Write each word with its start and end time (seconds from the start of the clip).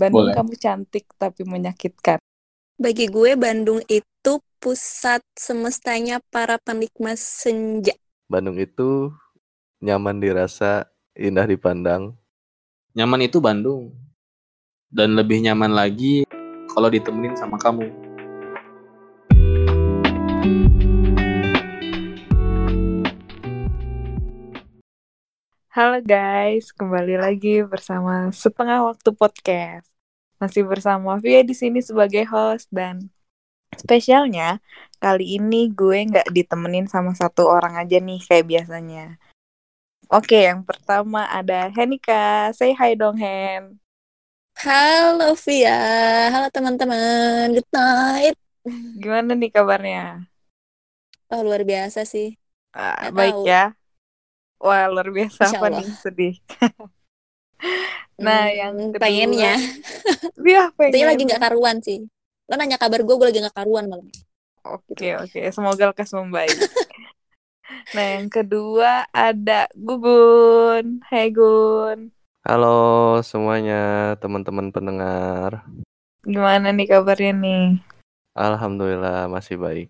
Bandung 0.00 0.32
Boleh. 0.32 0.36
kamu 0.40 0.56
cantik 0.56 1.04
tapi 1.20 1.44
menyakitkan. 1.44 2.16
Bagi 2.80 3.12
gue 3.12 3.36
Bandung 3.36 3.84
itu 3.84 4.32
pusat 4.56 5.20
semestanya 5.36 6.24
para 6.32 6.56
penikmat 6.56 7.20
senja. 7.20 7.92
Bandung 8.24 8.56
itu 8.56 9.12
nyaman 9.84 10.16
dirasa, 10.16 10.88
indah 11.12 11.44
dipandang. 11.44 12.16
Nyaman 12.96 13.28
itu 13.28 13.44
Bandung. 13.44 13.92
Dan 14.88 15.20
lebih 15.20 15.44
nyaman 15.44 15.76
lagi 15.76 16.24
kalau 16.72 16.88
ditemenin 16.88 17.36
sama 17.36 17.60
kamu. 17.60 17.92
Halo 25.70 26.02
guys, 26.02 26.72
kembali 26.72 27.20
lagi 27.20 27.62
bersama 27.62 28.32
Setengah 28.32 28.90
Waktu 28.90 29.12
Podcast. 29.14 29.89
Masih 30.40 30.64
bersama 30.64 31.20
Via 31.20 31.44
di 31.44 31.52
sini 31.52 31.84
sebagai 31.84 32.24
host 32.24 32.64
dan 32.72 33.12
spesialnya 33.76 34.56
kali 34.96 35.36
ini 35.36 35.68
gue 35.68 36.08
nggak 36.08 36.32
ditemenin 36.32 36.88
sama 36.88 37.12
satu 37.12 37.44
orang 37.44 37.76
aja 37.76 38.00
nih 38.00 38.24
kayak 38.24 38.48
biasanya. 38.48 39.20
Oke, 40.10 40.48
yang 40.48 40.64
pertama 40.64 41.28
ada 41.28 41.68
Henika. 41.70 42.50
Say 42.56 42.72
hi 42.72 42.96
dong, 42.96 43.20
Hen. 43.20 43.78
Halo 44.58 45.36
Via, 45.38 45.78
halo 46.34 46.48
teman-teman, 46.50 47.54
good 47.54 47.70
night. 47.70 48.36
Gimana 48.98 49.36
nih 49.36 49.52
kabarnya? 49.52 50.24
Oh 51.30 51.44
luar 51.46 51.62
biasa 51.62 52.02
sih. 52.08 52.34
Nggak 52.74 53.12
baik 53.14 53.36
tahu. 53.38 53.44
ya. 53.46 53.64
Wah, 54.60 54.84
luar 54.92 55.08
biasa 55.08 55.40
Insya 55.48 55.58
apa 55.60 55.66
Allah. 55.68 55.80
nih? 55.84 55.88
Sedih. 56.00 56.34
nah, 58.20 58.46
Hmm, 58.46 58.56
yang 58.56 58.74
kedua. 58.90 59.02
pengennya. 59.02 59.54
Iya, 60.40 60.72
pengen. 60.74 60.92
Itu 60.96 61.06
lagi 61.06 61.22
nggak 61.24 61.42
karuan 61.42 61.76
sih. 61.80 61.98
Lo 62.48 62.54
nanya 62.56 62.76
kabar 62.76 63.00
gue, 63.00 63.14
gue 63.14 63.26
lagi 63.28 63.40
nggak 63.40 63.56
karuan 63.56 63.86
malam. 63.86 64.08
Oke, 64.60 65.16
oke. 65.16 65.40
Semoga 65.50 65.92
lekas 65.92 66.12
membaik. 66.12 66.52
nah, 67.94 68.06
yang 68.16 68.28
kedua 68.28 69.04
ada 69.10 69.68
Gugun. 69.72 71.00
Hai 71.06 71.28
Gun. 71.30 72.10
Halo 72.40 72.78
semuanya, 73.20 73.80
teman-teman 74.16 74.72
pendengar. 74.72 75.64
Gimana 76.20 76.72
nih 76.72 76.88
kabarnya 76.88 77.32
nih? 77.36 77.64
Alhamdulillah 78.32 79.28
masih 79.28 79.56
baik. 79.56 79.88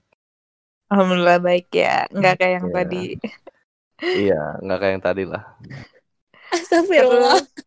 Alhamdulillah 0.91 1.39
baik 1.39 1.71
ya. 1.71 2.11
Nggak 2.11 2.35
kayak 2.37 2.55
yang 2.59 2.67
Iya. 2.67 2.75
tadi. 2.75 3.05
Iya, 4.01 4.41
nggak 4.61 4.79
kayak 4.79 4.93
yang 4.93 5.05
tadi 5.05 5.23
lah. 5.25 5.45
Astagfirullah. 6.51 7.39
Terus 7.39 7.60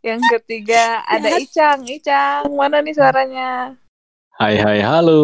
yang 0.00 0.20
ketiga 0.28 1.04
ada. 1.04 1.36
Icang. 1.36 1.84
Icang, 1.84 2.48
mana 2.52 2.80
nih 2.80 2.94
suaranya? 2.94 3.76
Hai 4.34 4.56
hai 4.56 4.80
halo. 4.80 5.22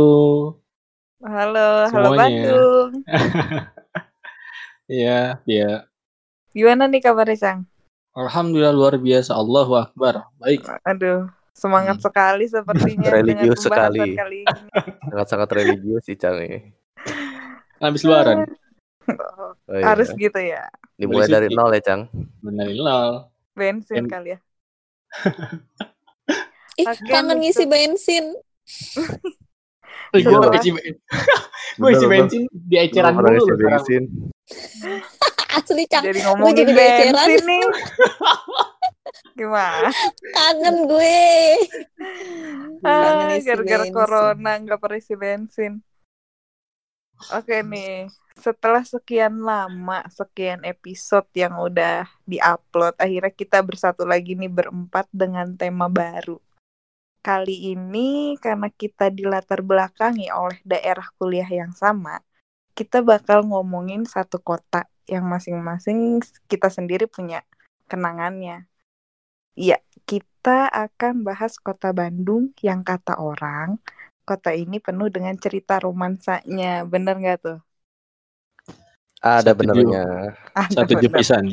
Halo, 1.21 1.89
halo 1.89 2.09
Semuanya. 2.13 2.21
Bandung. 2.21 2.91
Iya, 4.87 5.43
iya. 5.51 5.83
Gimana 6.55 6.87
nih 6.87 7.03
kabar 7.03 7.27
Icang? 7.27 7.67
Alhamdulillah 8.15 8.71
luar 8.71 8.95
biasa. 8.97 9.35
Allahu 9.35 9.75
Akbar. 9.75 10.31
Baik. 10.39 10.63
Aduh, 10.87 11.27
semangat 11.51 11.99
Hmm. 11.99 12.07
sekali 12.07 12.47
sepertinya 12.47 13.11
Religius 13.19 13.67
sekali. 13.67 14.15
kali. 14.15 14.41
Sangat-sangat 15.11 15.49
religius 15.53 16.07
Icang 16.07 16.39
ini. 16.39 16.71
Habis 17.83 18.07
lebaran. 18.07 18.47
Oh, 19.11 19.53
iya. 19.75 19.91
Harus 19.91 20.15
gitu 20.15 20.39
ya. 20.39 20.71
Dimulai 20.95 21.29
dari 21.29 21.51
nol 21.51 21.75
ya, 21.75 21.83
Cang. 21.83 22.07
Benar 22.41 22.71
Bensin 23.57 24.05
Em- 24.05 24.11
kali 24.13 24.37
ya. 24.37 24.39
Ih, 26.77 26.85
Oke, 26.85 27.09
kangen 27.09 27.41
ngisi 27.41 27.65
bensin. 27.65 28.37
Gue 30.13 30.21
isi 30.61 30.71
gue 31.81 31.91
isi 31.93 32.07
bensin 32.07 32.43
di 32.53 32.77
eceran 32.77 33.17
dulu 33.17 33.33
isi 33.33 33.53
bensin. 33.57 34.03
Asli 35.57 35.89
cang. 35.89 36.05
Jadi 36.05 36.21
Gue 36.21 36.27
ngomongin 36.29 36.69
jadi 36.69 36.73
bensin 36.77 37.43
nih. 37.49 37.65
Gimana? 39.41 39.89
Kangen 40.37 40.77
gue. 40.85 41.25
Ah, 42.85 43.41
gara-gara 43.41 43.85
corona 43.89 44.53
nggak 44.61 44.79
pernah 44.81 44.99
isi 45.01 45.15
bensin. 45.17 45.81
Oke 47.17 47.65
nih, 47.65 48.13
setelah 48.37 48.85
sekian 48.85 49.41
lama, 49.41 50.05
sekian 50.13 50.61
episode 50.69 51.25
yang 51.33 51.57
udah 51.57 52.05
diupload, 52.29 52.93
akhirnya 53.01 53.33
kita 53.33 53.65
bersatu 53.65 54.05
lagi 54.05 54.37
nih 54.37 54.53
berempat 54.53 55.09
dengan 55.09 55.57
tema 55.57 55.89
baru. 55.89 56.37
Kali 57.25 57.73
ini 57.73 58.37
karena 58.39 58.69
kita 58.71 59.09
dilatar 59.11 59.65
belakangi 59.65 60.29
oleh 60.31 60.61
daerah 60.63 61.09
kuliah 61.17 61.49
yang 61.49 61.73
sama, 61.73 62.21
kita 62.77 63.01
bakal 63.01 63.43
ngomongin 63.49 64.05
satu 64.05 64.37
kota 64.39 64.85
yang 65.09 65.25
masing-masing 65.27 66.21
kita 66.47 66.69
sendiri 66.69 67.09
punya 67.09 67.43
kenangannya. 67.89 68.69
Iya, 69.57 69.81
kita 70.05 70.69
akan 70.69 71.25
bahas 71.25 71.57
kota 71.57 71.91
Bandung 71.97 72.53
yang 72.61 72.85
kata 72.85 73.17
orang, 73.17 73.81
kota 74.29 74.51
ini 74.63 74.77
penuh 74.87 75.09
dengan 75.17 75.35
cerita 75.45 75.75
romansanya. 75.85 76.85
Bener 76.93 77.15
nggak 77.23 77.39
tuh? 77.47 77.59
Ada 79.23 79.53
Satu 79.53 79.59
benernya. 79.59 80.05
Ada 80.55 80.83
Satu 80.83 80.93
bener. 80.95 81.03
jepisan. 81.05 81.45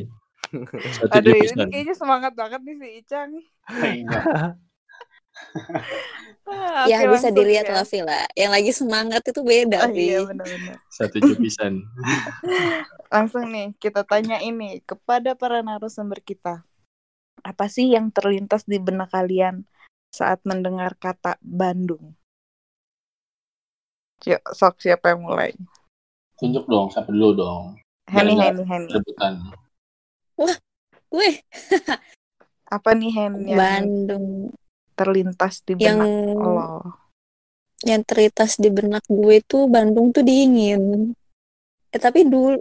Satu 0.98 1.18
Aduh, 1.18 1.34
ini 1.34 1.42
jepisan. 1.42 1.68
kayaknya 1.72 1.96
semangat 1.98 2.34
banget 2.40 2.60
nih 2.66 2.76
si 2.82 2.88
Icang. 3.02 3.30
Iya. 3.82 4.20
Ah, 6.44 6.86
ya 6.86 7.08
bisa 7.08 7.32
dilihat 7.32 7.66
ya. 7.66 7.74
lah 7.74 7.86
Vila. 7.88 8.20
Yang 8.36 8.52
lagi 8.52 8.72
semangat 8.76 9.22
itu 9.26 9.42
beda 9.42 9.80
Oh, 9.88 9.92
iya, 9.96 10.20
Vi. 10.22 10.28
bener-bener. 10.30 10.78
Satu 10.92 11.18
jepisan. 11.24 11.80
Langsung 13.14 13.48
nih, 13.50 13.72
kita 13.80 14.04
tanya 14.04 14.38
ini 14.44 14.84
kepada 14.84 15.34
para 15.40 15.64
narasumber 15.64 16.20
kita. 16.22 16.68
Apa 17.42 17.66
sih 17.72 17.92
yang 17.96 18.12
terlintas 18.12 18.64
di 18.68 18.78
benak 18.78 19.10
kalian 19.12 19.66
saat 20.14 20.44
mendengar 20.46 20.94
kata 21.00 21.40
Bandung? 21.42 22.14
Yuk, 24.24 24.42
sok 24.56 24.80
siapa 24.80 25.12
yang 25.12 25.28
mulai? 25.28 25.52
Tunjuk 26.40 26.64
dong, 26.66 26.88
siapa 26.90 27.12
dulu 27.12 27.36
dong. 27.36 27.64
Henny, 28.08 28.36
Henny, 28.36 28.64
Henny. 28.64 28.90
Rebutan. 28.92 29.34
Gue 31.14 31.30
Apa 32.74 32.98
nih 32.98 33.14
Hen 33.14 33.34
yang 33.46 33.60
Bandung 33.60 34.50
terlintas 34.98 35.62
di 35.62 35.78
yang 35.78 36.02
benak 36.02 36.10
lo? 36.42 36.70
yang 37.84 38.02
terlintas 38.02 38.58
di 38.58 38.70
benak 38.74 39.04
gue 39.06 39.44
tuh 39.46 39.70
Bandung 39.70 40.10
tuh 40.10 40.26
dingin. 40.26 41.14
Eh 41.94 42.00
tapi 42.02 42.26
dulu 42.26 42.58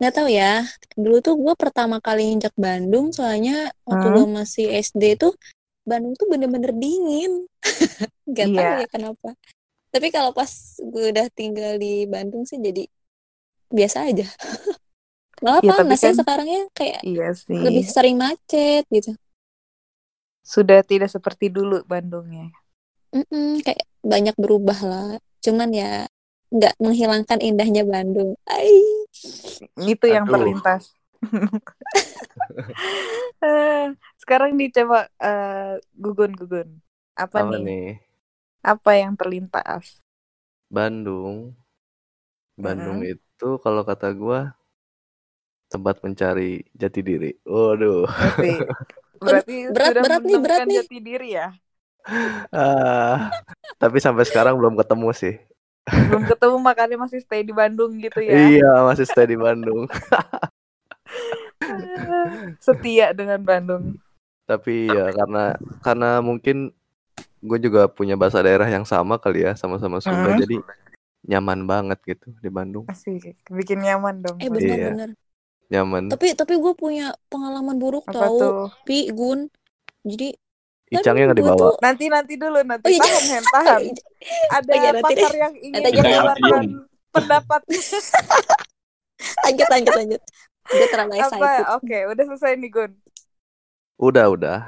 nggak 0.00 0.14
tahu 0.16 0.28
ya. 0.32 0.64
Dulu 0.96 1.20
tuh 1.20 1.36
gue 1.36 1.52
pertama 1.60 2.00
kali 2.00 2.32
injak 2.32 2.56
Bandung 2.56 3.12
soalnya 3.12 3.68
waktu 3.84 4.06
Hmm? 4.08 4.16
gue 4.16 4.26
masih 4.40 4.66
SD 4.72 5.20
tuh 5.20 5.36
Bandung 5.84 6.16
tuh 6.16 6.24
bener-bener 6.30 6.72
dingin. 6.72 7.44
Gak 8.36 8.48
tahu 8.48 8.64
Iya. 8.64 8.80
ya 8.80 8.88
kenapa. 8.88 9.28
Tapi 9.90 10.08
kalau 10.14 10.30
pas 10.30 10.50
gue 10.78 11.04
udah 11.10 11.26
tinggal 11.34 11.76
di 11.82 12.06
Bandung 12.06 12.46
sih 12.46 12.58
jadi 12.62 12.86
biasa 13.70 14.06
aja. 14.10 14.26
Malah 15.44 15.62
Ya, 15.64 15.70
tapi 15.72 15.78
panas 15.88 16.00
ya 16.00 16.10
kan- 16.12 16.18
sekarang 16.20 16.48
ya 16.48 16.62
kayak 16.76 17.00
Iya 17.02 17.28
sih. 17.32 17.56
lebih 17.58 17.84
sering 17.88 18.16
macet 18.20 18.84
gitu. 18.92 19.10
Sudah 20.44 20.82
tidak 20.82 21.10
seperti 21.10 21.48
dulu 21.52 21.82
Bandungnya. 21.86 22.50
Mm-mm, 23.10 23.62
kayak 23.66 23.86
banyak 24.06 24.34
berubah 24.38 24.78
lah. 24.86 25.08
Cuman 25.42 25.70
ya 25.74 26.06
nggak 26.50 26.74
menghilangkan 26.82 27.38
indahnya 27.42 27.82
Bandung. 27.86 28.34
Ai. 28.46 28.74
Itu 29.80 30.06
yang 30.06 30.26
Aduh. 30.28 30.34
terlintas. 30.38 30.82
Eh, 33.40 33.86
Sekarang 34.20 34.52
dicoba 34.60 35.08
eh, 35.16 35.80
gugun 35.96 36.32
gugun. 36.36 36.68
Apa, 37.16 37.44
Apa 37.44 37.56
nih? 37.56 37.64
nih? 37.64 37.86
Apa 38.60 39.00
yang 39.00 39.16
terlintas? 39.16 40.04
Bandung. 40.68 41.56
Bandung 42.60 43.00
itu 43.02 43.48
kalau 43.64 43.82
kata 43.82 44.12
gua 44.12 44.52
tempat 45.72 46.02
mencari 46.04 46.66
jati 46.76 47.00
diri. 47.00 47.30
Waduh. 47.46 48.04
Berarti, 48.04 48.52
berarti 49.24 49.56
berat, 49.70 49.92
sudah 49.94 50.02
berat 50.02 50.20
nih, 50.20 50.38
berat 50.38 50.60
menemukan 50.60 50.66
nih. 50.66 50.76
jati 50.82 50.98
diri 51.00 51.28
ya. 51.38 51.48
Ah, 52.50 53.28
tapi 53.76 54.00
sampai 54.00 54.24
sekarang 54.24 54.56
belum 54.56 54.76
ketemu 54.76 55.08
sih. 55.12 55.34
Belum 55.88 56.24
ketemu 56.28 56.56
makanya 56.60 56.96
masih 57.00 57.20
stay 57.22 57.44
di 57.44 57.52
Bandung 57.52 57.96
gitu 58.00 58.20
ya. 58.20 58.32
Iya, 58.34 58.72
masih 58.84 59.04
stay 59.08 59.28
di 59.30 59.36
Bandung. 59.38 59.88
Setia 62.64 63.12
dengan 63.16 63.40
Bandung. 63.40 63.96
Tapi 64.48 64.90
ya 64.90 65.14
karena 65.14 65.54
karena 65.84 66.10
mungkin 66.18 66.74
gue 67.40 67.58
juga 67.58 67.86
punya 67.86 68.14
bahasa 68.14 68.38
daerah 68.38 68.66
yang 68.66 68.84
sama 68.84 69.16
kali 69.16 69.42
ya, 69.42 69.52
sama-sama 69.54 69.98
Sunda. 69.98 70.30
Hmm. 70.30 70.38
Jadi 70.38 70.56
nyaman 71.22 71.64
banget 71.64 71.98
gitu 72.06 72.32
di 72.34 72.48
Bandung. 72.48 72.84
Asik, 72.86 73.36
bikin 73.46 73.80
nyaman 73.80 74.20
dong. 74.20 74.36
Eh 74.36 74.46
pasti. 74.46 74.60
Iya. 74.62 74.76
benar-benar. 74.76 75.10
Nyaman. 75.70 76.02
Tapi 76.08 76.26
tapi 76.34 76.54
gue 76.54 76.72
punya 76.74 77.12
pengalaman 77.26 77.76
buruk 77.76 78.04
Apa 78.04 78.16
tau. 78.20 78.36
tuh? 78.36 78.52
Pi 78.82 79.08
Gun. 79.08 79.46
Jadi 80.02 80.34
Icangnya 80.90 81.30
nggak 81.30 81.38
dibawa. 81.38 81.54
tuh- 81.56 81.78
Nanti 81.78 82.04
nanti 82.08 82.34
dulu 82.34 82.58
nanti 82.60 82.82
Oh, 82.82 82.90
iya. 82.90 82.98
tahan 83.00 83.24
Hen 83.24 83.44
tahan. 83.46 83.80
Ada 84.58 84.66
Oh, 84.66 84.76
iya, 84.76 84.90
nanti 84.90 85.04
pakar 85.14 85.30
deh. 85.30 85.38
yang 85.38 85.54
ingin 85.64 85.80
mengeluarkan 85.86 86.64
pendapat 87.10 87.60
lanjut 89.44 89.68
lanjut 89.68 89.94
lanjut. 89.94 90.22
Gue 90.66 90.86
terlalu 90.88 91.12
apa? 91.12 91.22
excited. 91.24 91.64
Oke, 91.72 91.98
udah 92.06 92.24
selesai 92.26 92.52
nih 92.56 92.70
Gun. 92.70 92.92
Udah 93.96 94.26
udah. 94.28 94.58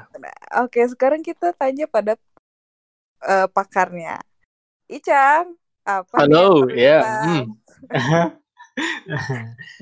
Oke, 0.61 0.79
sekarang 0.85 1.19
kita 1.19 1.51
tanya 1.53 1.85
pada 1.85 2.15
eh, 3.31 3.47
pakarnya. 3.55 4.21
Icang, 4.91 5.45
apa 5.83 6.19
Halo, 6.19 6.69
ya. 6.73 6.99
terlintas 7.03 7.21
hmm. 7.23 7.43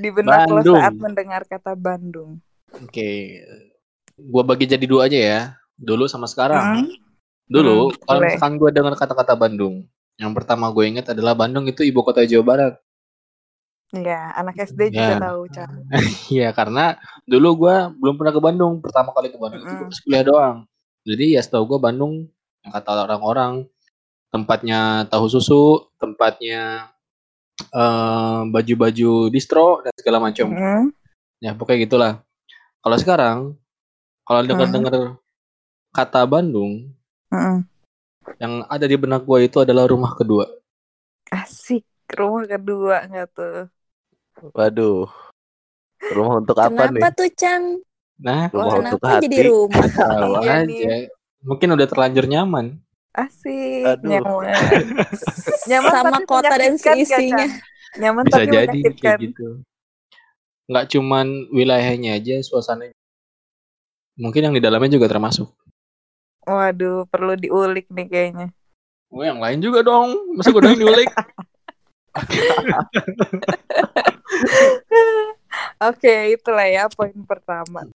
di 0.01 0.09
benak 0.17 0.43
lo 0.53 0.61
saat 0.73 0.93
mendengar 1.03 1.41
kata 1.47 1.71
Bandung? 1.85 2.31
Oke. 2.83 3.09
Gua 4.31 4.43
bagi 4.49 4.65
jadi 4.69 4.85
dua 4.91 5.01
aja 5.09 5.19
ya. 5.19 5.41
Dulu 5.75 6.05
sama 6.07 6.27
sekarang. 6.29 6.65
Hmm, 6.75 6.87
Dulu, 7.53 7.91
Hmm, 7.91 7.95
kalau 8.07 8.21
misalkan 8.25 8.53
gue 8.61 8.69
dengar 8.71 8.95
kata-kata 8.95 9.33
Bandung, 9.35 9.75
yang 10.21 10.31
pertama 10.37 10.71
gue 10.75 10.85
ingat 10.91 11.11
adalah 11.13 11.33
Bandung 11.35 11.65
itu 11.67 11.81
ibu 11.83 11.99
kota 12.07 12.23
Jawa 12.25 12.45
Barat. 12.47 12.73
Ya, 14.07 14.31
anak 14.39 14.55
SD 14.69 14.81
juga 14.97 15.13
Ya. 15.13 15.19
tahu, 15.19 15.41
Cang. 15.55 15.73
Iya, 16.33 16.49
karena 16.55 16.95
dulu 17.27 17.47
gue 17.67 17.75
belum 17.99 18.15
pernah 18.19 18.33
ke 18.35 18.41
Bandung. 18.43 18.73
Pertama 18.83 19.09
kali 19.15 19.27
ke 19.33 19.37
Bandung 19.41 19.61
itu 19.67 19.73
Mm-mm. 19.73 19.89
pas 19.89 19.99
kuliah 20.03 20.23
doang. 20.23 20.57
Jadi 21.03 21.25
ya 21.35 21.41
setahu 21.43 21.63
gue 21.75 21.79
Bandung, 21.81 22.13
kata 22.65 23.09
orang-orang, 23.09 23.65
tempatnya 24.29 25.09
tahu 25.09 25.25
susu, 25.27 25.89
tempatnya 25.97 26.89
eh, 27.73 28.39
baju-baju 28.49 29.29
distro 29.33 29.81
dan 29.81 29.93
segala 29.97 30.17
macam. 30.21 30.47
Hmm, 30.51 30.85
Ya 31.41 31.57
pokoknya 31.57 31.89
gitulah. 31.89 32.13
Kalau 32.85 32.97
sekarang, 33.01 33.37
kalau 34.21 34.41
dengar-dengar 34.45 35.17
kata 35.89 36.21
Bandung, 36.29 36.93
hmm. 37.33 37.65
yang 38.37 38.61
ada 38.69 38.85
di 38.85 38.93
benak 38.93 39.25
gue 39.25 39.49
itu 39.49 39.57
adalah 39.61 39.89
rumah 39.89 40.13
kedua. 40.13 40.45
Asik. 41.33 41.81
Rumah 42.11 42.43
kedua 42.45 43.07
nggak 43.07 43.27
tuh? 43.33 43.57
Waduh. 44.53 45.07
Rumah 46.11 46.33
untuk 46.43 46.57
apa 46.59 46.89
nih? 46.91 46.99
Kenapa 46.99 47.07
tuh 47.13 47.29
Cang? 47.37 47.63
Nah, 48.21 48.49
Rumah 48.53 48.65
untuk 48.77 48.99
Kenapa 49.01 49.07
hati. 49.17 49.25
jadi 49.25 49.37
rumah? 49.49 49.85
Iya 50.45 50.53
aja. 50.61 50.95
Mungkin 51.41 51.73
udah 51.73 51.87
terlanjur 51.89 52.25
nyaman. 52.29 52.77
Asik, 53.11 53.85
Aduh. 53.85 54.07
nyaman. 54.07 54.55
nyaman 55.69 55.91
Sama 55.91 56.17
kota 56.23 56.55
dan 56.55 56.79
seisinya. 56.79 57.43
Cang? 57.43 57.51
Nyaman 57.99 58.23
Bisa 58.23 58.47
tapi 58.47 58.55
jadi 58.55 58.79
kayak 58.95 59.19
gitu. 59.19 59.47
Nggak 60.71 60.85
cuman 60.95 61.27
wilayahnya 61.51 62.15
aja, 62.15 62.39
suasananya. 62.39 62.95
Mungkin 64.15 64.47
yang 64.47 64.55
di 64.55 64.63
dalamnya 64.63 64.95
juga 64.95 65.11
termasuk. 65.11 65.51
Waduh, 66.47 67.03
perlu 67.11 67.35
diulik 67.35 67.91
nih 67.91 68.07
kayaknya. 68.07 68.47
Oh, 69.11 69.27
yang 69.27 69.43
lain 69.43 69.59
juga 69.59 69.83
dong. 69.83 70.39
Masa 70.39 70.55
gue 70.55 70.63
doang 70.63 70.79
diulik? 70.79 71.11
Oke, 75.89 76.35
itulah 76.35 76.67
ya 76.67 76.89
poin 76.91 77.15
pertama. 77.27 77.87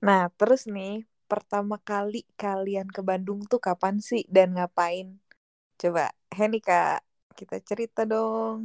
Nah, 0.00 0.28
terus 0.36 0.66
nih, 0.68 1.04
pertama 1.30 1.76
kali 1.90 2.16
kalian 2.42 2.88
ke 2.96 3.00
Bandung 3.08 3.40
tuh 3.50 3.60
kapan 3.66 3.96
sih 4.08 4.22
dan 4.36 4.48
ngapain? 4.56 5.06
Coba, 5.80 6.02
Heni 6.36 6.58
Kak, 6.68 6.98
kita 7.38 7.56
cerita 7.68 8.00
dong. 8.12 8.58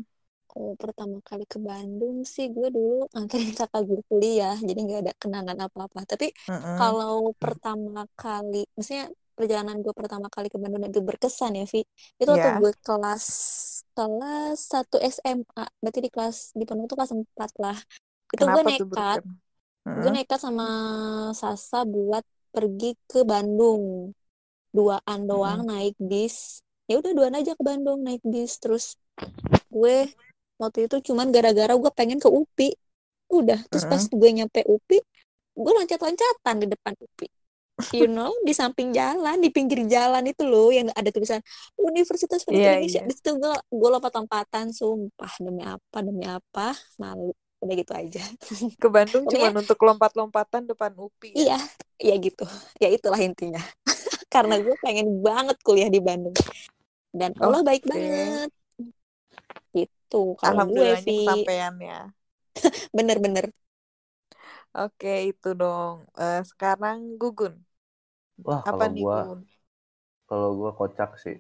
Oh, 0.56 0.72
pertama 0.82 1.18
kali 1.28 1.44
ke 1.52 1.58
Bandung 1.70 2.16
sih 2.34 2.46
gue 2.56 2.68
dulu 2.76 2.94
nganterin 3.12 3.52
kakak 3.60 3.82
gue 3.90 4.00
kuliah, 4.10 4.54
jadi 4.68 4.80
nggak 4.86 5.00
ada 5.04 5.14
kenangan 5.22 5.58
apa-apa. 5.66 6.00
Tapi 6.12 6.26
Mm-mm. 6.48 6.78
kalau 6.78 7.14
pertama 7.42 8.00
kali, 8.20 8.58
maksudnya 8.76 9.06
perjalanan 9.38 9.78
gue 9.84 9.94
pertama 10.00 10.28
kali 10.36 10.48
ke 10.54 10.58
Bandung 10.62 10.84
itu 10.90 11.00
berkesan 11.10 11.52
ya, 11.60 11.64
Vi. 11.72 11.80
Itu 12.20 12.30
waktu 12.36 12.50
Iya. 12.50 12.60
gue 12.60 12.72
kelas 12.86 13.26
kelas 13.96 14.58
1 14.72 14.96
SMA, 15.16 15.64
berarti 15.82 16.00
di 16.06 16.10
kelas 16.16 16.38
di 16.60 16.64
Bandung 16.68 16.86
tuh 16.92 16.96
kelas 17.00 17.14
4 17.16 17.52
lah. 17.64 17.78
Itu 18.34 18.44
gue 18.54 18.62
Kenapa 18.62 18.70
nekat, 18.70 19.20
gue 20.02 20.12
nekat 20.16 20.40
sama 20.46 20.66
Sasa 21.42 21.78
buat 21.94 22.24
pergi 22.52 22.94
ke 23.08 23.24
Bandung. 23.26 24.12
Duaan 24.72 25.28
doang 25.28 25.68
naik 25.68 25.96
bis. 26.00 26.62
Ya 26.86 27.00
udah 27.00 27.12
duaan 27.16 27.36
aja 27.36 27.56
ke 27.56 27.64
Bandung 27.64 28.04
naik 28.04 28.22
bis 28.24 28.60
terus 28.60 29.00
gue 29.72 30.12
waktu 30.62 30.86
itu 30.86 31.12
cuman 31.12 31.34
gara-gara 31.34 31.74
gue 31.74 31.92
pengen 31.96 32.22
ke 32.22 32.30
UPI. 32.30 32.76
Udah, 33.32 33.64
terus 33.72 33.88
pas 33.88 34.04
gue 34.04 34.30
nyampe 34.36 34.60
UPI, 34.68 35.00
gue 35.56 35.72
loncat-loncatan 35.72 36.56
di 36.62 36.68
depan 36.68 36.94
UPI. 37.00 37.30
You 37.96 38.06
know, 38.06 38.30
di 38.46 38.54
samping 38.54 38.94
jalan, 38.94 39.42
di 39.42 39.50
pinggir 39.50 39.82
jalan 39.90 40.22
itu 40.30 40.46
loh 40.46 40.70
yang 40.70 40.94
ada 40.94 41.10
tulisan 41.10 41.42
Universitas 41.80 42.46
Pendidikan 42.46 42.78
Indonesia. 42.78 43.02
iya. 43.02 43.10
Di 43.10 43.14
situ 43.18 43.32
gue 43.42 43.56
gue 43.74 43.90
lompat-lompatan, 43.90 44.70
sumpah 44.70 45.34
demi 45.42 45.66
apa 45.66 45.98
demi 46.06 46.30
apa 46.30 46.78
malu. 47.02 47.34
Udah 47.62 47.76
gitu 47.82 47.94
aja. 47.94 48.22
Ke 48.82 48.88
Bandung 48.96 49.26
cuma 49.32 49.48
untuk 49.54 49.78
lompat-lompatan 49.88 50.64
depan 50.70 50.92
UPI. 50.98 51.46
ya? 51.48 51.58
Iya, 52.02 52.14
ya 52.16 52.16
gitu. 52.26 52.44
Ya 52.82 52.88
itulah 52.96 53.20
intinya. 53.22 53.62
Karena 54.34 54.56
gue 54.64 54.76
pengen 54.86 55.08
banget 55.26 55.58
kuliah 55.66 55.90
di 55.96 56.00
Bandung. 56.04 56.38
Dan 57.14 57.32
Allah 57.44 57.62
baik 57.68 57.84
Oke. 57.86 57.94
banget. 57.94 58.50
Gitu. 59.76 60.18
Kalau 60.42 60.60
gue, 60.70 60.90
Vi. 61.06 61.18
kesampaian 61.18 61.74
ya. 61.90 61.96
Bener-bener. 62.98 63.46
Oke, 64.78 65.08
itu 65.30 65.48
dong. 65.60 65.96
Eh, 66.22 66.38
sekarang 66.50 66.98
Gugun. 67.20 67.54
Wah, 68.46 68.62
Apa 68.70 68.70
kalau 68.70 68.90
nih 68.94 69.04
gua 69.04 69.18
Gugun? 69.18 69.40
kalau 70.30 70.50
gua 70.60 70.72
kocak 70.80 71.12
sih. 71.24 71.38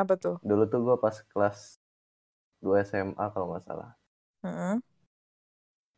Apa 0.00 0.14
tuh? 0.22 0.36
Dulu 0.48 0.64
tuh 0.72 0.80
gua 0.86 0.96
pas 1.04 1.16
kelas 1.30 1.58
2 2.64 2.76
SMA 2.88 3.26
kalau 3.34 3.46
nggak 3.50 3.64
salah. 3.68 3.90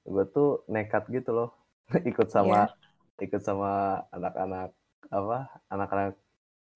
Gua 0.08 0.24
tuh 0.26 0.64
nekat 0.66 1.04
gitu 1.08 1.30
loh. 1.30 1.50
ikut 2.08 2.28
sama 2.28 2.64
Iya. 2.64 2.74
ikut 3.20 3.42
sama 3.42 3.70
anak-anak 4.08 4.72
apa? 5.08 5.38
Anak-anak 5.68 6.16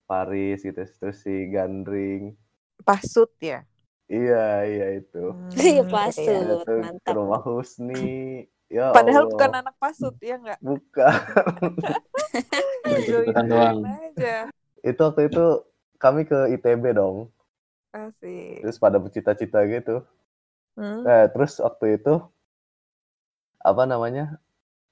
Paris 0.04 0.60
gitu 0.60 0.76
terus 0.78 1.16
si 1.18 1.48
Gandring. 1.48 2.36
Pasut 2.82 3.32
ya? 3.38 3.64
Iya, 4.06 4.44
iya 4.62 4.86
itu. 4.98 5.24
Iya, 5.54 5.80
Hmm, 5.80 5.88
pasut. 5.88 6.20
iya. 6.22 6.36
Ada 6.38 6.54
tuh 6.54 6.66
ke 6.66 6.74
mantap. 6.82 7.12
rumah 7.14 7.40
Husni. 7.40 8.44
Ya 8.68 8.88
Padahal 8.90 9.22
Allah. 9.22 9.30
bukan 9.30 9.50
anak 9.54 9.74
pasut, 9.78 10.14
ya 10.18 10.36
nggak? 10.36 10.58
Bukan. 10.58 11.12
Ikut-ikutan 12.84 13.44
doang. 13.46 13.78
aja. 13.84 14.36
itu 14.82 14.98
waktu 14.98 15.22
itu 15.28 15.44
kami 15.96 16.24
ke 16.24 16.50
ITB 16.50 16.92
dong. 16.92 17.30
Asik. 17.90 18.60
Terus 18.60 18.76
pada 18.76 18.96
bercita-cita 18.96 19.62
gitu. 19.64 20.02
Hmm? 20.74 21.04
Nah, 21.04 21.28
terus 21.28 21.56
waktu 21.56 21.96
itu 21.96 22.18
apa 23.62 23.82
namanya? 23.86 24.36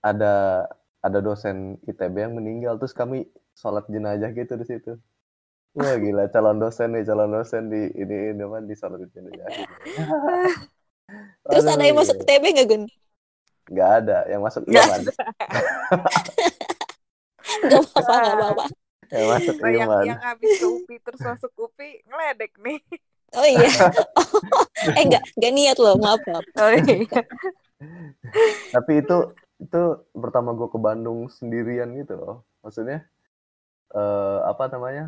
Ada 0.01 0.67
ada 1.01 1.19
dosen 1.21 1.77
ITB 1.85 2.17
yang 2.17 2.35
meninggal 2.37 2.81
terus 2.81 2.97
kami 2.97 3.29
sholat 3.53 3.85
jenazah 3.91 4.33
gitu 4.33 4.57
di 4.57 4.67
situ. 4.67 4.93
Wah 5.77 5.95
gila 6.01 6.27
calon 6.35 6.59
dosen 6.59 6.97
nih 6.97 7.07
calon 7.07 7.31
dosen 7.31 7.71
di 7.71 7.91
ini 7.95 8.35
ini 8.35 8.43
apa 8.43 8.59
di 8.65 8.75
sholat 8.75 9.05
jenazah. 9.13 9.47
gitu. 9.51 9.67
Terus 11.51 11.67
ada 11.67 11.83
yang 11.83 11.99
masuk 11.99 12.23
TB 12.23 12.45
nggak, 12.55 12.67
Gun? 12.71 12.83
Nggak 13.71 13.91
ada 14.03 14.19
yang 14.31 14.43
masuk 14.43 14.63
Nggak 14.67 14.87
iman. 14.87 15.01
Nggak 17.51 17.81
apa-apa, 17.83 18.15
nggak 18.15 18.37
apa-apa. 18.39 18.65
Yang 19.11 19.27
masuk 19.27 19.55
Nah, 19.59 19.71
yang, 19.75 19.91
yang 20.07 20.23
habis 20.23 20.51
ke 20.55 20.67
UPI 20.71 20.97
terus 21.03 21.21
masuk 21.27 21.51
UPI 21.59 22.07
ngeledek 22.07 22.53
nih. 22.63 22.79
Oh 23.35 23.47
iya. 23.47 23.67
eh, 24.99 25.05
nggak, 25.07 25.23
nggak 25.39 25.53
niat 25.55 25.77
loh. 25.79 25.95
Maaf, 25.99 26.23
maaf. 26.27 26.47
Oh, 26.59 26.71
iya. 26.71 27.23
Tapi 28.75 28.93
itu 29.03 29.17
itu 29.61 29.81
pertama 30.17 30.51
gue 30.57 30.69
ke 30.73 30.79
Bandung 30.81 31.29
sendirian 31.29 31.91
gitu 32.01 32.15
loh. 32.17 32.37
Maksudnya 32.65 33.05
eh 33.95 34.39
apa 34.51 34.65
namanya? 34.73 35.05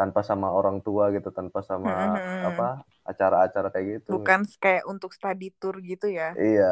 Tanpa 0.00 0.20
sama 0.26 0.48
orang 0.50 0.82
tua 0.86 1.12
gitu, 1.16 1.30
tanpa 1.30 1.60
sama 1.62 1.92
Mhm. 2.18 2.48
apa 2.48 2.82
acara-acara 3.06 3.68
kayak 3.74 3.86
gitu. 4.00 4.12
Bukan 4.12 4.40
kayak 4.60 4.84
untuk 4.92 5.10
study 5.16 5.48
tour 5.60 5.78
gitu 5.84 6.06
ya. 6.10 6.34
Iya, 6.36 6.64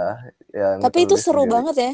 ya 0.57 0.67
Tapi 0.83 0.99
itu 1.07 1.17
seru 1.21 1.43
sendiri. 1.45 1.55
banget 1.55 1.77
ya. 1.79 1.93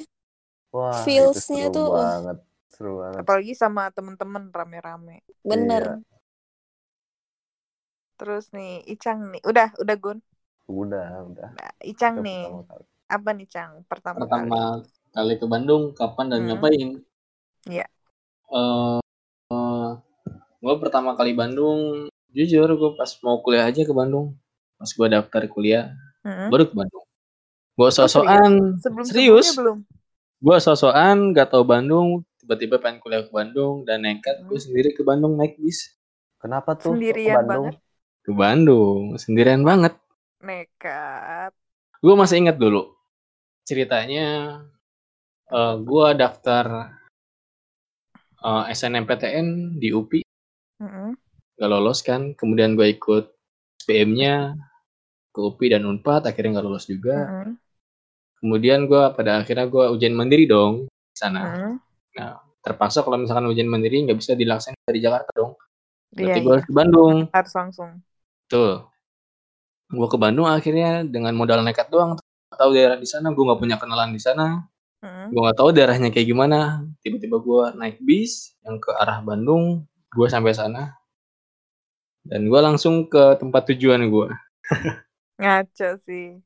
Wah, 0.75 1.09
itu 1.27 1.39
feels-nya 1.39 1.41
seru 1.41 1.73
tuh, 1.75 1.85
wah. 1.93 1.99
banget. 1.99 2.39
Seru 2.75 2.93
banget. 3.03 3.23
Apalagi 3.23 3.53
sama 3.57 3.83
temen-temen 3.97 4.45
rame-rame. 4.53 5.17
Bener. 5.47 5.85
Iya. 5.87 6.17
Terus 8.19 8.45
nih, 8.57 8.81
Icang 8.93 9.19
nih. 9.33 9.43
Udah, 9.51 9.69
udah 9.83 9.97
Gun. 10.03 10.19
Udah, 10.67 11.09
udah. 11.31 11.51
Nah, 11.57 11.71
Icang 11.91 12.15
Itu 12.17 12.23
nih. 12.27 12.41
Kali. 13.07 13.13
Apa 13.13 13.31
nih, 13.33 13.47
Cang? 13.47 13.73
Pertama, 13.87 14.19
kali. 14.21 14.51
Pertama 14.51 14.61
kali 15.13 15.35
ke 15.35 15.47
Bandung, 15.47 15.83
kapan 15.93 16.27
dan 16.29 16.39
Hmm. 16.39 16.49
ngapain? 16.53 16.89
Iya. 17.65 17.87
Eh, 18.47 18.99
gue 20.57 20.75
pertama 20.79 21.15
kali 21.15 21.33
Bandung, 21.33 22.07
jujur 22.31 22.69
gue 22.69 22.91
pas 22.95 23.11
mau 23.23 23.41
kuliah 23.41 23.65
aja 23.65 23.83
ke 23.83 23.91
Bandung. 23.91 24.35
Pas 24.77 24.87
gue 24.87 25.07
daftar 25.09 25.43
kuliah, 25.47 25.95
Mm-mm. 26.21 26.51
baru 26.51 26.69
ke 26.69 26.75
Bandung. 26.75 27.05
Gue 27.73 27.89
sosokan, 27.91 28.77
serius. 29.05 29.53
sebelumnya 29.53 29.55
belum. 29.55 29.79
gue 30.37 30.57
sosokan 30.59 31.33
gak 31.33 31.49
tau 31.51 31.65
Bandung. 31.65 32.21
tiba-tiba 32.37 32.79
pengen 32.79 33.01
kuliah 33.01 33.21
ke 33.21 33.33
Bandung 33.33 33.83
dan 33.83 33.99
nekat 34.01 34.39
gue 34.41 34.55
Hmm. 34.55 34.63
sendiri 34.63 34.93
ke 34.93 35.03
Bandung 35.03 35.35
naik 35.35 35.59
bis 35.59 35.99
Kenapa 36.39 36.73
tuh? 36.73 36.95
kok 36.95 36.95
ke 36.95 36.95
Sendirian 36.95 37.35
Bandung? 37.37 37.67
banget. 37.67 37.77
ke 38.23 38.31
Bandung 38.33 39.01
sendirian 39.17 39.63
banget 39.63 39.95
Nekat. 40.39 41.51
gue 41.97 42.15
masih 42.15 42.39
ingat 42.39 42.55
dulu 42.55 42.95
ceritanya 43.67 44.63
eh 45.47 45.75
gue 45.79 46.07
daftar 46.15 46.97
eh, 48.41 48.65
SNMPTN 48.71 49.79
di 49.79 49.91
UPI 49.91 50.23
Mm-mm. 50.83 51.09
gak 51.59 51.71
lolos 51.71 52.01
kan 52.07 52.35
kemudian 52.39 52.79
gue 52.79 52.95
ikut 52.95 53.35
SPM-nya 53.83 54.55
ke 55.35 55.39
UPI 55.43 55.79
dan 55.79 55.87
Unpad 55.87 56.31
akhirnya 56.31 56.63
gak 56.63 56.67
lolos 56.67 56.87
juga 56.87 57.27
Mm-mm. 57.27 57.53
kemudian 58.41 58.87
gue 58.87 59.03
pada 59.15 59.43
akhirnya 59.43 59.67
gue 59.67 59.85
ujian 59.91 60.15
mandiri 60.15 60.47
dong 60.47 60.87
di 60.87 61.19
sana 61.19 61.43
Mm-mm. 61.51 61.75
terpaksa 62.63 63.03
kalau 63.03 63.19
misalkan 63.19 63.51
ujian 63.51 63.71
mandiri 63.71 64.03
nggak 64.07 64.19
bisa 64.19 64.35
dilaksanakan 64.35 64.87
dari 64.87 65.01
Jakarta 65.03 65.31
dong 65.35 65.55
Iya, 66.17 66.33
berarti 66.33 66.39
gue 66.41 66.47
iya. 66.47 66.55
harus 66.57 66.67
ke 66.67 66.75
Bandung 66.75 67.17
Harus 67.29 67.53
langsung. 67.53 67.91
Tuh. 68.47 68.75
Gue 69.93 70.09
ke 70.09 70.19
Bandung 70.19 70.47
akhirnya 70.49 71.05
dengan 71.05 71.35
modal 71.37 71.61
nekat 71.63 71.93
doang. 71.93 72.17
Tahu 72.57 72.71
daerah 72.73 72.97
di 72.97 73.09
sana, 73.09 73.31
gue 73.31 73.45
nggak 73.45 73.61
punya 73.61 73.77
kenalan 73.77 74.11
di 74.17 74.21
sana. 74.21 74.65
Mm-mm. 75.05 75.29
Gue 75.31 75.41
nggak 75.45 75.59
tahu 75.61 75.71
daerahnya 75.77 76.09
kayak 76.09 76.29
gimana. 76.29 76.83
Tiba-tiba 77.05 77.37
gue 77.39 77.63
naik 77.77 78.01
bis 78.01 78.57
yang 78.65 78.81
ke 78.81 78.91
arah 78.97 79.21
Bandung. 79.21 79.85
Gue 80.11 80.27
sampai 80.33 80.57
sana. 80.57 80.97
Dan 82.27 82.49
gue 82.51 82.61
langsung 82.61 83.07
ke 83.07 83.39
tempat 83.39 83.71
tujuan 83.71 84.09
gue. 84.09 84.29
Ngaco 85.41 85.89
sih. 86.03 86.41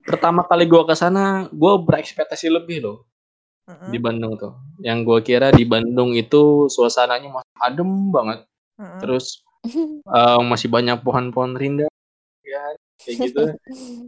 Pertama 0.00 0.42
kali 0.48 0.64
gue 0.64 0.82
ke 0.88 0.96
sana, 0.96 1.46
gue 1.52 1.72
berekspektasi 1.84 2.48
lebih 2.48 2.80
loh 2.82 2.98
di 3.92 3.98
Bandung 4.02 4.34
tuh. 4.34 4.58
Yang 4.82 4.98
gue 5.06 5.18
kira 5.22 5.48
di 5.54 5.62
Bandung 5.62 6.16
itu 6.16 6.66
suasananya 6.66 7.30
masih 7.30 7.54
adem 7.62 7.90
banget. 8.10 8.40
Mm-mm. 8.80 8.98
Terus 9.04 9.44
eh, 10.08 10.40
masih 10.42 10.66
banyak 10.72 10.98
pohon-pohon 11.04 11.54
rindang. 11.54 11.89
Ya, 13.00 13.08
kayak 13.08 13.16
gitu. 13.26 13.42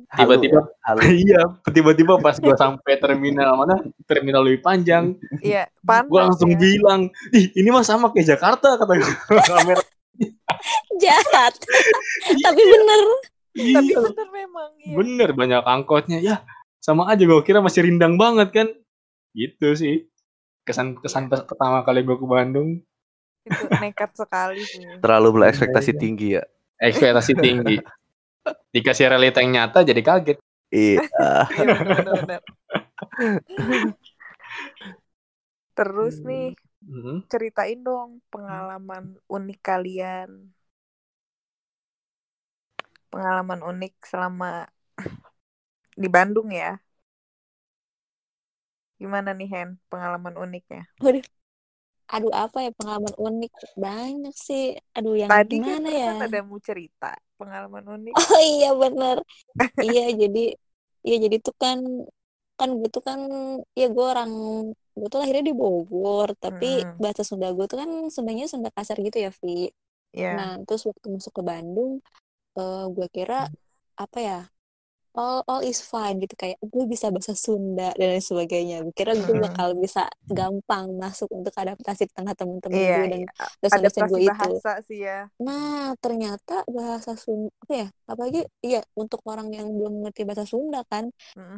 Tiba-tiba 0.07 0.61
ya, 0.61 0.93
iya, 1.25 1.41
tiba-tiba 1.65 2.15
pas 2.19 2.37
gue 2.37 2.53
sampai 2.53 2.95
terminal 2.97 3.57
mana, 3.57 3.81
terminal 4.05 4.45
lebih 4.45 4.61
panjang, 4.61 5.17
Iya, 5.39 5.65
panas 5.81 6.07
gue 6.07 6.21
langsung 6.21 6.51
ya. 6.51 6.59
bilang, 6.59 7.01
ih 7.31 7.49
ini 7.55 7.69
mah 7.69 7.81
sama 7.81 8.13
kayak 8.13 8.37
Jakarta 8.37 8.77
kata 8.77 8.93
gue. 8.93 9.13
Kamera. 9.43 9.83
Jahat. 11.03 11.55
Tapi 12.45 12.63
bener. 12.63 13.01
Tapi 13.53 13.85
iya, 13.85 13.97
bener 13.99 14.29
memang. 14.31 14.71
Iya. 14.79 14.95
bener 14.95 15.29
banyak 15.33 15.63
angkotnya, 15.63 16.19
ya 16.19 16.37
sama 16.77 17.07
aja 17.07 17.23
gue 17.23 17.43
kira 17.43 17.61
masih 17.61 17.85
rindang 17.85 18.17
banget 18.17 18.49
kan, 18.51 18.69
gitu 19.33 19.73
sih. 19.73 20.05
Kesan 20.63 21.01
kesan 21.01 21.27
Iya. 21.27 21.43
pertama 21.43 21.81
kali 21.83 22.01
gue 22.03 22.15
ke 22.15 22.27
Bandung, 22.27 22.85
Itu 23.43 23.67
nekat 23.75 24.15
sekali 24.15 24.63
sih. 24.63 24.85
Terlalu 25.01 25.29
berekspektasi 25.35 25.91
Iya, 25.91 25.97
iya. 25.97 26.03
tinggi 26.03 26.29
ya. 26.37 26.43
ekspektasi 26.79 27.33
tinggi. 27.35 27.77
Dikasih 28.75 29.07
realita 29.13 29.39
yang 29.45 29.53
nyata 29.57 29.85
jadi 29.85 30.03
kaget. 30.03 30.39
Iya. 30.73 31.01
Iya. 33.49 33.93
Terus 35.77 36.15
Hmm. 36.21 36.29
nih 36.29 36.45
Mhm. 36.83 37.17
ceritain 37.33 37.81
dong 37.89 38.11
pengalaman 38.33 39.05
unik 39.37 39.59
kalian. 39.69 40.31
Pengalaman 43.13 43.61
unik 43.71 43.93
selama 44.11 44.47
di 45.97 46.09
Bandung 46.15 46.49
ya. 46.53 46.77
Gimana 49.01 49.31
nih 49.39 49.49
Hen 49.53 49.69
pengalaman 49.91 50.35
uniknya? 50.45 50.81
Waduh. 51.03 51.25
Aduh 52.15 52.33
apa 52.45 52.59
ya 52.65 52.71
pengalaman 52.79 53.15
unik 53.27 53.53
banyak 53.85 54.35
sih. 54.47 54.63
Aduh 54.97 55.15
yang 55.23 55.33
Tadi 55.33 55.55
kan 55.67 55.81
gimana 55.81 55.89
ya? 56.01 56.07
kan 56.09 56.17
ada 56.27 56.39
mau 56.49 56.61
cerita 56.69 57.07
pengalaman 57.43 57.85
unik. 57.85 58.15
Oh 58.15 58.41
iya 58.41 58.71
bener. 58.79 59.17
iya 59.87 60.07
jadi 60.15 60.55
iya 61.03 61.17
jadi 61.19 61.37
tuh 61.43 61.55
kan 61.59 61.79
kan 62.55 62.71
gue 62.79 62.89
tuh 62.95 63.03
kan 63.03 63.21
ya 63.75 63.91
gue 63.91 64.07
orang 64.07 64.31
gue 64.71 65.09
tuh 65.09 65.19
lahirnya 65.19 65.51
di 65.51 65.55
Bogor 65.57 66.37
tapi 66.39 66.85
Mm-mm. 66.85 67.01
bahasa 67.03 67.27
Sunda 67.27 67.51
gue 67.51 67.67
tuh 67.67 67.81
kan 67.83 67.91
sebenarnya 68.13 68.47
Sunda 68.47 68.71
kasar 68.71 69.01
gitu 69.03 69.19
ya 69.19 69.35
Vi. 69.43 69.73
Ya. 70.15 70.37
Nah 70.39 70.51
terus 70.63 70.87
waktu 70.87 71.07
masuk 71.11 71.33
ke 71.33 71.43
Bandung 71.43 71.99
eh, 72.55 72.85
gue 72.93 73.07
kira 73.11 73.49
apa 73.99 74.19
ya 74.21 74.41
all 75.13 75.45
all 75.45 75.61
is 75.61 75.85
fine 75.85 76.17
gitu 76.19 76.33
kayak 76.35 76.57
gue 76.63 76.85
bisa 76.89 77.13
bahasa 77.13 77.37
Sunda 77.37 77.93
dan 77.97 78.07
lain 78.17 78.25
sebagainya. 78.25 78.77
Kira 78.97 79.13
gue 79.13 79.37
bakal 79.37 79.77
bisa 79.77 80.09
gampang 80.25 80.89
masuk 80.97 81.29
untuk 81.33 81.53
adaptasi 81.53 82.09
di 82.09 82.13
tengah 82.17 82.33
teman-teman 82.33 82.81
Iya, 82.81 82.97
gue 82.97 83.07
dan 83.13 83.21
iya. 83.21 83.33
dosen-dosen 83.61 84.03
gue 84.09 84.21
itu. 84.25 84.33
bahasa 84.33 84.73
sih 84.89 84.99
ya. 85.05 85.29
Nah, 85.37 85.93
ternyata 86.01 86.65
bahasa 86.71 87.13
Sunda, 87.19 87.53
apa 87.61 87.75
ya? 87.77 87.89
Apalagi, 88.09 88.41
iya, 88.65 88.81
untuk 88.97 89.21
orang 89.29 89.53
yang 89.53 89.69
belum 89.69 90.01
mengerti 90.01 90.23
bahasa 90.25 90.45
Sunda 90.49 90.81
kan, 90.89 91.11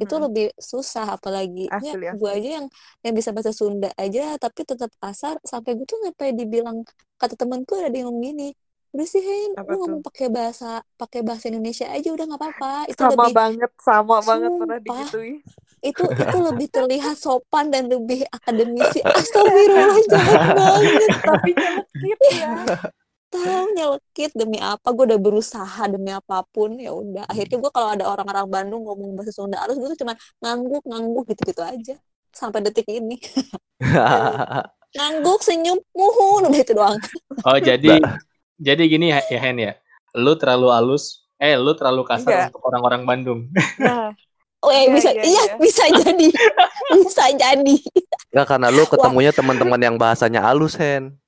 itu 0.02 0.14
Mhm. 0.16 0.22
lebih 0.26 0.46
susah. 0.58 1.06
Apalagi, 1.14 1.68
ya, 1.68 1.94
Asli, 1.94 2.06
gue 2.10 2.30
asli. 2.30 2.38
aja 2.42 2.48
yang 2.58 2.66
yang 3.04 3.14
bisa 3.14 3.30
bahasa 3.30 3.52
Sunda 3.54 3.90
aja, 3.94 4.34
tapi 4.40 4.60
tetap 4.66 4.90
kasar. 4.98 5.38
Sampai 5.46 5.78
gue 5.78 5.86
tuh 5.86 6.00
sampai 6.02 6.34
dibilang 6.34 6.82
kata 7.20 7.38
temenku 7.38 7.78
ada 7.78 7.94
yang 7.94 8.10
ngomong 8.10 8.24
gini, 8.24 8.48
udah 8.94 9.06
sih 9.10 9.22
Hen, 9.28 9.52
lu 9.68 9.74
ngomong 9.82 10.02
pakai 10.06 10.26
bahasa 10.30 10.66
pakai 11.00 11.20
bahasa 11.26 11.50
Indonesia 11.50 11.86
aja 11.90 12.08
udah 12.14 12.24
nggak 12.30 12.40
apa-apa. 12.42 12.72
Itu 12.92 13.02
Sama 13.02 13.14
lebih 13.14 13.34
banget, 13.34 13.70
sama 13.82 14.16
banget 14.22 14.52
pernah 14.60 14.78
Sumpah. 14.86 14.86
digituin. 14.86 15.36
itu 15.84 16.04
itu 16.24 16.36
lebih 16.48 16.66
terlihat 16.74 17.14
sopan 17.18 17.66
dan 17.74 17.84
lebih 17.92 18.24
akademisi. 18.32 19.00
Astagfirullah, 19.18 20.00
jahat 20.12 20.42
banget. 20.58 21.04
Tapi 21.28 21.50
nyelekit 21.60 22.20
ya. 22.38 22.54
tahu 23.34 23.62
nyelekit 23.74 24.30
demi 24.38 24.58
apa 24.62 24.86
gue 24.94 25.04
udah 25.10 25.20
berusaha 25.26 25.82
demi 25.90 26.10
apa 26.14 26.46
pun 26.54 26.78
ya 26.78 26.90
udah 26.94 27.24
akhirnya 27.26 27.56
gue 27.62 27.70
kalau 27.74 27.88
ada 27.94 28.04
orang-orang 28.12 28.46
Bandung 28.54 28.82
ngomong 28.86 29.10
bahasa 29.18 29.32
Sunda 29.34 29.58
halus 29.62 29.76
gue 29.80 29.88
tuh 29.96 30.00
cuma 30.06 30.14
ngangguk 30.42 30.82
ngangguk 30.86 31.24
gitu-gitu 31.34 31.62
aja 31.66 31.94
sampai 32.30 32.62
detik 32.62 32.86
ini 32.86 33.18
ngangguk 34.96 35.40
senyum 35.42 35.78
muhun 35.98 36.42
udah 36.50 36.60
itu 36.62 36.72
doang 36.78 36.98
Oh 37.46 37.58
jadi 37.58 37.98
jadi 38.58 38.82
gini 38.86 39.10
ya, 39.10 39.20
ya 39.26 39.40
Hen 39.42 39.58
ya, 39.58 39.72
lu 40.14 40.34
terlalu 40.38 40.70
halus, 40.70 41.26
eh 41.38 41.58
lu 41.58 41.74
terlalu 41.74 42.02
kasar 42.06 42.30
Enggak. 42.30 42.48
untuk 42.54 42.62
orang-orang 42.70 43.02
Bandung. 43.02 43.40
Nah, 43.82 44.14
oh 44.64 44.70
ya 44.70 44.86
Iya, 44.86 44.90
bisa 44.94 45.10
iya, 45.12 45.22
iya 45.22 45.42
iya. 45.44 45.54
bisa 45.60 45.84
jadi 45.90 46.28
bisa 46.96 47.24
jadi 47.36 47.76
Enggak 48.32 48.46
karena 48.46 48.68
lu 48.72 48.84
ketemunya 48.86 49.32
teman-teman 49.34 49.80
yang 49.80 49.96
bahasanya 49.98 50.40
halus, 50.46 50.78
Hen. 50.78 51.18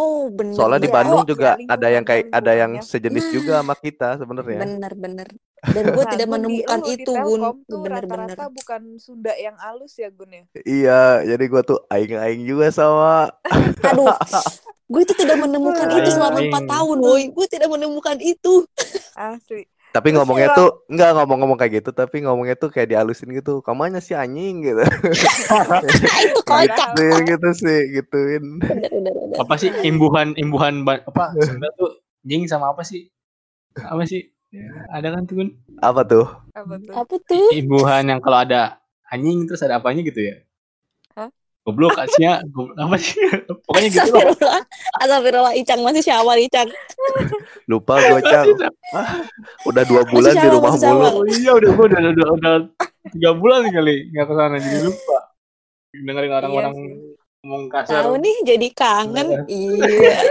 Oh 0.00 0.32
bener 0.32 0.56
Soalnya 0.56 0.80
di 0.80 0.88
Iya, 0.88 0.96
Bandung 0.96 1.20
iya, 1.20 1.28
juga 1.28 1.48
lingkungan- 1.52 1.74
ada 1.76 1.88
yang 1.90 2.04
kayak 2.04 2.24
ada 2.30 2.52
yang 2.54 2.70
lingkungannya. 2.72 2.92
sejenis 2.96 3.22
Nah. 3.22 3.32
juga 3.32 3.52
sama 3.60 3.74
kita 3.76 4.08
sebenarnya. 4.16 4.58
bener 4.60 4.92
bener 4.94 5.28
dan 5.62 5.84
gue 5.86 6.00
Nah, 6.00 6.10
tidak 6.10 6.28
menemukan 6.30 6.78
di 6.80 6.90
itu 6.96 7.12
Gun 7.12 7.20
Telkom 7.36 7.56
tuh 7.62 7.78
bener-bener 7.78 8.32
rata-rata 8.32 8.48
bukan 8.50 8.82
Sunda 8.96 9.32
yang 9.36 9.56
halus 9.56 9.92
ya 9.94 10.08
Gun 10.08 10.30
ya? 10.30 10.44
Iya, 10.58 11.00
jadi 11.26 11.44
gua 11.46 11.60
tuh 11.60 11.78
aing-aing 11.86 12.42
juga 12.42 12.66
sama. 12.70 13.28
aduh 13.84 14.08
gue 14.86 15.00
itu 15.00 15.14
tidak 15.14 15.36
menemukan 15.38 15.86
itu 15.92 16.10
selama 16.10 16.40
empat 16.40 16.64
tahun 16.66 16.96
woi 16.98 17.22
gue 17.28 17.46
tidak 17.46 17.68
menemukan 17.68 18.16
itu 18.18 18.64
Asli. 19.12 19.68
Tapi 19.90 20.14
ngomongnya 20.14 20.54
tuh 20.54 20.86
enggak 20.86 21.18
ngomong-ngomong 21.18 21.58
kayak 21.58 21.82
gitu, 21.82 21.90
tapi 21.90 22.22
ngomongnya 22.22 22.54
tuh 22.54 22.70
kayak 22.70 22.94
dihalusin 22.94 23.34
gitu. 23.34 23.58
Kamunya 23.58 23.98
sih 23.98 24.14
anjing 24.14 24.62
gitu. 24.62 24.86
itu 26.30 26.40
kocak 26.46 26.94
gitu, 26.94 27.16
gitu 27.26 27.48
sih, 27.58 27.80
gituin. 27.98 28.62
bener 28.62 28.90
bener 28.90 29.12
bener 29.14 29.36
Apa 29.42 29.58
sih 29.58 29.74
imbuhan 29.82 30.38
imbuhan 30.38 30.86
apa 30.86 31.34
Sunda 31.42 31.68
tuh 31.74 31.98
jing 32.22 32.46
sama 32.46 32.70
apa 32.70 32.86
sih? 32.86 33.10
Apa 33.82 34.06
sih? 34.06 34.30
Ya, 34.50 34.66
ada 34.90 35.14
kan 35.14 35.26
tuh? 35.26 35.50
Apa 35.82 36.02
tuh? 36.06 36.26
Apa 36.54 36.74
tuh? 36.78 36.94
apa 36.94 37.14
tuh 37.22 37.50
Imbuhan 37.54 38.06
yang 38.10 38.18
kalau 38.22 38.42
ada 38.42 38.82
anjing 39.10 39.46
terus 39.46 39.62
ada 39.62 39.82
apanya 39.82 40.06
gitu 40.06 40.22
ya? 40.22 40.38
Goblok 41.60 41.92
kasihnya 41.92 42.40
goblok 42.48 42.76
apa 42.80 42.96
sih? 42.96 43.20
Pokoknya 43.68 43.88
gitu 43.92 44.10
lah. 44.16 44.32
Astagfirullah, 44.32 44.62
Astagfirullah, 44.96 45.52
Icang 45.60 45.80
masih 45.84 46.00
syawal, 46.00 46.40
Icang. 46.40 46.68
Lupa 47.68 48.00
gua, 48.00 48.20
Cang. 48.24 48.48
Udah 49.68 49.84
dua 49.84 50.02
bulan 50.08 50.34
di 50.40 50.48
rumah 50.48 50.72
mulu. 50.72 51.20
Oh 51.20 51.24
iya 51.28 51.52
udah 51.52 51.70
gua 51.76 51.84
udah 51.92 52.00
udah, 52.00 52.28
udah 52.40 52.54
tiga 53.12 53.30
bulan 53.36 53.68
kali 53.68 54.08
nggak 54.08 54.24
ke 54.24 54.34
sana 54.34 54.56
jadi 54.56 54.78
lupa. 54.88 55.18
Dengerin 55.90 56.32
orang-orang 56.32 56.72
sih. 56.74 56.90
ngomong 57.40 57.72
kasar. 57.72 58.04
Tahu 58.04 58.20
nih, 58.20 58.36
jadi 58.44 58.68
kangen. 58.72 59.28
Iya. 59.48 59.86
Iya. 59.88 60.16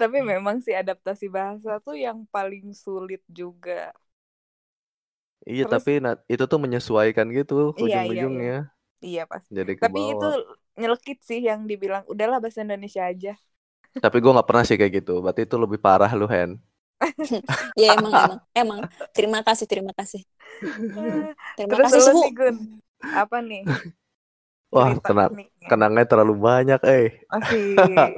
Tapi 0.00 0.18
memang 0.20 0.60
sih 0.60 0.76
adaptasi 0.76 1.32
bahasa 1.32 1.80
tuh 1.80 1.96
yang 1.96 2.28
paling 2.28 2.76
sulit 2.76 3.24
juga. 3.32 3.96
Iya, 5.50 5.62
Terus- 5.62 5.72
tapi 5.72 5.90
itu 6.32 6.44
tuh 6.50 6.58
menyesuaikan 6.64 7.26
gitu 7.38 7.52
Iya, 7.80 7.96
iya, 8.10 8.22
iya. 8.32 8.42
ujung-ujungnya. 8.42 8.54
Iya 9.06 9.20
pasti. 9.32 9.52
Jadi 9.56 9.72
ke 9.80 9.84
Tapi 9.84 10.00
itu 10.12 10.24
nyelekit 10.80 11.18
sih 11.28 11.40
yang 11.48 11.60
dibilang 11.70 12.04
udahlah 12.12 12.38
bahasa 12.42 12.60
Indonesia 12.66 13.02
aja. 13.12 13.30
Tapi 14.04 14.16
gua 14.22 14.32
nggak 14.40 14.48
pernah 14.48 14.64
sih 14.68 14.76
kayak 14.80 14.92
gitu. 15.04 15.14
Berarti 15.24 15.40
itu 15.48 15.56
lebih 15.64 15.78
parah 15.86 16.10
lu, 16.18 16.26
Hen. 16.34 16.50
Ya 17.80 17.86
emang, 17.96 18.14
emang, 18.22 18.38
emang. 18.56 18.80
Terima 19.16 19.38
kasih, 19.46 19.66
terima 19.70 19.92
kasih. 19.98 20.20
Terima 21.56 21.76
Terus 21.76 21.84
kasih, 21.84 22.00
lu 22.06 22.12
Gun, 22.36 22.56
Apa 23.22 23.38
nih? 23.48 23.62
Wah, 24.74 24.92
cerita 24.92 25.06
kena 25.06 25.24
uniknya? 25.32 25.70
kenangnya 25.70 26.04
terlalu 26.10 26.34
banyak, 26.46 26.80
eh. 26.86 27.06
Asik. 27.36 28.14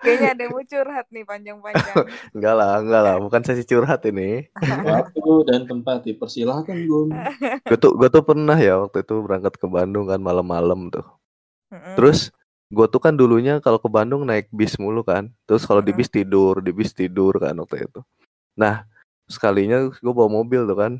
Kayaknya 0.00 0.28
ada 0.32 0.42
yang 0.44 0.52
mau 0.56 0.64
curhat 0.64 1.06
nih 1.12 1.24
panjang-panjang. 1.28 1.96
Enggak 2.34 2.54
lah, 2.56 2.72
enggak 2.80 3.02
lah, 3.04 3.16
bukan 3.20 3.40
sesi 3.44 3.64
curhat 3.68 4.00
ini. 4.08 4.48
Waktu 4.88 5.32
dan 5.48 5.60
tempat 5.68 6.04
dipersilahkan 6.08 6.78
Gun. 6.88 7.08
Gue 7.68 7.78
tuh 7.78 7.92
gue 7.96 8.08
tuh 8.08 8.24
pernah 8.24 8.56
ya 8.56 8.80
waktu 8.80 9.04
itu 9.04 9.14
berangkat 9.24 9.56
ke 9.56 9.66
Bandung 9.68 10.08
kan 10.08 10.20
malam-malam 10.20 10.92
tuh. 10.92 11.04
Terus 11.96 12.30
gue 12.70 12.86
tuh 12.86 13.00
kan 13.00 13.14
dulunya 13.14 13.58
kalau 13.58 13.80
ke 13.80 13.88
Bandung 13.88 14.24
naik 14.24 14.48
bis 14.52 14.76
mulu 14.76 15.04
kan. 15.04 15.32
Terus 15.48 15.64
kalau 15.64 15.80
di 15.80 15.92
bis 15.92 16.08
tidur, 16.08 16.60
di 16.60 16.72
bis 16.72 16.92
tidur 16.92 17.36
kan 17.40 17.56
waktu 17.56 17.88
itu. 17.88 18.00
Nah, 18.54 18.84
sekalinya 19.28 19.88
gue 19.88 20.12
bawa 20.14 20.28
mobil 20.28 20.64
tuh 20.68 20.76
kan. 20.76 20.92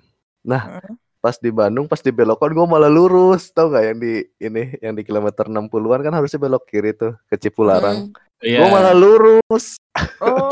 Nah, 0.44 0.80
pas 1.24 1.36
di 1.40 1.48
Bandung 1.48 1.88
pas 1.88 2.00
di 2.00 2.12
belokan 2.12 2.52
gue 2.52 2.66
malah 2.68 2.92
lurus. 2.92 3.52
Tau 3.52 3.72
gak 3.72 3.84
yang 3.92 3.98
di 4.00 4.24
ini 4.40 4.76
yang 4.80 4.94
di 4.96 5.02
kilometer 5.04 5.48
60-an 5.48 6.00
kan 6.04 6.14
harusnya 6.16 6.40
belok 6.40 6.64
kiri 6.68 6.92
tuh 6.96 7.16
ke 7.28 7.36
Cipularang. 7.40 8.08
Hmm. 8.08 8.23
Iya. 8.40 8.58
Gue 8.60 8.68
malah 8.70 8.94
lurus. 8.94 9.78
Oh. 10.18 10.50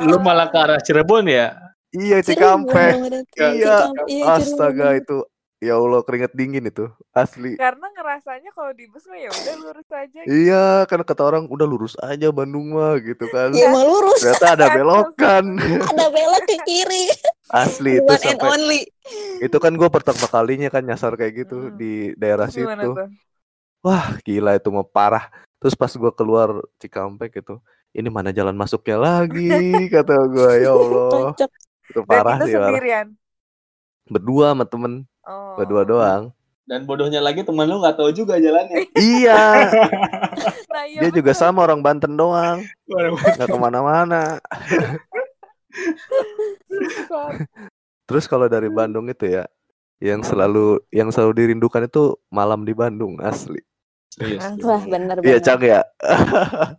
Lu 0.08 0.16
malah 0.18 0.46
ke 0.46 0.56
arah 0.56 0.78
Cirebon 0.78 1.26
ya? 1.26 1.56
Iya 1.90 2.20
Cikampek. 2.20 2.92
berarti. 2.98 3.36
Iya. 3.36 3.76
Cikampek, 3.86 4.06
iya, 4.06 4.24
Astaga 4.30 4.72
Cirebon. 4.90 5.00
itu 5.00 5.16
ya 5.56 5.72
Allah 5.74 6.00
keringet 6.02 6.32
dingin 6.32 6.64
itu 6.64 6.84
asli. 7.10 7.56
Karena 7.56 7.88
ngerasanya 7.88 8.52
kalau 8.52 8.72
di 8.72 8.84
bus 8.86 9.06
mah 9.06 9.16
ya 9.16 9.30
udah 9.30 9.54
lurus 9.58 9.88
aja. 9.88 10.20
gitu. 10.20 10.28
Iya 10.28 10.64
kan 10.84 11.00
kata 11.00 11.22
orang 11.22 11.44
udah 11.46 11.64
lurus 11.64 11.94
aja 11.98 12.28
Bandung 12.28 12.70
mah 12.70 12.98
gitu 12.98 13.24
kan. 13.26 13.50
Ya 13.50 13.66
emang 13.66 13.84
lurus. 13.84 14.20
Ternyata 14.20 14.46
ada 14.52 14.66
belokan. 14.76 15.44
Ada 15.60 16.06
belok 16.06 16.42
ke 16.44 16.56
kiri. 16.62 17.08
Asli 17.48 17.96
itu 17.96 18.04
One 18.04 18.18
and 18.18 18.24
sampai 18.34 18.48
only. 18.52 18.80
itu 19.38 19.56
kan 19.56 19.72
gue 19.72 19.86
pertama 19.86 20.26
kalinya 20.26 20.68
kan 20.68 20.82
nyasar 20.82 21.14
kayak 21.14 21.46
gitu 21.46 21.56
Hmm. 21.62 21.74
di 21.74 21.92
daerah 22.14 22.50
gimana 22.50 22.82
situ. 22.82 22.90
tuh? 22.92 23.06
Wah 23.80 24.18
gila 24.20 24.52
itu 24.52 24.68
mah 24.68 24.84
parah. 24.84 25.30
Terus 25.66 25.74
pas 25.74 25.90
gue 25.90 26.12
keluar 26.14 26.62
Cikampek 26.78 27.42
itu, 27.42 27.58
ini 27.90 28.06
mana 28.06 28.30
jalan 28.30 28.54
masuknya 28.54 29.02
lagi 29.02 29.50
kata 29.94 30.14
gue 30.30 30.62
ya 30.62 30.70
Allah. 30.70 31.34
Itu 31.90 31.98
Dan 31.98 32.06
parah 32.06 32.38
itu 32.38 32.46
sih 32.46 32.54
parah. 32.54 32.70
sendirian. 32.70 33.06
Berdua 34.06 34.54
sama 34.54 34.62
temen, 34.62 35.02
Oh. 35.26 35.58
berdua 35.58 35.82
doang. 35.82 36.30
Dan 36.70 36.86
bodohnya 36.86 37.18
lagi 37.18 37.42
teman 37.42 37.66
lu 37.66 37.82
nggak 37.82 37.98
tahu 37.98 38.14
juga 38.14 38.38
jalannya. 38.38 38.86
iya, 38.94 39.66
Nah, 40.70 40.86
iya 40.86 41.02
dia 41.02 41.10
juga 41.10 41.34
sama 41.34 41.66
orang 41.66 41.82
Banten 41.82 42.14
doang, 42.14 42.62
nggak 42.86 43.50
ke 43.50 43.58
mana-mana. 43.58 44.38
Terus 48.06 48.30
kalau 48.30 48.46
dari 48.46 48.70
Bandung 48.70 49.10
itu 49.10 49.26
ya, 49.26 49.50
yang 49.98 50.22
selalu 50.22 50.78
yang 50.94 51.10
selalu 51.10 51.42
dirindukan 51.42 51.90
itu 51.90 52.14
malam 52.30 52.62
di 52.62 52.70
Bandung 52.70 53.18
asli. 53.18 53.58
Serius. 54.08 54.40
Wah 54.60 54.82
bener 54.82 55.16
Iya. 55.20 55.38
Cang 55.40 55.60
ya. 55.60 55.80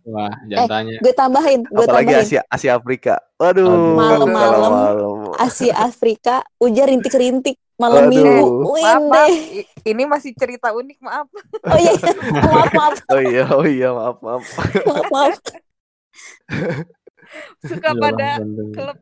Wah, 0.04 0.32
jangan 0.44 0.58
Eh, 0.58 0.68
tanya. 0.68 0.96
Gue 0.98 1.12
tambahin, 1.12 1.60
gue 1.62 1.80
Apalagi 1.80 2.10
tambahin. 2.10 2.26
Asia 2.26 2.40
Asia 2.48 2.70
Afrika. 2.74 3.14
Waduh. 3.36 3.62
Aduh. 3.62 3.94
Malam-malam. 3.94 4.72
Asia 5.36 5.74
Afrika, 5.78 6.42
ujar 6.58 6.88
rintik-rintik 6.88 7.54
malam 7.74 8.06
Aduh. 8.06 8.10
minggu. 8.10 8.44
Maaf, 8.74 9.02
maaf. 9.04 9.30
I- 9.30 9.66
Ini 9.86 10.02
masih 10.04 10.34
cerita 10.34 10.72
unik, 10.72 10.98
maaf. 10.98 11.30
Oh 11.64 11.78
iya, 11.78 11.92
maaf 12.42 12.70
maaf 12.72 12.94
Oh 13.14 13.20
iya, 13.22 13.44
oh 13.48 13.64
iya, 13.64 13.88
maaf, 13.92 14.16
maaf. 14.18 14.42
maaf 14.82 15.06
maaf. 15.08 15.34
Suka 17.60 17.92
Iyalah, 17.92 18.02
pada 18.02 18.28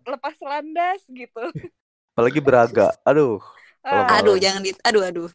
lepas 0.05 0.37
landas 0.43 1.01
gitu. 1.07 1.43
Apalagi 2.13 2.41
Braga. 2.41 2.91
Aduh. 3.03 3.39
Ah, 3.81 4.19
Aduh 4.19 4.35
jangan 4.35 4.61
di, 4.61 4.75
aduh 4.83 5.05
aduh. 5.05 5.31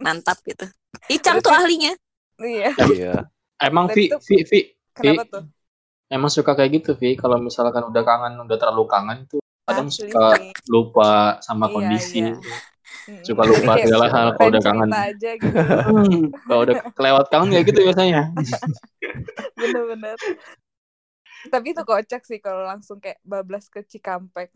Mantap 0.00 0.38
gitu. 0.46 0.66
Icang 1.10 1.42
tuh 1.42 1.50
ahlinya. 1.50 1.92
iya. 2.40 2.70
Iya. 2.78 3.14
Emang 3.58 3.86
Dan 3.90 3.94
Vi, 3.96 4.04
Vi, 4.26 4.36
Vi, 4.46 4.60
Kenapa 4.94 5.22
tuh? 5.30 5.44
emang 6.10 6.30
suka 6.30 6.54
kayak 6.54 6.82
gitu 6.82 6.94
Vi. 6.98 7.14
Kalau 7.14 7.38
misalkan 7.38 7.86
udah 7.86 8.02
kangen, 8.02 8.34
udah 8.40 8.56
terlalu 8.58 8.84
kangen 8.90 9.18
tuh 9.30 9.40
kadang 9.64 9.88
Asli 9.88 10.12
suka 10.12 10.26
lupa 10.68 11.40
sama 11.40 11.66
Iya, 11.66 11.74
kondisi. 11.74 12.18
iya. 12.20 12.36
Mm-mm. 13.04 13.20
Suka 13.24 13.42
lupa 13.44 13.72
segala 13.80 14.06
hal 14.08 14.26
kalau 14.36 14.48
udah 14.52 14.62
kangen. 14.64 14.90
aja 14.92 15.30
gitu. 15.36 15.56
Hmm, 15.84 16.32
kalau 16.48 16.60
udah 16.64 16.76
kelewat 16.96 17.26
kangen 17.28 17.48
kayak 17.52 17.66
gitu 17.68 17.80
biasanya. 17.84 18.22
Bener-bener. 19.60 20.16
Tapi 21.44 21.66
itu 21.76 21.82
kocak 21.84 22.22
sih 22.24 22.40
kalau 22.40 22.64
langsung 22.64 22.96
kayak 23.00 23.20
bablas 23.20 23.68
ke 23.68 23.84
Cikampek. 23.84 24.48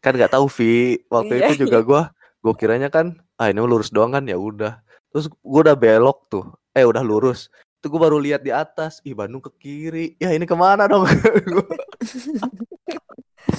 Kan 0.00 0.16
nggak 0.16 0.32
tahu 0.32 0.46
Vi. 0.48 1.04
Waktu 1.12 1.32
Iya, 1.36 1.44
itu 1.52 1.68
juga 1.68 1.78
gua 1.84 2.02
gua 2.40 2.54
kiranya 2.56 2.88
kan 2.88 3.16
ah 3.36 3.52
ini 3.52 3.60
lurus 3.60 3.92
doang 3.92 4.16
kan 4.16 4.24
ya 4.24 4.40
udah. 4.40 4.80
Terus 5.12 5.28
gua 5.40 5.60
udah 5.70 5.76
belok 5.76 6.18
tuh. 6.32 6.44
Eh 6.72 6.84
udah 6.84 7.04
lurus. 7.04 7.52
Itu 7.80 7.92
gua 7.92 8.08
baru 8.08 8.20
lihat 8.20 8.44
di 8.44 8.52
atas. 8.52 9.00
Ih 9.04 9.16
Bandung 9.16 9.44
ke 9.44 9.52
kiri. 9.56 10.16
Ya 10.16 10.32
ini 10.32 10.48
ke 10.48 10.56
mana 10.56 10.88
dong? 10.88 11.04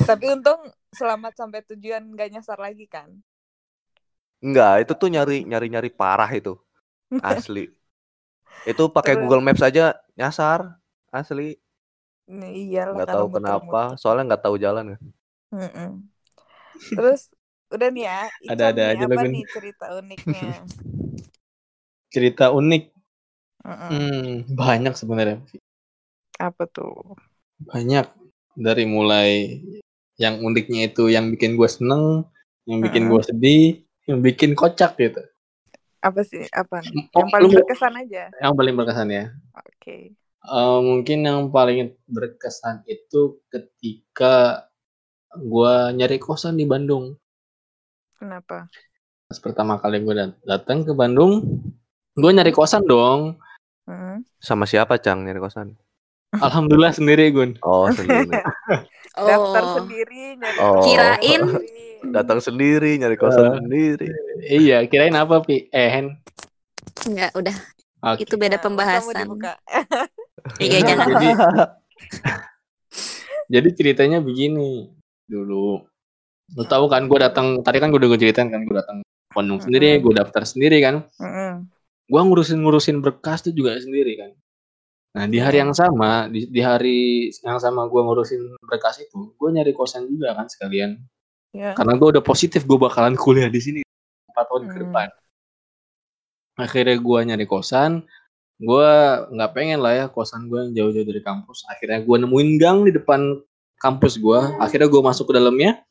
Tapi 0.09 0.25
untung 0.27 0.59
selamat 0.91 1.39
sampai 1.39 1.63
tujuan 1.73 2.03
gak 2.15 2.29
nyasar 2.35 2.59
lagi 2.59 2.85
kan. 2.87 3.07
Enggak, 4.43 4.85
itu 4.85 4.93
tuh 4.93 5.09
nyari 5.09 5.47
nyari 5.47 5.67
nyari 5.71 5.89
parah 5.89 6.29
itu. 6.29 6.59
Asli. 7.23 7.71
Itu 8.67 8.91
pakai? 8.91 9.17
Google 9.17 9.41
Maps 9.41 9.63
aja 9.63 9.95
nyasar. 10.13 10.77
Asli. 11.09 11.57
Iyalah 12.27 12.99
Nggak 12.99 13.15
tahu 13.15 13.27
kenapa. 13.39 13.81
Soalnya 13.95 14.35
nggak 14.35 14.43
tahu 14.43 14.55
jalan 14.59 14.93
kan. 14.93 15.01
Mm-mm. 15.55 15.91
Terus 16.91 17.31
udah 17.67 17.87
nih 17.91 18.03
ya, 18.07 18.19
Icam 18.47 18.71
nih, 18.75 18.85
aja 18.95 19.05
apa 19.05 19.21
nih 19.27 19.43
cerita 19.51 19.85
uniknya? 19.99 20.43
Cerita 22.07 22.45
unik. 22.55 22.83
Mm-mm. 23.67 23.89
Hmm, 23.91 24.31
banyak 24.55 24.93
sebenarnya. 24.95 25.43
Apa 26.39 26.63
tuh? 26.71 27.17
Banyak. 27.67 28.07
Dari 28.57 28.85
mulai 28.89 29.61
yang 30.17 30.41
uniknya 30.41 30.89
itu 30.89 31.11
yang 31.13 31.29
bikin 31.29 31.53
gue 31.59 31.69
seneng, 31.69 32.25
yang 32.65 32.79
bikin 32.81 33.05
Mm-mm. 33.05 33.13
gue 33.13 33.21
sedih, 33.27 33.65
yang 34.09 34.19
bikin 34.23 34.55
kocak 34.57 34.97
gitu. 34.97 35.21
Apa 36.01 36.21
sih? 36.23 36.47
Apa 36.55 36.81
nih? 36.81 37.11
Oh, 37.13 37.21
Yang 37.21 37.29
paling 37.35 37.45
lu 37.45 37.53
mau- 37.53 37.59
berkesan 37.61 37.93
aja. 38.01 38.23
Yang 38.39 38.53
paling 38.55 38.73
berkesan 38.79 39.07
ya. 39.11 39.25
Oke. 39.53 39.97
Eh, 40.47 40.79
mungkin 40.79 41.19
yang 41.27 41.51
paling 41.51 41.91
berkesan 42.07 42.87
itu 42.87 43.43
ketika 43.51 44.63
gua 45.35 45.91
nyari 45.91 46.17
kosan 46.23 46.55
di 46.55 46.63
Bandung. 46.63 47.19
Kenapa? 48.17 48.65
Pas 49.27 49.37
pertama 49.37 49.77
kali 49.77 49.99
gue 49.99 50.13
dat- 50.13 50.39
datang 50.41 50.81
ke 50.81 50.91
Bandung, 50.91 51.61
gue 52.13 52.31
nyari 52.31 52.49
kosan 52.49 52.83
dong. 52.83 53.37
Mm. 53.85 54.25
Sama 54.37 54.65
siapa 54.65 54.97
Cang 54.97 55.21
nyari 55.21 55.37
kosan? 55.37 55.77
Alhamdulillah 56.45 56.91
sendiri 56.91 57.31
Gun. 57.31 57.55
Oh, 57.61 57.87
sendiri. 57.87 58.27
Daftar 59.17 59.63
Oh. 59.63 59.75
sendiri 59.77 60.35
nyari 60.35 60.57
Oh. 60.59 60.81
Kirain. 60.81 61.41
Datang 62.07 62.39
sendiri 62.39 62.97
nyari 62.97 63.15
kosan 63.15 63.45
Eh. 63.47 63.53
sendiri. 63.57 64.07
Iya, 64.43 64.77
kirain 64.85 65.13
apa 65.13 65.41
Pi? 65.41 65.65
Eh, 65.69 65.89
Hen. 65.89 66.07
Enggak, 67.03 67.31
udah. 67.33 67.55
Oke. 68.05 68.23
Itu 68.23 68.35
beda 68.35 68.57
Nah, 68.57 68.63
pembahasan. 68.63 69.27
Iya, 70.57 70.79
jangan. 70.79 71.07
Jadi, 71.11 71.27
jadi 73.47 73.69
ceritanya 73.73 74.19
begini 74.19 74.87
dulu. 75.25 75.83
Lu 76.55 76.63
tahu 76.63 76.87
kan 76.87 77.09
gue 77.09 77.19
datang 77.19 77.59
tadi 77.59 77.77
kan 77.81 77.91
gue 77.91 77.99
udah 77.99 78.09
gue 78.15 78.19
ceritain 78.23 78.47
kan 78.47 78.63
gue 78.63 78.75
datang 78.75 79.03
ke 79.03 79.33
Bandung 79.35 79.59
sendiri, 79.59 79.99
gue 79.99 80.13
daftar 80.15 80.43
sendiri 80.47 80.79
kan. 80.79 81.03
Mm-mm. 81.19 81.67
gua 82.07 82.23
ngurusin 82.23 82.63
ngurusin 82.63 83.03
berkas 83.03 83.43
tuh 83.43 83.51
juga 83.51 83.75
sendiri 83.75 84.15
kan. 84.15 84.31
Nah 85.11 85.27
di 85.27 85.43
hari 85.43 85.59
yang 85.59 85.75
sama 85.75 86.31
di, 86.31 86.47
di 86.47 86.63
hari 86.63 87.27
yang 87.43 87.59
sama 87.59 87.83
gua 87.91 88.07
ngurusin 88.07 88.55
berkas 88.63 89.03
itu, 89.03 89.35
gua 89.35 89.51
nyari 89.51 89.75
kosan 89.75 90.07
juga 90.07 90.31
kan 90.31 90.47
sekalian. 90.47 91.03
Ya. 91.51 91.75
Karena 91.75 91.99
gua 91.99 92.15
udah 92.15 92.23
positif 92.23 92.63
gua 92.63 92.87
bakalan 92.87 93.19
kuliah 93.19 93.51
di 93.51 93.59
sini 93.59 93.79
empat 94.31 94.45
tahun 94.47 94.63
ke 94.63 94.71
Hmm. 94.71 94.83
depan. 94.87 95.07
Akhirnya 96.57 96.95
gua 96.97 97.19
nyari 97.27 97.43
kosan, 97.43 98.07
gua 98.57 98.87
nggak 99.27 99.51
pengen 99.51 99.79
lah 99.83 99.93
ya 99.93 100.05
kosan 100.07 100.47
gua 100.47 100.63
yang 100.63 100.73
jauh-jauh 100.79 101.05
dari 101.11 101.19
kampus. 101.19 101.67
Akhirnya 101.67 102.07
gua 102.07 102.23
nemuin 102.23 102.49
gang 102.55 102.77
di 102.87 102.95
depan 102.95 103.35
kampus 103.77 104.15
gua. 104.15 104.55
Akhirnya 104.63 104.87
gua 104.87 105.11
masuk 105.11 105.27
ke 105.27 105.33
dalamnya, 105.35 105.83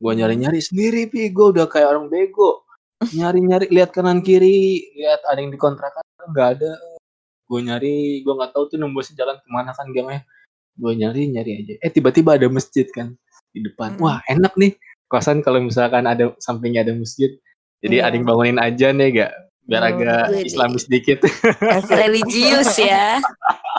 gua 0.00 0.12
nyari-nyari 0.16 0.58
sendiri 0.64 1.06
pi, 1.12 1.28
gua 1.30 1.52
udah 1.52 1.66
kayak 1.68 1.92
orang 1.92 2.08
bego. 2.08 2.64
Nyari-nyari 3.00 3.72
lihat 3.72 3.96
kanan 3.96 4.20
kiri 4.20 4.92
lihat 4.96 5.24
ada 5.24 5.40
yang 5.40 5.52
dikontrakan 5.52 6.04
nggak 6.32 6.48
ada. 6.60 6.72
Gue 7.48 7.60
nyari 7.64 8.20
gue 8.22 8.34
nggak 8.36 8.52
tahu 8.52 8.64
tuh 8.70 8.78
nembusnya 8.78 9.24
jalan 9.24 9.40
ke 9.40 9.48
mana 9.48 9.72
kan 9.72 9.88
gangnya 9.90 10.22
gue 10.76 10.92
nyari 10.94 11.32
nyari 11.32 11.50
aja. 11.64 11.74
Eh 11.80 11.90
tiba-tiba 11.90 12.36
ada 12.36 12.46
masjid 12.52 12.84
kan 12.92 13.16
di 13.50 13.64
depan. 13.64 13.96
Hmm. 13.96 14.04
wah 14.04 14.18
enak 14.28 14.52
nih. 14.60 14.76
Kosan 15.10 15.42
kalau 15.42 15.58
misalkan 15.64 16.06
ada 16.06 16.30
sampingnya 16.38 16.86
ada 16.86 16.94
masjid. 16.94 17.34
Jadi 17.80 17.98
Iya. 17.98 18.12
ada 18.12 18.14
yang 18.14 18.26
bangunin 18.28 18.60
aja 18.60 18.92
nih 18.92 19.08
gak 19.16 19.32
biar 19.64 19.82
Oh, 19.82 19.88
agak 19.90 20.24
islamis 20.44 20.84
dikit. 20.86 21.18
Religius 21.88 22.76
ya. 22.76 23.16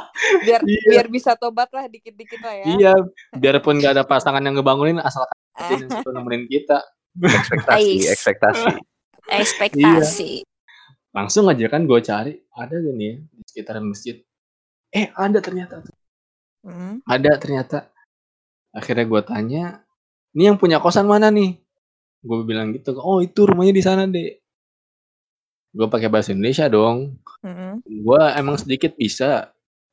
biar 0.41 0.61
Iya. 0.63 0.81
biar 0.89 1.05
bisa 1.07 1.33
tobat 1.35 1.69
lah 1.71 1.85
dikit-dikit 1.87 2.39
lah 2.41 2.53
ya. 2.55 2.65
iya 2.65 2.93
biarpun 3.33 3.79
nggak 3.79 3.93
ada 3.99 4.03
pasangan 4.03 4.41
yang 4.41 4.55
ngebangunin 4.57 4.99
asalkan 4.99 5.35
Ah. 5.51 5.67
ada 5.67 5.73
yang 5.83 5.91
suka 5.91 6.09
nemenin 6.11 6.45
kita 6.47 6.79
Ekspektasi, 7.11 7.75
Ais. 7.75 8.07
ekspektasi. 8.15 8.67
ekspektasi 9.27 10.31
Langsung 11.11 11.43
aja 11.51 11.67
kan 11.67 11.83
gue 11.83 11.99
cari, 11.99 12.39
ada 12.55 12.71
gak 12.71 12.95
nih 12.95 13.07
ya 13.11 13.15
di 13.19 13.41
sekitaran 13.43 13.83
masjid. 13.83 14.15
Eh 14.95 15.11
ada 15.11 15.43
ternyata. 15.43 15.83
Mm. 16.63 17.03
Ada 17.03 17.31
ternyata. 17.35 17.91
Akhirnya 18.71 19.03
gue 19.03 19.19
tanya, 19.27 19.83
ini 20.31 20.47
yang 20.47 20.55
punya 20.55 20.79
kosan 20.79 21.03
mana 21.11 21.27
nih? 21.27 21.59
Gue 22.23 22.47
bilang 22.47 22.71
gitu, 22.71 22.95
oh 22.95 23.19
itu 23.19 23.43
rumahnya 23.43 23.75
di 23.75 23.83
sana 23.83 24.07
deh. 24.07 24.39
Gue 25.75 25.91
pakai 25.91 26.07
bahasa 26.07 26.31
Indonesia 26.31 26.71
dong. 26.71 27.19
Mm-mm. 27.43 27.83
Gue 27.83 28.21
emang 28.39 28.55
sedikit 28.55 28.95
bisa 28.95 29.51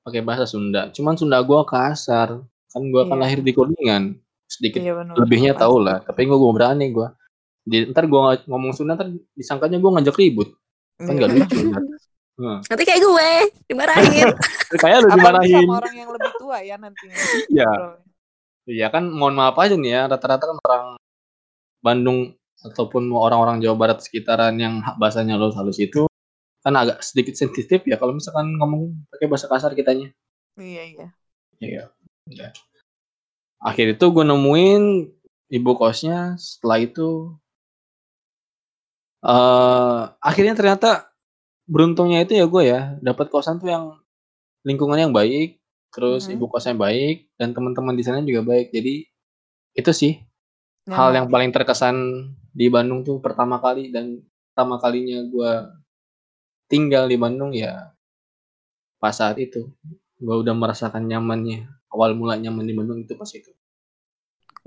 pakai 0.09 0.21
bahasa 0.21 0.45
Sunda. 0.45 0.89
Cuman 0.89 1.15
Sunda 1.15 1.39
gue 1.39 1.61
kasar. 1.63 2.41
Kan 2.67 2.83
gue 2.85 3.03
kan 3.03 3.15
Iya. 3.15 3.23
lahir 3.23 3.41
di 3.41 3.53
Kuningan. 3.53 4.17
Sedikit 4.45 4.81
Iya 4.81 4.97
benar. 4.97 5.15
lebihnya 5.15 5.53
tau 5.55 5.77
lah. 5.77 6.01
Tapi 6.01 6.25
gue 6.25 6.35
gue 6.35 6.51
berani 6.51 6.87
gue. 6.89 7.09
Di, 7.63 7.85
ntar 7.87 8.05
gue 8.05 8.19
ngomong 8.45 8.73
Sunda 8.73 8.93
ntar 8.95 9.09
disangkanya 9.33 9.77
gue 9.77 9.91
ngajak 9.91 10.17
ribut. 10.17 10.49
Kan 10.97 11.13
Iya. 11.13 11.19
gak 11.19 11.31
lucu. 11.31 11.59
ntar. 11.69 11.83
Hmm. 12.39 12.63
nanti 12.63 12.85
kayak 12.85 13.03
gue 13.03 13.31
dimarahin 13.67 14.31
Kayak 14.79 14.99
lu 15.03 15.09
dimarahin. 15.11 15.59
sama 15.59 15.75
orang 15.77 15.95
yang 15.97 16.09
lebih 16.09 16.33
tua 16.39 16.59
ya 16.61 16.75
nantinya. 16.75 17.17
Iya. 17.49 17.71
Iya 18.65 18.87
kan 18.89 19.05
mohon 19.07 19.35
maaf 19.35 19.59
aja 19.59 19.75
nih 19.75 19.91
ya. 19.91 20.03
Rata-rata 20.07 20.45
kan 20.45 20.57
orang 20.57 20.85
Bandung 21.79 22.19
ataupun 22.61 23.07
orang-orang 23.11 23.59
Jawa 23.59 23.77
Barat 23.77 23.99
sekitaran 24.01 24.55
yang 24.55 24.83
ha- 24.83 24.95
bahasanya 24.95 25.35
halus-halus 25.35 25.79
itu 25.79 26.08
kan 26.69 26.77
agak 26.77 27.01
sedikit 27.01 27.33
sensitif 27.33 27.81
ya 27.89 27.97
kalau 27.97 28.13
misalkan 28.13 28.53
ngomong 28.61 28.93
pakai 29.09 29.25
bahasa 29.25 29.49
kasar 29.49 29.73
kitanya. 29.73 30.13
Iya 30.61 30.83
iya. 30.85 31.07
Iya. 31.59 31.83
Udah. 32.29 32.53
Akhir 33.65 33.97
itu 33.97 34.05
gue 34.05 34.25
nemuin 34.29 34.83
ibu 35.49 35.73
kosnya. 35.75 36.37
Setelah 36.37 36.85
itu, 36.85 37.33
eh 39.25 40.01
akhirnya 40.21 40.55
ternyata 40.55 41.09
beruntungnya 41.65 42.23
itu 42.25 42.37
ya 42.37 42.45
gue 42.45 42.63
ya 42.69 42.81
dapat 43.01 43.33
kosan 43.33 43.57
tuh 43.59 43.69
yang 43.73 43.85
lingkungan 44.69 45.01
yang 45.01 45.13
baik, 45.17 45.59
terus 45.91 46.29
Mhm. 46.29 46.37
ibu 46.37 46.45
kosnya 46.53 46.77
baik 46.77 47.33
dan 47.41 47.57
teman-teman 47.57 47.97
di 47.97 48.05
sana 48.05 48.21
juga 48.21 48.45
baik. 48.45 48.71
Jadi 48.77 49.09
itu 49.73 49.91
sih 49.97 50.13
hal 50.89 51.11
yang 51.17 51.27
paling 51.33 51.51
terkesan 51.53 51.97
di 52.53 52.67
Bandung 52.73 53.05
tuh 53.05 53.21
pertama 53.21 53.57
kali 53.61 53.89
dan 53.93 54.21
pertama 54.53 54.77
kalinya 54.83 55.23
gue 55.29 55.53
tinggal 56.69 57.09
di 57.09 57.17
Bandung 57.17 57.51
ya 57.57 57.93
pas 59.01 59.15
saat 59.15 59.37
itu 59.41 59.71
gue 60.19 60.37
udah 60.43 60.55
merasakan 60.55 61.07
nyamannya 61.07 61.67
awal 61.95 62.13
mula 62.19 62.35
nyaman 62.37 62.67
di 62.67 62.75
Bandung 62.77 62.99
itu 63.03 63.15
pas 63.17 63.31
itu 63.33 63.51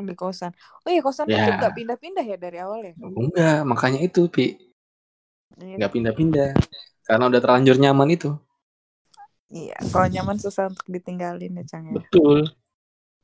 di 0.02 0.18
kosan. 0.18 0.50
Oh 0.82 0.90
iya 0.90 0.98
kosan 1.06 1.30
Ya. 1.30 1.46
itu 1.46 1.52
nggak 1.62 1.76
pindah-pindah 1.78 2.26
ya 2.26 2.34
dari 2.40 2.58
awal 2.58 2.82
ya? 2.82 2.94
enggak 2.98 3.62
makanya 3.70 4.00
itu 4.02 4.26
pi 4.34 4.58
Iya. 5.62 5.78
nggak 5.78 5.92
pindah-pindah 5.94 6.50
karena 7.06 7.24
udah 7.30 7.40
terlanjur 7.44 7.78
nyaman 7.78 8.10
itu 8.16 8.30
Iya. 9.52 9.76
Kalau 9.92 10.08
nyaman 10.08 10.40
susah 10.40 10.72
untuk 10.72 10.88
ditinggalin 10.90 11.60
ya 11.60 11.64
Cang 11.70 11.84
ya. 11.86 11.94
betul 11.94 12.50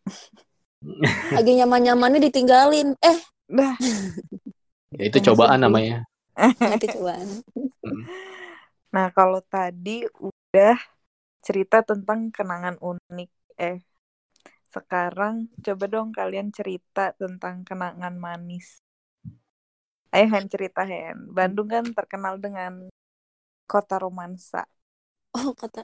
lagi 1.36 1.52
nyaman 1.58 1.82
nyamannya 1.88 2.20
ditinggalin 2.30 2.94
eh 3.02 3.18
Dah. 3.48 3.74
ya 4.94 5.04
itu 5.08 5.18
Itu 5.24 5.32
cobaan 5.34 5.64
sedih. 5.64 5.66
namanya 5.66 5.96
nanti 6.62 6.86
cobaan 6.94 7.28
Nah 8.96 9.08
kalau 9.18 9.40
tadi 9.44 10.08
udah 10.30 10.78
cerita 11.46 11.78
tentang 11.90 12.20
kenangan 12.36 12.78
unik. 12.92 13.30
Eh 13.60 13.78
sekarang 14.76 15.36
coba 15.66 15.86
dong 15.94 16.10
kalian 16.20 16.50
cerita 16.58 17.04
tentang 17.22 17.56
kenangan 17.68 18.16
manis. 18.26 18.68
Ayo 20.16 20.26
Hen 20.34 20.46
cerita 20.54 20.82
Hen. 20.92 21.18
Bandung 21.38 21.68
kan 21.74 21.86
terkenal 21.98 22.36
dengan 22.46 22.74
kota 23.72 23.96
romansa. 24.00 24.64
Oh 25.38 25.54
kata 25.54 25.82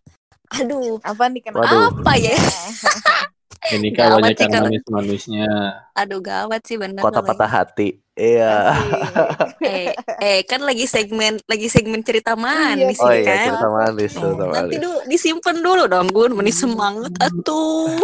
aduh 0.51 0.97
Apa 1.01 1.29
nih? 1.29 1.41
Waduh. 1.47 1.89
apa 1.93 2.11
ya 2.15 2.35
ini 3.73 3.89
kan 3.89 4.19
banyak 4.19 4.35
sih 4.35 4.43
yang 4.43 4.51
kalau- 4.51 4.67
manis-manisnya 4.67 5.47
aduh 5.93 6.19
gawat 6.19 6.61
sih 6.61 6.75
bener 6.75 6.99
Kota 6.99 7.21
patah 7.21 7.47
hati. 7.47 7.95
Iya. 8.13 8.77
Eh 9.57 9.89
eh 10.19 10.39
kan 10.43 10.61
lagi 10.61 10.85
segmen 10.85 11.41
lagi 11.43 11.65
segmen 11.65 12.03
cerita 12.03 12.35
manis 12.35 12.99
Oh 12.99 13.09
nih 13.09 13.23
iya, 13.23 13.25
kan 13.25 13.45
cerita 13.49 13.69
manis, 13.71 14.11
Oh, 14.11 14.21
cerita 14.21 14.43
nanti 14.45 14.53
manis. 14.53 14.77
dulu 14.77 14.99
disimpan 15.07 15.55
dulu 15.57 15.83
dong 15.87 16.07
Gun 16.09 16.31
manis 16.35 16.53
semangat 16.55 17.09
atuh 17.17 17.89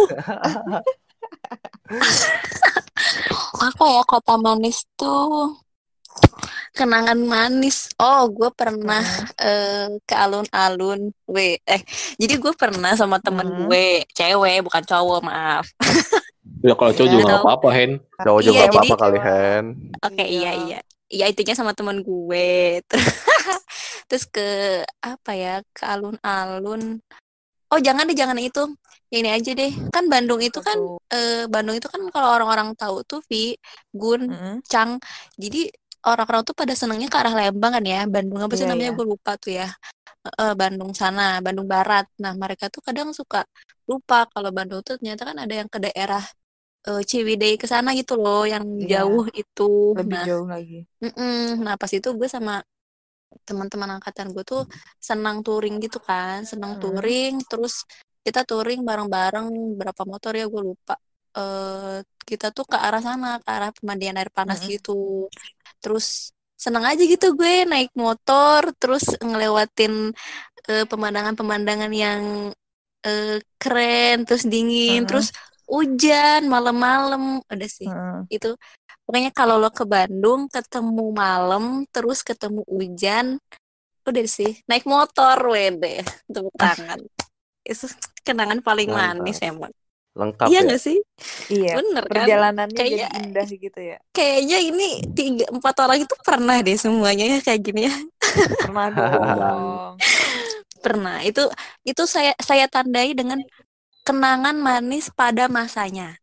apa 3.60 3.84
ya 3.86 4.02
kota 4.04 4.34
manis 4.36 4.82
tuh 4.94 5.54
kenangan 6.70 7.18
manis 7.18 7.90
oh 7.96 8.28
gue 8.28 8.50
pernah 8.50 9.02
eh, 9.36 9.98
ke 10.02 10.14
alun-alun 10.14 11.10
we 11.26 11.58
eh 11.64 11.82
jadi 12.14 12.34
gue 12.36 12.52
pernah 12.54 12.94
sama 12.94 13.18
temen 13.18 13.42
Hmm. 13.42 13.66
gue 13.66 14.06
cewek 14.10 14.62
bukan 14.62 14.82
cowok 14.82 15.20
maaf 15.20 15.66
ya 16.66 16.74
kalau 16.74 16.92
cowok 16.92 17.08
Iya. 17.08 17.14
juga 17.16 17.24
nggak 17.26 17.42
apa-apa 17.42 17.68
Hen 17.70 17.92
juga 18.20 18.52
Iya, 18.52 18.62
apa-apa 18.68 18.84
jadi- 18.86 19.00
kali, 19.00 19.18
Hen. 19.18 19.64
Oke, 20.04 20.24
Iya. 20.24 20.26
iya 20.28 20.52
iya. 20.60 20.78
Iya 21.10 21.24
intinya 21.26 21.54
sama 21.56 21.72
teman 21.74 21.98
gue. 22.00 22.78
Terus 24.06 24.24
ke 24.26 24.48
apa 25.00 25.32
ya? 25.34 25.58
Ke 25.72 25.82
alun-alun. 25.88 27.02
Oh, 27.66 27.78
jangan 27.78 28.06
deh, 28.06 28.14
jangan 28.14 28.38
itu. 28.38 28.62
Ini 29.10 29.34
aja 29.34 29.50
deh. 29.50 29.72
Kan 29.90 30.06
Bandung 30.06 30.38
itu 30.38 30.62
kan 30.62 30.78
eh, 31.10 31.50
Bandung 31.50 31.74
itu 31.74 31.90
kan 31.90 31.98
kalau 32.14 32.28
orang-orang 32.30 32.78
tahu 32.78 33.02
tuh 33.02 33.18
Vi, 33.26 33.58
Gun, 33.90 34.30
Mm-mm. 34.30 34.54
Cang. 34.62 35.02
Jadi 35.34 35.66
orang-orang 36.08 36.42
tuh 36.48 36.54
pada 36.60 36.74
senangnya 36.80 37.08
ke 37.12 37.18
arah 37.20 37.34
Lembang 37.38 37.72
kan 37.76 37.84
ya. 37.84 37.98
Bandung 38.14 38.40
apa 38.44 38.54
sih 38.58 38.64
Iya, 38.64 38.70
namanya? 38.70 38.90
iya. 38.90 38.96
Gue 38.98 39.06
lupa 39.12 39.30
tuh 39.42 39.52
ya. 39.60 39.66
Eh, 40.40 40.54
Bandung 40.60 40.92
sana, 41.00 41.22
Bandung 41.44 41.68
Barat. 41.74 42.04
Nah, 42.22 42.32
mereka 42.42 42.64
tuh 42.74 42.82
kadang 42.86 43.08
suka 43.20 43.38
lupa 43.90 44.16
kalau 44.32 44.50
Bandung 44.56 44.80
tuh 44.86 44.94
ternyata 45.00 45.22
kan 45.28 45.36
ada 45.44 45.54
yang 45.60 45.68
ke 45.74 45.78
daerah 45.84 46.22
eh, 46.88 47.02
Ciwidey 47.10 47.52
ke 47.62 47.66
sana 47.72 47.88
gitu 48.00 48.14
loh, 48.22 48.42
yang 48.52 48.64
Iya. 48.80 48.86
jauh 48.92 49.24
itu. 49.40 49.62
Lebih 49.98 50.16
Nah, 50.16 50.26
jauh 50.28 50.46
lagi. 50.48 50.78
Mm-mm. 51.04 51.64
Nah 51.64 51.74
pas 51.80 51.92
itu 51.98 52.08
gue 52.20 52.28
sama 52.36 52.52
teman-teman 53.48 53.90
angkatan 53.98 54.26
gue 54.34 54.44
tuh 54.50 54.60
senang 55.08 55.36
touring 55.46 55.74
gitu 55.84 55.98
kan, 56.08 56.38
senang 56.50 56.72
Hmm. 56.76 56.80
touring, 56.82 57.32
terus 57.50 57.74
kita 58.26 58.40
touring 58.48 58.80
bareng-bareng 58.88 59.46
berapa 59.78 60.02
motor 60.12 60.32
ya 60.40 60.44
gue 60.52 60.62
lupa. 60.70 60.94
eh 61.38 62.02
kita 62.28 62.46
tuh 62.56 62.64
ke 62.72 62.76
arah 62.86 62.98
sana, 63.08 63.26
ke 63.44 63.48
arah 63.56 63.70
pemandian 63.76 64.18
air 64.18 64.30
panas 64.36 64.58
Mm-mm. 64.60 64.72
gitu. 64.74 64.90
Terus 65.80 66.30
seneng 66.60 66.84
aja 66.84 67.00
gitu 67.00 67.32
gue 67.34 67.64
naik 67.64 67.90
motor, 67.96 68.70
terus 68.76 69.04
ngelewatin 69.20 70.12
eh, 70.68 70.84
pemandangan-pemandangan 70.84 71.92
yang 71.92 72.52
eh, 73.02 73.40
keren, 73.56 74.28
terus 74.28 74.44
dingin, 74.44 75.02
Mm-mm. 75.04 75.08
terus 75.08 75.32
hujan 75.64 76.46
malam-malam, 76.50 77.40
udah 77.46 77.70
sih 77.70 77.88
Mm-mm. 77.88 78.28
itu 78.28 78.54
pokoknya 79.10 79.34
kalau 79.34 79.58
lo 79.58 79.74
ke 79.74 79.82
Bandung 79.82 80.46
ketemu 80.46 81.10
malam 81.10 81.82
terus 81.90 82.22
ketemu 82.22 82.62
hujan 82.70 83.42
udah 84.06 84.26
sih 84.30 84.62
naik 84.70 84.86
motor 84.86 85.34
wede 85.50 86.06
tepuk 86.30 86.54
tangan 86.54 87.02
itu 87.66 87.90
kenangan 88.22 88.62
paling 88.62 88.86
Mantap. 88.86 89.26
manis 89.26 89.42
emang 89.42 89.74
Lengkap 90.10 90.46
iya 90.46 90.58
ya. 90.58 90.66
nggak 90.66 90.80
sih 90.80 90.98
Iya. 91.48 91.72
bener 91.78 92.04
kan 92.04 92.14
Perjalanannya 92.20 92.74
jadi 92.74 92.90
Kayak- 92.98 93.14
indah 93.20 93.46
gitu 93.48 93.80
ya. 93.80 93.96
kayaknya 94.10 94.58
ini 94.60 94.88
tiga 95.08 95.46
empat 95.48 95.74
orang 95.78 95.98
itu 96.00 96.14
pernah 96.20 96.56
deh 96.58 96.74
semuanya 96.74 97.24
ya 97.28 97.38
kayak 97.40 97.60
gini 97.62 97.86
ya 97.86 97.94
Pernah 98.58 98.86
dong. 98.90 99.94
pernah 100.84 101.20
itu 101.20 101.44
itu 101.82 102.02
saya 102.04 102.32
saya 102.38 102.64
tandai 102.66 103.12
dengan 103.12 103.38
kenangan 104.00 104.56
manis 104.56 105.10
pada 105.10 105.46
masanya 105.46 106.16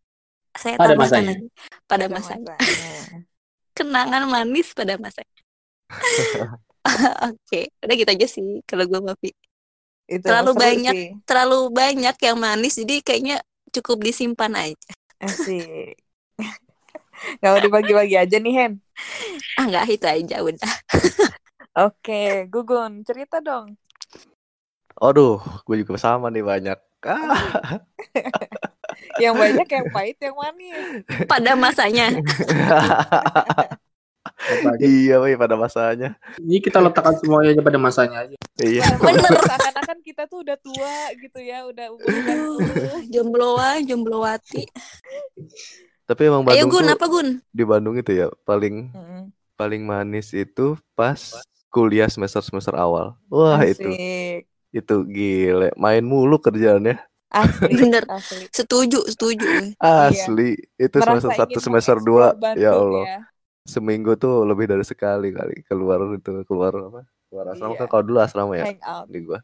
saya 0.51 0.75
Pada 0.75 0.91
tambahkan 0.91 1.05
masanya. 1.21 1.31
lagi. 1.31 1.47
pada 1.85 2.03
Ada 2.03 2.11
masanya 2.11 2.45
masanya. 2.49 3.17
kenangan 3.77 4.23
manis 4.25 4.67
pada 4.73 4.93
masanya 4.97 5.37
oke 7.23 7.59
udah 7.79 7.95
gitu 7.95 8.11
aja 8.11 8.27
sih 8.27 8.43
kalau 8.63 8.83
gue 8.83 8.99
Mafi 8.99 9.31
Itu 10.07 10.23
Terlalu 10.23 10.51
banyak. 10.55 10.93
sih. 10.93 11.07
terlalu 11.23 11.59
banyak 11.69 12.15
yang 12.17 12.37
manis 12.37 12.73
jadi 12.75 12.95
kayaknya 13.01 13.37
cukup 13.81 14.03
disimpan 14.03 14.53
aja 14.53 14.89
Asik. 15.17 15.97
Gak 17.41 17.49
mau 17.49 17.57
dibagi-bagi 17.57 18.13
aja 18.13 18.37
nih 18.37 18.53
Hen. 18.53 18.73
ah 19.57 19.65
nggak 19.65 19.89
itu 19.89 20.05
aja 20.05 20.37
udah 20.45 20.73
Oke, 21.77 22.49
Gugun 22.49 23.05
cerita 23.05 23.37
dong. 23.37 23.77
Aduh, 24.97 25.37
gue 25.61 25.85
juga 25.85 25.93
sama 26.01 26.33
nih 26.33 26.41
banyak. 26.41 26.79
Ah. 27.05 27.37
Yang 29.21 29.35
banyak 29.37 29.67
yang 29.69 29.85
pahit 29.93 30.17
yang 30.17 30.33
manis. 30.33 31.05
pada 31.29 31.53
masanya 31.53 32.09
iya, 34.81 35.15
Wei, 35.17 35.35
pada 35.35 35.55
masanya. 35.55 36.15
ini 36.37 36.57
kita 36.57 36.79
letakkan 36.79 37.15
semuanya 37.17 37.53
aja 37.53 37.61
pada 37.61 37.79
masanya 37.79 38.17
aja 38.23 38.35
Iya. 38.57 38.83
Bener. 38.97 39.21
Seakan-akan 39.49 39.97
kita 40.01 40.25
tuh 40.25 40.41
udah 40.41 40.57
tua 40.57 40.95
gitu 41.13 41.39
ya, 41.39 41.65
udah 41.65 41.87
umur 41.93 42.57
jombloan 43.05 43.85
jomblowati 43.85 44.65
Tapi 46.03 46.21
emang 46.25 46.41
ayo 46.47 46.63
Bandung 46.65 46.71
Gun 46.71 46.85
tuh 46.87 46.95
apa 46.95 47.05
Gun 47.05 47.27
di 47.51 47.63
Bandung 47.63 47.95
itu 47.95 48.11
ya 48.11 48.27
paling 48.41 48.95
Mm-mm. 48.95 49.21
paling 49.53 49.83
manis 49.83 50.31
itu 50.31 50.79
pas 50.95 51.19
kuliah 51.67 52.07
semester 52.07 52.39
semester 52.39 52.73
awal. 52.73 53.13
Wah 53.27 53.59
itu 53.61 53.85
Asik. 53.85 54.47
itu 54.71 54.95
gile, 55.05 55.69
main 55.75 56.01
mulu 56.01 56.39
kerjaannya. 56.39 56.95
Asli. 57.27 57.75
Bener. 57.75 58.07
Asli. 58.07 58.47
Setuju, 58.49 59.03
setuju. 59.03 59.75
Asli 59.77 60.55
itu 60.79 60.95
semester 60.95 61.35
satu 61.35 61.59
semester 61.59 61.99
dua 61.99 62.31
ya 62.55 62.71
Allah 62.71 63.03
ya. 63.03 63.19
Seminggu 63.67 64.15
tuh 64.15 64.41
lebih 64.43 64.65
dari 64.65 64.81
sekali 64.81 65.29
kali 65.29 65.61
keluar 65.61 65.99
itu 66.09 66.41
keluar 66.43 66.71
apa 66.73 67.01
keluar 67.27 67.45
asrama 67.51 67.73
Iya. 67.73 67.79
kan 67.79 67.87
kalau 67.87 68.03
dulu 68.03 68.19
asrama 68.19 68.53
ya 68.55 68.65
Hang 68.65 68.81
out. 68.81 69.05
di 69.05 69.19
gua 69.21 69.39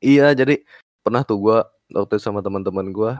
iya 0.00 0.30
jadi 0.32 0.62
pernah 1.00 1.20
tuh 1.20 1.38
gua 1.38 1.58
waktu 1.90 2.16
itu 2.16 2.22
sama 2.22 2.40
teman-teman 2.40 2.86
gua 2.88 3.18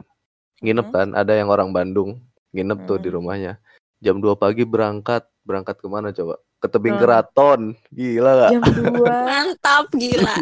nginep 0.59 0.87
Hmm. 0.87 0.95
kan 0.95 1.07
ada 1.13 1.33
yang 1.33 1.47
orang 1.47 1.69
Bandung 1.69 2.23
nginep 2.51 2.79
tuh 2.85 2.97
di 2.97 3.07
Hmm. 3.07 3.17
rumahnya 3.17 3.53
jam 3.99 4.17
2 4.17 4.33
pagi 4.33 4.63
berangkat 4.63 5.27
berangkat 5.41 5.75
ke 5.75 5.87
mana 5.87 6.09
coba 6.09 6.39
ke 6.57 6.67
tebing 6.67 6.95
Hmm. 6.95 7.01
keraton 7.01 7.61
gila 7.89 8.31
gak 8.39 8.51
Jam 8.53 8.61
2. 8.61 9.01
Mantap, 9.27 9.85
gila. 9.91 10.35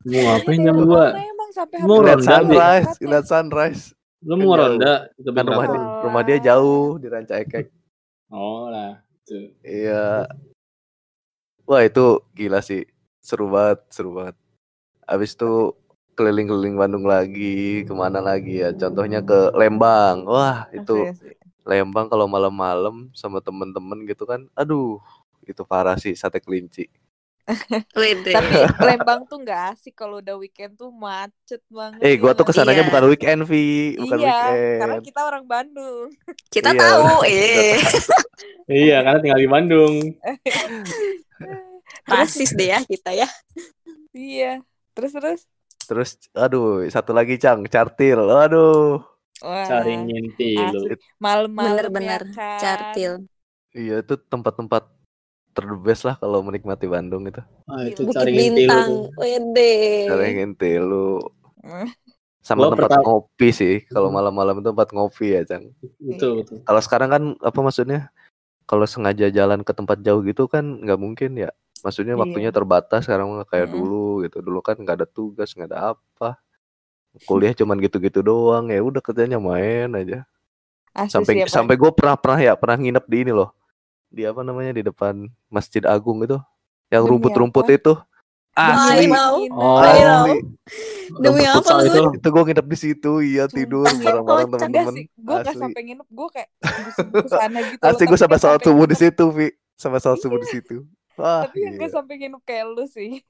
Mau 0.00 0.20
ngapain 0.24 0.58
jam 0.58 0.76
dua? 0.78 1.04
Emang 1.12 1.50
sampai 1.50 1.76
Mau 1.80 1.96
hampir 1.96 2.06
lihat 2.08 2.20
sunrise 2.24 2.90
ya? 2.92 3.06
lihat 3.06 3.24
sunrise 3.24 3.82
Lu 4.18 4.34
mau 4.34 4.50
Jauh. 4.50 4.58
ronda 4.58 4.92
ke 5.12 5.30
kan 5.30 5.44
rumah 5.44 5.64
rumah 6.02 6.22
dia 6.22 6.38
jauh 6.40 6.98
di 6.98 7.06
Ranca 7.06 7.38
Ekek 7.38 7.70
Oh 8.28 8.68
lah. 8.68 9.00
Tuh. 9.24 9.52
Iya. 9.64 10.28
Wah 11.68 11.82
itu 11.84 12.20
gila 12.36 12.60
sih. 12.60 12.84
Seru 13.20 13.52
banget, 13.52 13.84
seru 13.92 14.16
banget. 14.16 14.36
Abis 15.04 15.36
itu 15.36 15.72
keliling-keliling 16.16 16.76
Bandung 16.76 17.04
lagi, 17.08 17.84
ke 17.84 17.92
mana 17.92 18.20
lagi 18.20 18.60
ya? 18.64 18.72
Contohnya 18.72 19.20
ke 19.24 19.52
Lembang. 19.56 20.24
Wah 20.28 20.68
itu 20.72 21.08
Asli, 21.08 21.32
asli. 21.32 21.32
Lembang 21.68 22.08
kalau 22.08 22.24
malam-malam 22.24 23.12
sama 23.12 23.44
temen-temen 23.44 24.08
gitu 24.08 24.24
kan. 24.24 24.48
Aduh, 24.56 25.00
itu 25.44 25.60
parah 25.68 25.96
sih 26.00 26.16
sate 26.16 26.40
kelinci. 26.40 26.88
Wede. 27.94 28.32
Tapi 28.32 28.52
Lembang 28.86 29.24
tuh 29.24 29.40
nggak 29.40 29.72
asik 29.72 29.94
kalau 29.94 30.20
udah 30.20 30.36
weekend 30.36 30.76
tuh 30.76 30.88
macet 30.88 31.64
banget. 31.66 32.00
Eh, 32.00 32.14
gua 32.16 32.32
tuh 32.32 32.44
nggak? 32.44 32.52
ke 32.52 32.52
sananya 32.54 32.82
Iya. 32.82 32.88
bukan 32.88 33.04
weekend, 33.08 33.40
Vi. 33.44 33.96
Bukan 33.96 34.18
iya, 34.18 34.28
weekend. 34.28 34.78
karena 34.78 34.96
kita 35.00 35.20
orang 35.24 35.44
Bandung. 35.44 36.08
Kita 36.48 36.70
Iya. 36.70 36.80
tahu, 36.80 37.04
eh. 37.24 37.76
Iya, 38.84 38.96
karena 39.00 39.18
tinggal 39.18 39.40
di 39.40 39.48
Bandung. 39.48 39.94
Rasis 42.08 42.52
deh 42.52 42.68
ya 42.68 42.80
kita 42.82 43.12
ya. 43.12 43.28
Iya. 44.12 44.60
Terus 44.92 45.12
terus. 45.12 45.40
Terus, 45.88 46.10
aduh, 46.32 46.84
satu 46.86 47.16
lagi 47.16 47.40
Cang, 47.40 47.64
Cartil. 47.64 48.20
Aduh. 48.20 49.00
Wah. 49.40 49.64
Cari 49.64 49.94
nginti 49.96 50.52
lu. 50.58 50.84
asli. 50.84 50.94
Malam-malam 51.16 51.88
Bener-bener. 51.88 52.22
ya 52.28 52.36
kan. 52.36 52.58
Cartil. 52.60 53.12
Iya, 53.72 54.02
itu 54.02 54.14
tempat-tempat 54.18 54.84
terbest 55.58 56.02
lah 56.02 56.14
kalau 56.14 56.38
menikmati 56.40 56.86
Bandung 56.86 57.22
itu. 57.24 57.42
Ah, 57.64 57.82
itu 57.82 58.02
Bukit 58.02 58.14
cari. 58.16 58.32
Bintang. 58.32 59.10
Wede. 59.14 59.74
Nginti 60.08 60.70
lu. 60.78 61.18
Hmm. 61.58 61.90
sama 62.40 62.64
Gua 62.64 62.72
tempat 62.72 62.88
pertama- 62.88 63.04
ngopi 63.04 63.48
sih 63.50 63.76
kalau 63.84 64.08
Hmm. 64.08 64.16
malam-malam 64.16 64.56
itu 64.56 64.70
tempat 64.70 64.88
ngopi 64.88 65.26
ya 65.30 65.44
Cang 65.44 65.68
Betul, 66.00 66.40
betul. 66.40 66.56
kalau 66.64 66.80
sekarang 66.80 67.08
kan 67.10 67.22
apa 67.36 67.58
maksudnya 67.60 68.00
kalau 68.64 68.88
sengaja 68.88 69.28
jalan 69.28 69.60
ke 69.60 69.72
tempat 69.72 70.00
jauh 70.00 70.24
gitu 70.24 70.48
kan 70.48 70.64
nggak 70.64 70.96
mungkin 70.96 71.36
ya 71.36 71.52
maksudnya 71.78 72.16
Iya. 72.16 72.22
waktunya 72.24 72.48
terbatas 72.48 73.04
sekarang 73.04 73.36
nggak 73.36 73.52
kayak 73.52 73.68
Mm-mm. 73.68 73.76
dulu 73.76 74.06
gitu 74.24 74.38
dulu 74.40 74.58
kan 74.62 74.80
nggak 74.80 74.96
ada 74.96 75.04
tugas 75.04 75.52
nggak 75.52 75.68
ada 75.68 75.92
apa 75.92 76.40
kuliah 77.26 77.52
cuman 77.52 77.76
gitu-gitu 77.78 78.22
doang 78.22 78.72
ya 78.72 78.80
udah 78.80 79.02
kerjanya 79.02 79.36
main 79.36 79.92
aja 79.92 80.24
Asli 80.94 81.12
sampai 81.12 81.32
sih, 81.34 81.40
apalagi- 81.42 81.52
sampai 81.52 81.74
gue 81.76 81.90
pernah 81.92 82.16
pernah 82.16 82.38
ya 82.40 82.52
pernah 82.56 82.76
nginep 82.78 83.04
di 83.04 83.16
ini 83.18 83.32
loh 83.34 83.52
di 84.08 84.22
apa 84.24 84.40
namanya 84.40 84.72
di 84.72 84.82
depan 84.82 85.28
Masjid 85.48 85.84
Agung 85.84 86.24
itu 86.24 86.40
yang 86.88 87.04
rumput-rumput 87.04 87.68
itu 87.68 87.92
asli. 88.52 89.06
Oh. 89.52 89.78
asli 89.78 90.40
Demi 91.08 91.40
Rumput 91.40 91.64
apa 91.64 91.70
lu? 91.78 91.88
itu. 91.88 92.00
itu 92.20 92.28
gue 92.28 92.42
nginep 92.44 92.66
di 92.66 92.76
situ 92.76 93.12
iya 93.22 93.44
tidur 93.48 93.86
bareng-bareng 94.04 94.92
sih, 94.92 95.06
gue 95.14 95.36
gak 95.40 95.48
Asli. 95.48 95.62
sampai 95.62 95.80
nginep, 95.88 96.08
gue 96.08 96.28
kayak 96.28 96.48
subuh-subuh 96.60 97.22
ke 97.24 97.30
sana 97.40 97.58
gitu. 97.64 97.82
Asli 97.84 98.04
gue 98.04 98.18
sampai 98.18 98.38
sholat 98.38 98.60
subuh 98.60 98.84
di 98.84 98.96
situ, 98.96 99.24
Vi. 99.32 99.48
Sampai 99.72 99.98
sholat 100.02 100.18
subuh 100.20 100.36
di 100.36 100.48
situ. 100.50 100.76
Wah, 101.16 101.48
Tapi 101.48 101.64
yang 101.64 101.80
gak 101.80 101.92
sampai 101.96 102.14
nginep 102.20 102.42
kayak 102.44 102.64
lu 102.68 102.84
sih. 102.84 103.24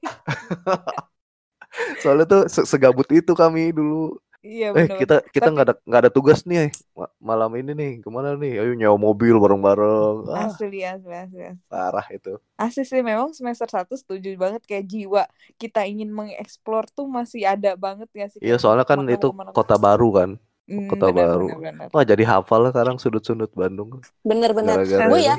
Soalnya 2.01 2.25
tuh 2.25 2.41
se- 2.49 2.65
segabut 2.65 3.05
itu 3.09 3.31
kami 3.31 3.71
dulu. 3.71 4.17
Iya 4.39 4.71
Eh, 4.71 4.87
bener. 4.87 4.97
kita 5.01 5.15
kita 5.29 5.47
Tapi- 5.47 5.53
nggak 5.55 5.65
ada 5.67 5.75
nggak 5.83 6.01
ada 6.07 6.11
tugas 6.11 6.39
nih 6.47 6.71
ma- 6.95 7.11
malam 7.19 7.51
ini 7.59 7.71
nih. 7.75 7.91
Ke 8.03 8.09
mana 8.11 8.35
nih? 8.39 8.59
Ayo 8.61 8.71
nyewa 8.75 8.95
mobil 8.95 9.35
bareng-bareng. 9.35 10.15
Ah, 10.31 10.47
Asli, 10.47 10.81
asli, 10.83 11.13
asli, 11.13 11.43
parah 11.67 12.07
itu. 12.09 12.39
Asli 12.55 12.83
sih 12.87 13.01
memang 13.03 13.35
semester 13.35 13.67
1 13.67 13.93
setuju 13.99 14.31
banget 14.39 14.63
kayak 14.63 14.85
jiwa 14.87 15.23
kita 15.59 15.83
ingin 15.83 16.09
mengeksplor 16.11 16.87
tuh 16.91 17.07
masih 17.07 17.43
ada 17.47 17.75
banget 17.75 18.07
ya 18.15 18.27
sih. 18.31 18.39
Iya, 18.39 18.55
soalnya 18.55 18.87
kan 18.87 19.03
itu 19.11 19.31
kota 19.51 19.75
baru 19.75 20.09
kan. 20.15 20.31
Hmm, 20.69 20.85
kota 20.85 21.09
bener, 21.09 21.25
baru. 21.33 21.47
bener, 21.49 21.73
bener. 21.81 21.87
Wah, 21.89 22.05
jadi 22.05 22.23
hafal 22.29 22.69
sekarang 22.69 23.01
sudut-sudut 23.01 23.49
Bandung. 23.57 24.05
Bener-bener. 24.21 24.85
Gue 24.85 25.21
ya, 25.25 25.33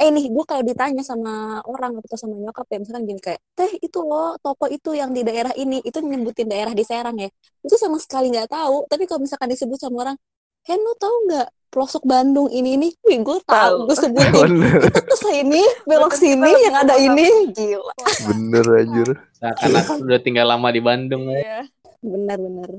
eh 0.00 0.08
nih 0.08 0.32
gue 0.32 0.44
kalau 0.48 0.64
ditanya 0.64 1.04
sama 1.04 1.60
orang 1.68 2.00
atau 2.00 2.16
sama 2.16 2.40
nyokap 2.40 2.64
ya 2.72 2.80
misalkan 2.80 3.04
gini 3.04 3.20
kayak 3.20 3.40
teh 3.52 3.68
itu 3.84 4.00
loh 4.00 4.32
toko 4.40 4.64
itu 4.72 4.96
yang 4.96 5.12
di 5.12 5.20
daerah 5.20 5.52
ini 5.52 5.84
itu 5.84 6.00
nyebutin 6.00 6.48
daerah 6.48 6.72
di 6.72 6.80
Serang 6.80 7.20
ya 7.20 7.28
itu 7.60 7.76
sama 7.76 8.00
sekali 8.00 8.32
nggak 8.32 8.48
tahu 8.48 8.88
tapi 8.88 9.04
kalau 9.04 9.20
misalkan 9.20 9.52
disebut 9.52 9.76
sama 9.76 10.08
orang 10.08 10.16
Hen 10.64 10.80
lu 10.80 10.92
tahu 10.96 11.16
nggak 11.28 11.48
pelosok 11.70 12.02
Bandung 12.08 12.48
ini 12.48 12.80
ini 12.80 12.88
wih 13.04 13.18
gue 13.20 13.38
Tahu. 13.44 13.86
gue 13.86 13.96
sebutin 13.96 14.32
Bener, 14.56 14.80
itu 14.88 15.04
ke 15.04 15.16
sini 15.20 15.62
belok 15.84 16.14
sini 16.16 16.50
yang 16.66 16.76
ada 16.80 16.94
ini 16.98 17.52
gila 17.54 17.94
bener 18.26 18.64
anjir. 18.80 19.08
Seakan-akan 19.38 19.96
udah 20.08 20.20
tinggal 20.20 20.46
lama 20.48 20.68
di 20.72 20.80
Bandung 20.82 21.30
ya. 21.30 21.38
Iya. 21.38 21.60
bener-bener 22.00 22.70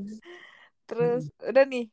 Terus 0.89 1.29
udah 1.39 1.63
nih 1.69 1.85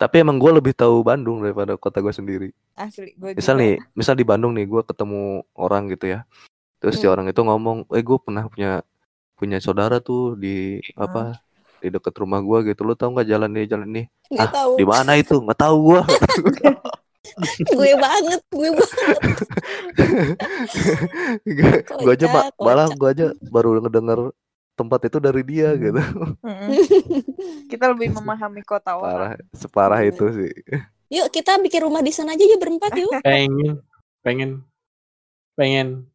Tapi 0.00 0.16
emang 0.16 0.40
gue 0.40 0.48
lebih 0.50 0.72
tahu 0.72 1.04
Bandung 1.04 1.44
daripada 1.44 1.76
kota 1.76 2.00
gue 2.00 2.08
sendiri. 2.10 2.48
asli 2.74 3.12
gue 3.12 3.36
Misal 3.36 3.54
juga. 3.54 3.62
nih, 3.62 3.72
misal 3.92 4.14
di 4.16 4.24
Bandung 4.24 4.56
nih, 4.56 4.64
gue 4.64 4.80
ketemu 4.80 5.22
orang 5.52 5.92
gitu 5.92 6.08
ya. 6.08 6.24
Terus 6.80 6.96
si 6.96 7.04
Hmm. 7.04 7.12
orang 7.12 7.26
itu 7.28 7.36
ngomong, 7.38 7.84
eh 7.92 8.00
gue 8.00 8.18
pernah 8.18 8.48
punya 8.48 8.80
punya 9.36 9.56
saudara 9.58 10.00
tuh 10.00 10.34
di 10.34 10.80
apa 10.94 11.36
di 11.76 11.88
deket 11.88 12.16
rumah 12.16 12.40
gue 12.40 12.72
gitu. 12.72 12.80
Lo 12.82 12.96
tau 12.96 13.12
nggak 13.12 13.28
jalan 13.28 13.50
nih 13.50 13.64
jalan 13.66 13.88
nih? 13.90 14.06
nggak 14.30 14.40
Ah, 14.42 14.52
tahu 14.54 14.72
Di 14.74 14.84
mana 14.84 15.12
itu? 15.14 15.36
Nggak 15.36 15.60
tahu 15.60 15.76
gue. 15.86 16.00
gue 17.70 17.92
banget 17.94 18.40
gue 18.50 18.68
banget 18.74 19.36
gue 22.00 22.12
aja 22.12 22.26
malah 22.58 22.88
gue 22.90 23.08
aja 23.08 23.26
baru 23.44 23.78
ngedenger 23.78 24.32
tempat 24.74 25.00
itu 25.06 25.18
dari 25.20 25.42
dia 25.44 25.76
gitu. 25.76 26.00
Mm-mm. 26.40 26.70
kita 27.72 27.92
lebih 27.92 28.16
memahami 28.16 28.62
kota 28.64 28.96
orang. 28.96 29.36
Parah, 29.36 29.52
separah 29.52 30.00
itu 30.02 30.24
sih. 30.32 30.52
yuk 31.10 31.26
kita 31.34 31.58
bikin 31.58 31.82
rumah 31.82 32.06
di 32.06 32.14
sana 32.14 32.38
aja 32.38 32.44
ya 32.46 32.54
berempat 32.54 32.94
yuk 32.94 33.10
Pengen, 33.26 33.82
pengen, 34.22 34.50
pengen, 35.58 36.06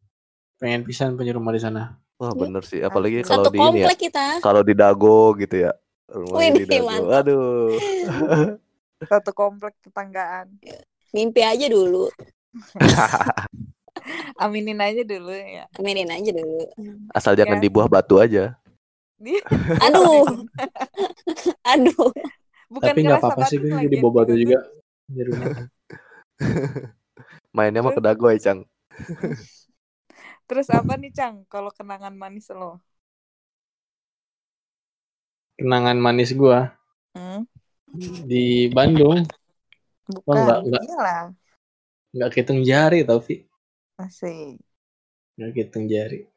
pengen 0.56 0.80
pisan 0.88 1.14
punya 1.14 1.36
rumah 1.36 1.52
di 1.52 1.60
sana. 1.60 2.00
Wah 2.16 2.32
Yuk. 2.32 2.48
bener 2.48 2.64
sih, 2.64 2.80
apalagi 2.80 3.20
kalau 3.20 3.52
di 3.52 3.60
ini 3.60 3.84
ya, 3.84 3.92
komplek 3.92 3.98
kita 4.08 4.24
kalau 4.40 4.64
di 4.64 4.72
Dago 4.72 5.36
gitu 5.36 5.68
ya. 5.68 5.72
Rumahnya 6.08 6.50
di 6.56 6.64
Wih, 6.64 6.68
Dago. 6.70 6.86
mantap. 6.88 7.18
Aduh. 7.20 7.68
Satu 9.04 9.30
komplek 9.36 9.74
tetanggaan. 9.84 10.48
mimpi 11.14 11.40
aja 11.40 11.64
dulu 11.72 12.12
Aminin 14.42 14.78
aja 14.78 15.02
dulu 15.02 15.32
ya. 15.32 15.64
aminin 15.76 16.10
aja 16.10 16.30
dulu 16.30 16.62
Asal 17.10 17.34
jangan 17.34 17.58
Ya. 17.58 17.62
di 17.64 17.70
buah 17.72 17.88
batu 17.90 18.16
aja. 18.22 18.54
aduh 19.86 20.44
aduh 21.72 22.12
Bukan 22.66 22.92
Tapi 22.92 23.06
nggak 23.06 23.22
apa-apa 23.22 23.46
sih, 23.46 23.62
gue 23.62 23.70
jadi 23.70 23.96
bawa 24.02 24.12
batu 24.22 24.34
juga. 24.34 24.58
tuh. 24.58 24.82
Di 25.06 25.22
rumah. 25.22 25.46
Mainnya 27.54 27.78
mah 27.80 27.94
ya, 27.94 28.38
Cang. 28.42 28.60
Terus 30.50 30.66
apa 30.74 30.98
nih 30.98 31.14
Cang? 31.14 31.46
Kalau 31.46 31.70
kenangan 31.70 32.10
manis 32.18 32.50
lo? 32.50 32.82
Kenangan 35.56 35.96
manis 35.96 36.34
gua 36.36 36.74
Hmm? 37.16 37.48
di 38.28 38.68
Bandung 38.68 39.24
Bukan. 40.10 40.36
enggak, 40.36 40.58
enggak. 40.68 40.82
Iyalah. 40.84 41.22
nggak 42.12 42.30
hitung 42.34 42.60
jari 42.60 43.06
tau 43.08 43.22
Nggak 45.36 45.52
hitung 45.54 45.86
jari 45.86 46.28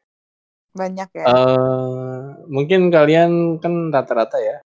banyak 0.69 1.10
ya. 1.12 1.26
eh 1.26 2.22
mungkin 2.45 2.88
kalian 2.88 3.58
kan 3.58 3.89
rata-rata 3.89 4.38
ya 4.38 4.62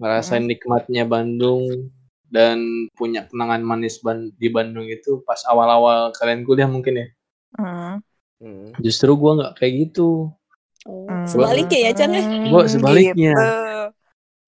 ngerasain 0.00 0.42
nikmatnya 0.42 1.04
Bandung 1.04 1.92
dan 2.26 2.58
punya 2.92 3.28
kenangan 3.28 3.60
manis 3.60 4.00
ban- 4.00 4.32
di 4.34 4.48
Bandung 4.48 4.88
itu 4.88 5.20
pas 5.22 5.38
awal-awal 5.44 6.10
kalian 6.12 6.42
kuliah 6.42 6.66
mungkin 6.66 6.94
ya 6.96 7.06
Hmm. 7.54 8.00
Hmm. 8.40 8.72
justru 8.80 9.14
gua 9.14 9.38
nggak 9.38 9.54
kayak 9.56 9.74
gitu 9.86 10.32
Oh, 10.84 11.08
Hmm. 11.08 11.24
sebaliknya 11.24 11.78
ya 11.80 11.90
Chan 11.94 12.10
ya 12.10 12.22
Gua 12.44 12.62
sebaliknya. 12.66 13.32
Gitu. 13.32 13.73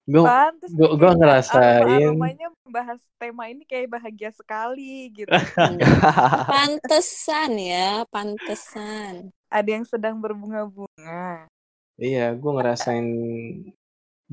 Gue 0.07 0.23
Pantes 0.23 0.71
gua- 0.71 0.87
nih 0.87 0.87
gua 0.87 0.95
kayaknya 1.03 1.19
ngerasain. 1.19 1.83
aroma-aromanya 1.83 2.49
membahas 2.63 3.01
tema 3.19 3.45
ini 3.51 3.63
kayak 3.67 3.91
bahagia 3.91 4.31
sekali 4.31 5.11
gitu. 5.11 5.27
Pantesan 6.55 7.51
ya, 7.59 8.07
pantesan. 8.07 9.35
Ada 9.51 9.69
yang 9.69 9.85
sedang 9.85 10.23
berbunga-bunga. 10.23 11.51
iya, 11.97 12.31
gue 12.31 12.53
ngerasain 12.53 13.07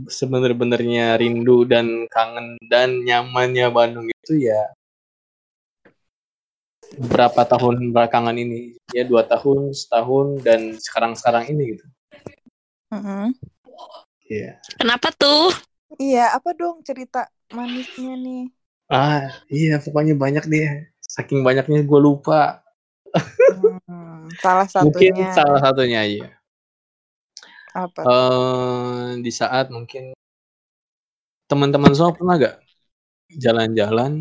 sebener-benernya 0.04 1.16
rindu 1.16 1.64
dan 1.64 2.06
kangen 2.10 2.58
dan 2.66 3.02
nyamannya 3.02 3.70
Bandung 3.70 4.10
itu 4.10 4.36
ya 4.42 4.74
beberapa 6.94 7.42
tahun 7.46 7.90
belakangan 7.90 8.36
ini 8.36 8.78
ya 8.90 9.06
dua 9.06 9.24
tahun 9.24 9.74
setahun 9.74 10.42
dan 10.42 10.78
sekarang-sekarang 10.78 11.50
ini 11.50 11.78
gitu 11.78 11.86
Mm-mm. 12.90 13.34
Iya 14.34 14.50
Kenapa 14.80 15.08
tuh? 15.22 15.50
Iya, 16.02 16.19
apa 16.38 16.50
dong 16.60 16.78
cerita 16.88 17.19
manisnya 17.58 18.13
nih? 18.26 18.39
ah 18.91 19.24
iya 19.58 19.74
pokoknya 19.84 20.13
banyak 20.24 20.43
deh 20.54 20.67
saking 21.13 21.39
banyaknya 21.48 21.80
gue 21.89 22.00
lupa 22.08 22.62
Hmm, 23.50 24.28
salah 24.43 24.67
mungkin 24.84 25.13
satunya 25.13 25.30
salah 25.36 25.60
satunya 25.63 26.00
aja 26.06 26.26
apa? 27.74 28.04
eh 28.12 29.10
di 29.24 29.32
saat 29.39 29.65
mungkin 29.76 30.04
teman-teman 31.50 31.91
semua 31.93 32.13
pernah 32.15 32.36
gak 32.39 32.56
jalan-jalan 33.43 34.13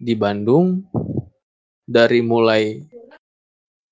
di 0.00 0.14
Bandung 0.18 0.82
dari 1.86 2.20
mulai 2.24 2.82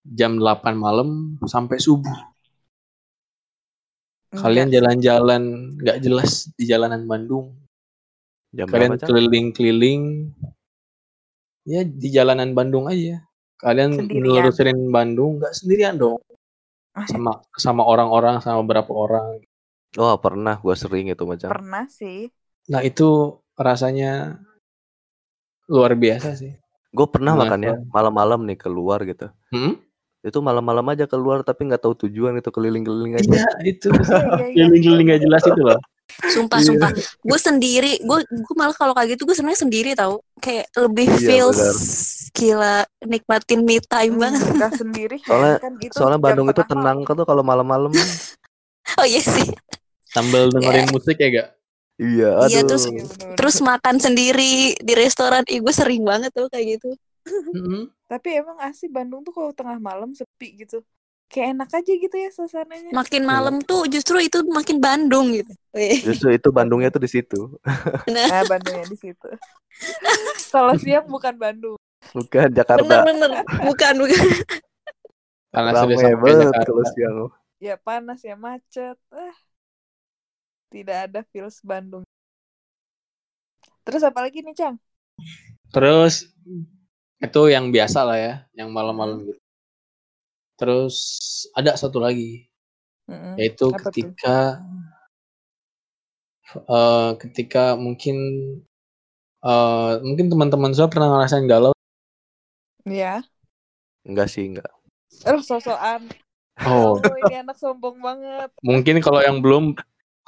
jam 0.02 0.40
8 0.40 0.74
malam 0.74 1.09
sampai 1.44 1.76
subuh. 1.78 2.29
Kalian 4.30 4.70
jalan-jalan 4.70 5.74
nggak 5.82 5.98
jelas 6.06 6.46
di 6.54 6.64
jalanan 6.70 7.06
Bandung. 7.10 7.58
Jam 8.54 8.70
Kalian 8.70 8.98
berapa, 8.98 9.06
keliling-keliling 9.06 10.30
ya 11.66 11.82
di 11.86 12.08
jalanan 12.10 12.54
Bandung 12.54 12.86
aja. 12.86 13.22
Kalian 13.58 14.06
nelusurin 14.06 14.90
Bandung 14.90 15.42
nggak 15.42 15.54
sendirian 15.54 15.98
dong. 15.98 16.22
Sama 17.10 17.42
sama 17.58 17.82
orang-orang 17.86 18.38
sama 18.42 18.62
beberapa 18.62 18.90
orang. 18.94 19.42
Oh 19.98 20.14
pernah, 20.22 20.58
gua 20.62 20.78
sering 20.78 21.10
itu 21.10 21.26
macam. 21.26 21.50
Pernah 21.50 21.90
sih. 21.90 22.30
Nah 22.70 22.86
itu 22.86 23.38
rasanya 23.58 24.38
luar 25.70 25.94
biasa 25.98 26.38
sih. 26.38 26.54
Gue 26.90 27.06
pernah 27.06 27.38
Gimana 27.38 27.46
makan 27.46 27.60
ya 27.62 27.74
tuh? 27.78 27.86
malam-malam 27.94 28.40
nih 28.50 28.58
keluar 28.58 28.98
gitu. 29.06 29.30
Hmm? 29.54 29.78
Itu 30.20 30.38
malam-malam 30.38 30.85
aja 30.87 31.04
keluar 31.04 31.40
tapi 31.40 31.64
nggak 31.64 31.80
tahu 31.80 31.96
tujuan 31.98 32.37
itu 32.37 32.48
keliling-keliling 32.48 33.16
aja. 33.16 33.24
Iya 33.24 33.48
itu 33.66 33.88
Iya, 33.94 34.04
iya, 34.04 34.46
iya. 34.46 34.52
keliling-keliling 34.54 35.06
nggak 35.09 35.22
jelas 35.22 35.42
itu 35.42 35.62
loh. 35.62 35.80
Sumpah, 36.11 36.59
sumpah. 36.61 36.90
Gue 37.22 37.38
sendiri, 37.38 37.92
gue 37.98 38.18
gue 38.20 38.54
malah 38.54 38.74
kalau 38.74 38.92
kayak 38.92 39.14
gitu 39.14 39.24
gue 39.24 39.33
sebenarnya 39.33 39.62
sendiri 39.62 39.90
tau. 39.94 40.20
Kayak 40.37 40.68
lebih 40.76 41.06
Iya, 41.09 41.16
feels 41.18 41.56
benar. 41.56 41.76
gila 42.30 42.74
nikmatin 43.02 43.61
me 43.62 43.76
time 43.80 44.12
Hmm, 44.12 44.22
banget. 44.22 44.72
sendiri 44.76 45.16
Soalnya- 45.28 45.59
kan 45.59 45.72
itu 45.78 45.94
Soalnya 45.94 46.20
Bandung 46.20 46.48
itu 46.48 46.62
tenang 46.62 46.98
kan 47.00 47.14
tuh 47.14 47.24
kalau 47.24 47.40
malam-malam. 47.40 47.92
Oh 48.98 49.06
iya 49.06 49.22
sih. 49.22 49.46
Sambil 50.04 50.50
dengerin 50.50 50.90
musik 50.90 51.14
ya 51.14 51.30
gak? 51.30 51.48
iya, 51.96 52.35
aduh. 52.35 52.50
Iya, 52.50 52.61
terus-. 52.66 52.90
Terus 53.38 53.56
makan 53.62 53.96
sendiri 53.96 54.74
di 54.74 54.92
restoran. 54.92 55.46
Ih, 55.46 55.62
gue 55.62 55.70
sering 55.70 56.02
banget 56.02 56.35
tuh 56.35 56.50
kayak 56.50 56.76
gitu. 56.76 56.90
Mm-mm. 57.26 57.88
Tapi 58.11 58.28
emang 58.40 58.59
asli 58.59 58.88
Bandung 58.88 59.22
tuh 59.22 59.30
kalau 59.30 59.52
tengah 59.52 59.76
malam 59.78 60.11
sepi 60.12 60.61
gitu. 60.61 60.83
Kayak 61.30 61.54
enak 61.54 61.70
aja 61.70 61.92
gitu 61.94 62.16
ya 62.18 62.28
suasananya. 62.35 62.90
Makin 62.90 63.22
malam 63.22 63.62
tuh 63.62 63.87
justru 63.87 64.18
itu 64.18 64.42
makin 64.50 64.83
Bandung 64.83 65.30
gitu. 65.30 65.54
Justru 66.02 66.35
itu 66.35 66.50
Bandungnya 66.50 66.90
tuh 66.90 66.98
di 66.98 67.11
situ. 67.11 67.54
Nah, 68.11 68.26
Nah, 68.26 68.42
Bandungnya 68.50 68.90
di 68.90 68.98
situ. 68.98 69.28
Kalau 70.50 70.74
siang 70.74 71.06
bukan 71.06 71.38
Bandung. 71.38 71.78
Bukan 72.11 72.50
Jakarta. 72.50 72.83
bener-bener. 72.83 73.46
Bukan, 73.62 73.94
bukan. 74.02 74.20
Karena 75.54 75.70
sudah 75.70 75.87
Rame 75.87 75.94
sampai 75.94 76.18
banget 76.18 76.46
Jakarta. 76.50 76.66
kalau 76.66 76.85
siang. 76.90 77.16
Ya 77.62 77.74
panas 77.78 78.20
ya 78.26 78.35
macet. 78.35 78.98
Ah. 79.14 79.37
Tidak 80.70 80.96
ada 81.06 81.20
feels 81.30 81.62
Bandung. 81.62 82.02
Terus 83.87 84.02
apa 84.02 84.18
lagi 84.22 84.42
nih, 84.42 84.54
Cang? 84.54 84.76
Terus 85.70 86.26
itu 87.20 87.40
yang 87.52 87.68
biasa 87.68 88.00
lah 88.09 88.18
ya, 88.18 88.35
yang 88.56 88.72
malam-malam 88.72 89.28
gitu. 89.28 89.40
Terus 90.56 90.96
ada 91.56 91.72
satu 91.76 92.00
lagi, 92.00 92.48
Mm-mm. 93.09 93.37
yaitu 93.40 93.72
Apa 93.72 93.80
tuh? 93.80 93.88
ketika 93.92 94.61
eh, 96.68 97.11
ketika 97.20 97.64
mungkin 97.76 98.16
eh, 99.44 99.92
mungkin 100.04 100.26
teman-teman 100.28 100.72
saya 100.76 100.88
pernah 100.92 101.09
ngerasain 101.16 101.48
galau. 101.48 101.72
Ya. 102.88 103.24
Enggak 104.04 104.28
sih, 104.33 104.48
enggak. 104.48 104.68
Eh, 105.24 105.40
sosokan. 105.44 106.09
Oh, 106.64 107.00
Oh, 107.00 107.16
ini 107.24 107.40
anak 107.40 107.56
sombong 107.56 108.00
banget. 108.04 108.52
mungkin 108.61 109.00
kalau 109.00 109.20
yang 109.24 109.40
belum, 109.40 109.72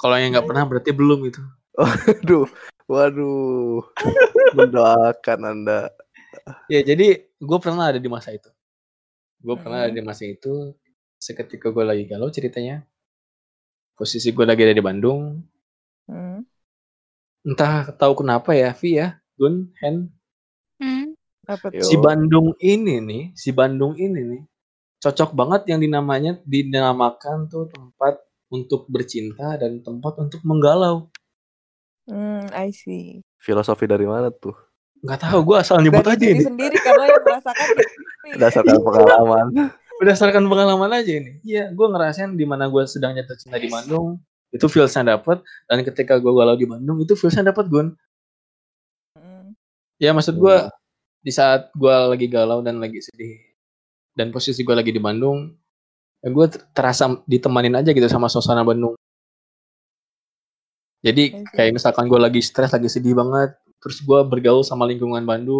kalau 0.01 0.17
yang 0.17 0.33
nggak 0.33 0.49
pernah 0.49 0.65
berarti 0.65 0.89
belum 0.93 1.29
gitu. 1.29 1.41
Aduh, 2.25 2.45
waduh. 2.89 3.81
Mendoakan 4.53 5.39
Anda. 5.45 5.89
Ya 6.71 6.81
jadi 6.81 7.27
gue 7.27 7.59
pernah 7.61 7.91
ada 7.91 7.99
di 7.99 8.09
masa 8.09 8.33
itu. 8.33 8.49
Gue 9.43 9.55
pernah 9.59 9.83
ada 9.83 9.91
Mm-mm. 9.91 9.99
di 9.99 10.03
masa 10.03 10.23
itu. 10.23 10.71
Seketika 11.19 11.71
gue 11.71 11.83
lagi 11.83 12.03
galau 12.07 12.31
ceritanya. 12.31 12.83
Posisi 13.93 14.31
gue 14.33 14.45
lagi 14.47 14.63
ada 14.65 14.75
di 14.75 14.83
Bandung. 14.83 15.39
Hmm. 16.09 16.43
Entah 17.43 17.91
tahu 17.95 18.23
kenapa 18.23 18.55
ya, 18.55 18.71
Vi 18.71 18.99
ya, 18.99 19.19
Gun, 19.35 19.71
Hen. 19.83 20.07
Hmm. 20.79 21.15
Apa 21.47 21.71
Yo. 21.71 21.83
tuh? 21.83 21.87
Si 21.87 21.95
Bandung 21.99 22.55
ini 22.63 23.03
nih, 23.03 23.23
si 23.35 23.51
Bandung 23.51 23.99
ini 23.99 24.19
nih, 24.23 24.43
cocok 25.03 25.35
banget 25.35 25.67
yang 25.71 25.79
dinamanya 25.83 26.39
dinamakan 26.47 27.51
tuh 27.51 27.67
tempat 27.67 28.23
untuk 28.47 28.87
bercinta 28.87 29.59
dan 29.59 29.83
tempat 29.83 30.23
untuk 30.23 30.39
menggalau. 30.47 31.11
Hmm, 32.07 32.47
I 32.51 32.71
see. 32.71 33.23
Filosofi 33.39 33.87
dari 33.87 34.07
mana 34.07 34.31
tuh? 34.31 34.55
Nggak 35.03 35.19
tahu, 35.19 35.39
gue 35.43 35.57
asal 35.59 35.83
nyebut 35.83 36.07
aja 36.07 36.25
ini. 36.25 36.41
sendiri 36.47 36.79
karena 36.79 37.03
yang 37.11 37.23
merasakan 37.27 37.65
sendiri. 37.75 37.95
Berdasarkan 38.39 38.77
pengalaman. 38.79 39.45
Berdasarkan 39.99 40.43
pengalaman 40.47 40.89
aja 40.95 41.11
ini. 41.11 41.31
Iya, 41.43 41.75
gue 41.75 41.87
ngerasain 41.91 42.31
di 42.39 42.45
mana 42.47 42.71
gue 42.71 42.83
sedang 42.87 43.11
jatuh 43.11 43.35
cinta 43.35 43.59
di 43.59 43.67
Bandung, 43.67 44.15
itu 44.55 44.65
feelsnya 44.71 45.19
dapet. 45.19 45.43
Dan 45.67 45.83
ketika 45.83 46.15
gue 46.17 46.31
galau 46.31 46.55
di 46.55 46.63
Bandung, 46.63 47.03
itu 47.03 47.19
feelsnya 47.19 47.51
dapet, 47.51 47.67
Gun. 47.67 47.91
Hmm. 49.19 49.51
Ya 49.99 50.15
maksud 50.15 50.39
gue, 50.39 50.55
di 51.19 51.31
saat 51.35 51.67
gue 51.75 51.91
lagi 51.91 52.27
galau 52.31 52.63
dan 52.63 52.79
lagi 52.79 53.03
sedih, 53.03 53.43
dan 54.15 54.31
posisi 54.31 54.63
gue 54.63 54.75
lagi 54.75 54.95
di 54.95 55.03
Bandung, 55.03 55.51
ya 56.23 56.31
gue 56.31 56.45
terasa 56.71 57.19
ditemanin 57.27 57.75
aja 57.75 57.91
gitu 57.91 58.07
sama 58.07 58.31
suasana 58.31 58.63
Bandung. 58.63 58.95
Jadi 61.03 61.43
kayak 61.51 61.75
misalkan 61.75 62.07
gue 62.07 62.15
lagi 62.15 62.39
stres, 62.39 62.71
lagi 62.71 62.87
sedih 62.87 63.11
banget, 63.11 63.59
terus 63.83 63.99
gue 63.99 64.19
bergaul 64.23 64.63
sama 64.63 64.87
lingkungan 64.87 65.19
Bandung, 65.27 65.59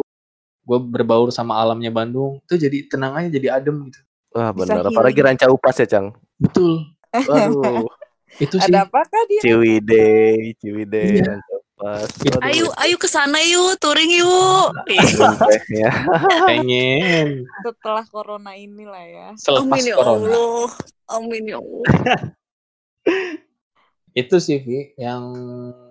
gue 0.64 0.80
berbaur 0.80 1.28
sama 1.28 1.60
alamnya 1.60 1.92
Bandung, 1.92 2.40
itu 2.48 2.56
jadi 2.56 2.88
tenang 2.88 3.20
aja, 3.20 3.28
jadi 3.28 3.60
adem 3.60 3.92
gitu. 3.92 4.00
Wah, 4.32 4.56
benar. 4.56 4.88
Apalagi 4.88 5.20
ranca 5.20 5.46
upas 5.52 5.76
ya, 5.76 5.86
Cang. 5.86 6.16
Betul, 6.40 6.88
Waduh. 7.12 7.86
itu 8.44 8.56
sih. 8.58 8.72
Ada 8.72 8.88
apakah 8.88 9.22
dia? 9.30 9.42
Ciwidey, 9.44 10.56
Ciwidey, 10.58 11.20
Iya. 11.20 11.38
ranca 11.38 11.54
upas. 11.60 12.10
Itu. 12.24 12.38
Ayo, 12.42 12.66
ayo 12.80 12.96
ke 12.98 13.06
sana 13.12 13.44
yuk, 13.44 13.76
touring 13.78 14.10
yuk. 14.10 14.72
Ih, 14.88 15.04
Sumpahnya. 15.04 15.92
Pengen 16.50 17.44
Setelah 17.62 18.06
corona 18.08 18.56
inilah 18.56 19.04
ya. 19.06 19.28
selepas 19.36 19.68
Amin 19.68 19.84
ya 19.86 19.96
corona. 20.00 20.32
Allah. 20.32 20.70
Amin 21.12 21.44
ya 21.46 21.58
Allah. 21.60 21.86
Itu 24.14 24.38
sih 24.38 24.62
Vi 24.62 24.94
yang 24.96 25.24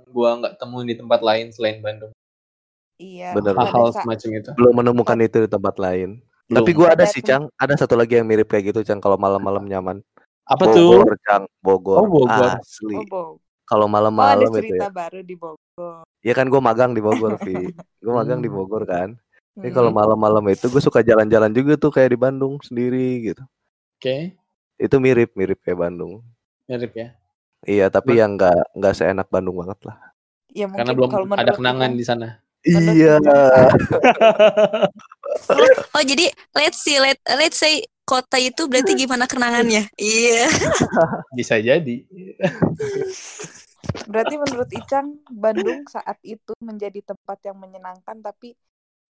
gua 0.08 0.38
nggak 0.38 0.54
temuin 0.58 0.86
di 0.88 0.96
tempat 0.96 1.20
lain 1.20 1.50
selain 1.50 1.82
Bandung. 1.82 2.14
Iya. 3.02 3.28
Bener. 3.34 3.52
Hal-hal 3.52 3.90
semacam 3.92 4.28
itu. 4.32 4.50
Belum 4.54 4.74
menemukan 4.76 5.18
itu 5.18 5.36
di 5.40 5.50
tempat 5.50 5.74
lain. 5.76 6.22
Belum. 6.46 6.56
Tapi 6.58 6.70
gua 6.70 6.88
ada 6.94 7.04
sih, 7.04 7.18
tuh. 7.18 7.28
Cang. 7.28 7.42
Ada 7.56 7.74
satu 7.76 7.94
lagi 7.94 8.14
yang 8.14 8.26
mirip 8.26 8.46
kayak 8.46 8.70
gitu, 8.70 8.80
Cang. 8.82 8.98
Kalau 8.98 9.18
malam-malam 9.18 9.66
nyaman. 9.66 9.98
apa 10.44 10.66
tuh? 10.68 10.98
Bogor, 11.00 11.14
Cang. 11.22 11.42
Bogor. 11.58 11.96
Oh, 11.98 12.06
Bogor. 12.08 12.58
Asli. 12.58 12.94
Oh, 12.94 13.04
Bo. 13.04 13.22
Kalau 13.62 13.86
Oh, 13.86 13.88
ada 13.88 13.94
malam-malam 13.94 14.50
itu 14.50 14.58
cerita 14.60 14.86
ya. 14.86 14.92
baru 14.92 15.20
di 15.22 15.34
Bogor. 15.34 16.02
Iya 16.20 16.34
kan 16.34 16.46
gue 16.46 16.60
magang 16.60 16.92
di 16.92 17.00
Bogor, 17.00 17.38
Vi. 17.38 17.54
Gue 18.02 18.12
magang 18.12 18.38
di 18.38 18.46
Hmm. 18.46 18.58
Bogor 18.58 18.82
kan. 18.84 19.14
Ini 19.54 19.68
Hmm. 19.68 19.72
kalau 19.72 19.90
malam-malam 19.90 20.42
itu 20.48 20.66
gue 20.66 20.78
suka 20.78 21.00
jalan-jalan 21.00 21.48
juga 21.50 21.74
tuh 21.76 21.88
kayak 21.88 22.10
di 22.10 22.18
Bandung 22.18 22.58
sendiri 22.58 23.22
gitu. 23.24 23.42
Oke, 23.96 24.34
Itu 24.76 24.98
mirip, 24.98 25.30
mirip 25.34 25.62
kayak 25.62 25.78
Bandung. 25.78 26.26
mirip 26.64 26.90
ya. 26.90 27.14
Iya, 27.62 27.86
tapi 27.86 28.18
yang 28.18 28.34
nggak 28.34 28.74
nggak 28.74 28.92
seenak 28.92 29.30
Bandung 29.30 29.54
banget 29.56 29.78
lah. 29.84 29.96
Ya 30.50 30.66
mungkin 30.66 30.82
Karena 30.82 30.92
belum 30.92 31.08
kalau 31.08 31.26
ada 31.30 31.54
kenangan 31.54 31.90
di 31.94 32.02
sana. 32.02 32.41
Iya. 32.66 33.18
Oh, 35.96 36.04
jadi 36.04 36.28
let's 36.52 36.84
see, 36.84 37.00
let, 37.00 37.16
let's 37.40 37.56
say 37.56 37.80
kota 38.04 38.36
itu 38.36 38.68
berarti 38.68 38.92
gimana 38.92 39.24
kenangannya? 39.24 39.88
Iya. 39.96 40.44
Bisa 41.38 41.56
jadi. 41.56 42.04
Berarti 44.08 44.34
menurut 44.36 44.68
Icang, 44.68 45.24
Bandung 45.32 45.88
saat 45.88 46.20
itu 46.20 46.52
menjadi 46.60 47.00
tempat 47.00 47.38
yang 47.48 47.56
menyenangkan 47.56 48.20
tapi 48.20 48.52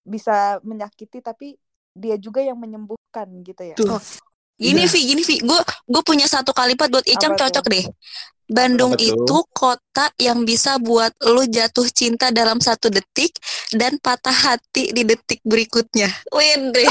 bisa 0.04 0.60
menyakiti 0.60 1.24
tapi 1.24 1.56
dia 1.96 2.20
juga 2.20 2.44
yang 2.44 2.60
menyembuhkan 2.60 3.28
gitu 3.40 3.62
ya. 3.72 3.76
Tuh. 3.76 3.96
Oh, 3.96 4.02
Gini 4.62 4.84
Iya. 4.86 4.90
Vi, 4.94 5.00
gini 5.10 5.22
Vi, 5.26 5.36
gue 5.42 5.60
gue 5.88 6.02
punya 6.04 6.26
satu 6.28 6.54
kalimat 6.54 6.86
buat 6.86 7.02
Icang 7.08 7.34
Apa 7.34 7.48
tuh? 7.48 7.58
cocok 7.58 7.66
deh. 7.72 7.84
Bandung 8.44 8.92
itu 8.96 9.36
kota 9.50 10.10
yang 10.16 10.42
bisa 10.42 10.76
buat 10.76 11.14
lu 11.24 11.46
jatuh 11.46 11.86
cinta 11.88 12.28
dalam 12.28 12.58
satu 12.58 12.88
detik 12.88 13.32
dan 13.70 13.96
patah 13.96 14.34
hati 14.34 14.90
di 14.90 15.02
detik 15.02 15.40
berikutnya. 15.42 16.10
Wede. 16.28 16.84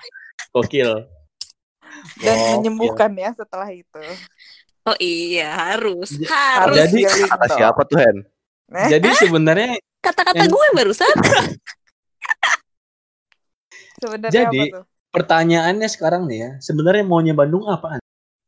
Gokil. 0.54 1.04
Dan 2.18 2.32
Gokil. 2.32 2.50
menyembuhkan 2.56 3.12
ya 3.12 3.30
setelah 3.32 3.68
itu. 3.68 4.00
Oh 4.82 4.96
iya 4.98 5.54
harus, 5.70 6.10
J- 6.12 6.26
harus. 6.26 6.74
Jadi- 6.76 7.06
healing 7.06 7.30
Kata 7.30 7.46
siapa 7.50 7.80
tuh 7.84 7.98
Hen? 7.98 8.16
Nah, 8.66 8.88
Jadi 8.88 9.08
sebenarnya 9.14 9.70
Kata-kata 10.00 10.42
yang- 10.42 10.50
gue 10.50 10.66
barusan. 10.74 11.14
sebenarnya 13.96 14.34
Jadi, 14.48 14.58
apa 14.58 14.74
tuh? 14.80 14.84
pertanyaannya 15.12 15.88
sekarang 15.88 16.22
nih 16.26 16.38
ya, 16.40 16.50
sebenarnya 16.58 17.04
maunya 17.04 17.34
Bandung 17.36 17.68
apaan? 17.68 18.00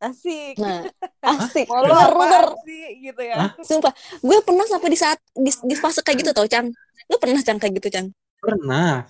Asik. 0.05 0.55
Nah, 0.61 0.85
asik. 1.41 1.67
Lu 1.67 1.81
Bener, 1.81 2.13
apaan 2.13 2.21
bener. 2.21 2.45
sih 2.69 2.83
gitu 3.01 3.23
ya. 3.25 3.37
Hah? 3.41 3.51
Sumpah, 3.65 3.93
gue 4.21 4.39
pernah 4.45 4.67
sampai 4.69 4.89
di 4.93 4.99
saat 5.01 5.19
di, 5.33 5.49
di 5.49 5.75
fase 5.75 6.05
kayak 6.05 6.19
gitu 6.21 6.31
tau, 6.37 6.45
Cang. 6.45 6.69
Lu 7.09 7.17
pernah 7.17 7.41
Cang 7.41 7.57
kayak 7.57 7.81
gitu, 7.81 7.89
Cang? 7.89 8.13
Pernah. 8.39 9.09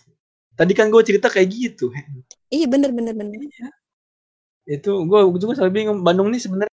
Tadi 0.55 0.71
kan 0.71 0.87
gue 0.87 1.03
cerita 1.03 1.27
kayak 1.27 1.51
gitu. 1.51 1.91
Iya 2.47 2.71
bener 2.71 2.95
bener 2.95 3.11
bener. 3.11 3.43
Itu 4.65 5.03
gue 5.05 5.21
juga 5.43 5.59
selalu 5.59 5.73
bingung 5.75 5.99
Bandung 6.07 6.31
nih 6.31 6.39
sebenarnya 6.39 6.75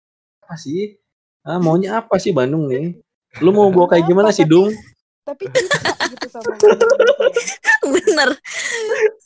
apa 0.48 0.56
sih? 0.56 0.96
Ah, 1.44 1.60
maunya 1.60 2.00
apa 2.00 2.16
sih 2.18 2.32
Bandung 2.32 2.72
nih? 2.72 2.96
Lu 3.44 3.52
mau 3.52 3.68
gua 3.68 3.86
kayak 3.92 4.08
gimana 4.08 4.32
sih, 4.32 4.48
Dung? 4.48 4.72
Tapi 5.28 5.46
gitu 5.52 6.28
sama 6.32 6.56
bener. 7.94 8.30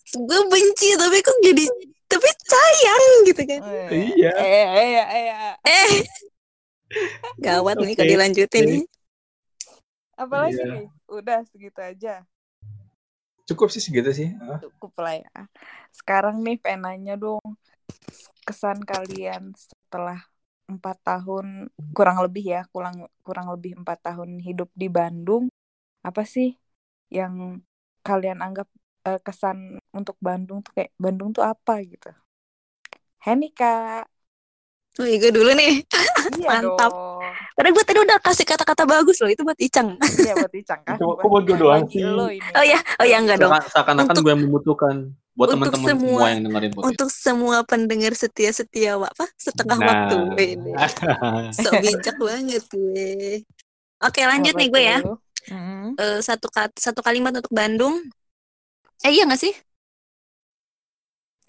gue 0.10 0.40
benci 0.50 0.98
tapi 0.98 1.22
kok 1.22 1.38
jadi 1.46 1.64
tapi 2.10 2.30
sayang 2.44 3.06
gitu 3.24 3.42
kan. 3.46 3.62
Eh, 3.88 4.10
Iya. 4.18 4.32
Eh, 4.36 4.68
eh, 4.68 4.90
eh, 4.98 5.28
eh. 5.30 5.54
Eh, 5.62 5.92
gawat 7.38 7.78
nih 7.78 7.94
kalau 7.94 8.10
dilanjutin 8.10 8.50
Jadi- 8.66 8.72
nih. 8.76 8.84
Apalagi 10.18 10.58
Iya. 10.58 10.66
nih? 10.68 10.88
Udah 11.08 11.40
segitu 11.48 11.80
aja. 11.80 12.14
Cukup 13.46 13.70
sih 13.70 13.80
segitu 13.80 14.10
sih. 14.12 14.30
Ah, 14.38 14.60
Cukup 14.60 14.94
lah 15.00 15.16
ya. 15.16 15.32
Sekarang 15.90 16.42
nih 16.42 16.58
pengen 16.58 16.86
nanya 16.86 17.16
dong. 17.16 17.42
Kesan 18.44 18.82
kalian 18.82 19.54
setelah 19.54 20.22
empat 20.66 20.98
tahun 21.02 21.70
kurang 21.98 22.22
lebih 22.22 22.46
ya 22.46 22.62
kurang 22.70 23.10
kurang 23.26 23.50
lebih 23.50 23.74
empat 23.74 24.06
tahun 24.06 24.38
hidup 24.38 24.70
di 24.78 24.86
Bandung 24.86 25.50
apa 26.06 26.22
sih 26.22 26.54
yang 27.10 27.58
kalian 28.06 28.38
anggap 28.38 28.70
eh, 29.02 29.20
kesan 29.20 29.58
untuk 29.90 30.16
Bandung 30.20 30.60
tuh 30.60 30.72
kayak 30.74 30.92
Bandung 30.96 31.30
tuh 31.30 31.42
apa 31.42 31.80
gitu 31.82 32.10
Heni 33.20 33.52
kak 33.52 34.08
Oh 34.98 35.08
iya 35.08 35.16
gue 35.16 35.32
dulu 35.32 35.54
nih. 35.54 35.80
iya 36.36 36.48
Mantap. 36.50 36.92
dong 36.92 37.24
Karena 37.56 37.70
gue 37.72 37.84
tadi 37.84 38.00
udah 38.02 38.18
kasih 38.20 38.44
kata-kata 38.44 38.84
bagus 38.84 39.22
loh. 39.22 39.32
Itu 39.32 39.48
buat 39.48 39.56
Icang. 39.56 39.96
iya 40.18 40.34
buat 40.36 40.52
Icang 40.52 40.82
kan 40.84 40.98
kok 40.98 41.24
buat 41.24 41.44
gue 41.46 41.56
doang 41.56 41.88
sih? 41.88 42.04
Oh 42.04 42.28
ya, 42.60 42.76
oh 42.98 43.06
ya 43.06 43.18
enggak 43.18 43.40
dong. 43.40 43.48
seakan- 43.48 43.70
Seakan-akan 43.96 44.16
gue 44.18 44.32
yang 44.34 44.44
membutuhkan 44.44 44.96
buat 45.32 45.56
untuk 45.56 45.72
teman-teman 45.72 45.88
semua- 45.88 46.04
semua 46.10 46.28
yang 46.28 46.42
dengerin 46.44 46.72
podcast. 46.74 46.90
Untuk 46.90 47.10
semua 47.14 47.58
pendengar 47.64 48.12
setia-setia 48.14 48.92
apa 48.98 49.26
setengah 49.38 49.78
Nah. 49.78 49.88
waktu. 49.88 50.18
Ini. 50.58 50.72
So 51.64 51.70
bijak 51.72 52.16
banget 52.18 52.64
gue. 52.68 53.08
Oke 54.00 54.22
lanjut 54.22 54.52
Apa 54.52 54.60
nih 54.60 54.68
gue 54.68 54.84
ya. 54.84 54.98
Mm-mm. 55.48 55.86
Eh, 55.96 56.20
satu 56.20 56.52
kat, 56.52 56.76
satu 56.76 57.00
kalimat 57.00 57.32
untuk 57.32 57.54
Bandung. 57.54 58.04
Eh 59.06 59.12
iya 59.16 59.24
gak 59.30 59.40
sih? 59.40 59.54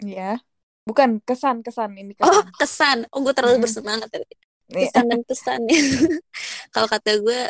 Iya. 0.01 0.41
Bukan 0.87 1.21
kesan 1.21 1.61
kesan 1.61 1.91
ini 2.01 2.13
Oh 2.25 2.41
kesan. 2.41 2.45
kesan. 2.57 2.97
Oh 3.13 3.19
gue 3.21 3.33
terlalu 3.37 3.67
bersemangat 3.69 4.09
tadi. 4.09 4.25
Iya. 4.71 4.89
Kesan 4.89 5.05
dan 5.11 5.21
kesan. 5.29 5.61
Kalau 6.73 6.87
kata 6.89 7.11
gue 7.21 7.41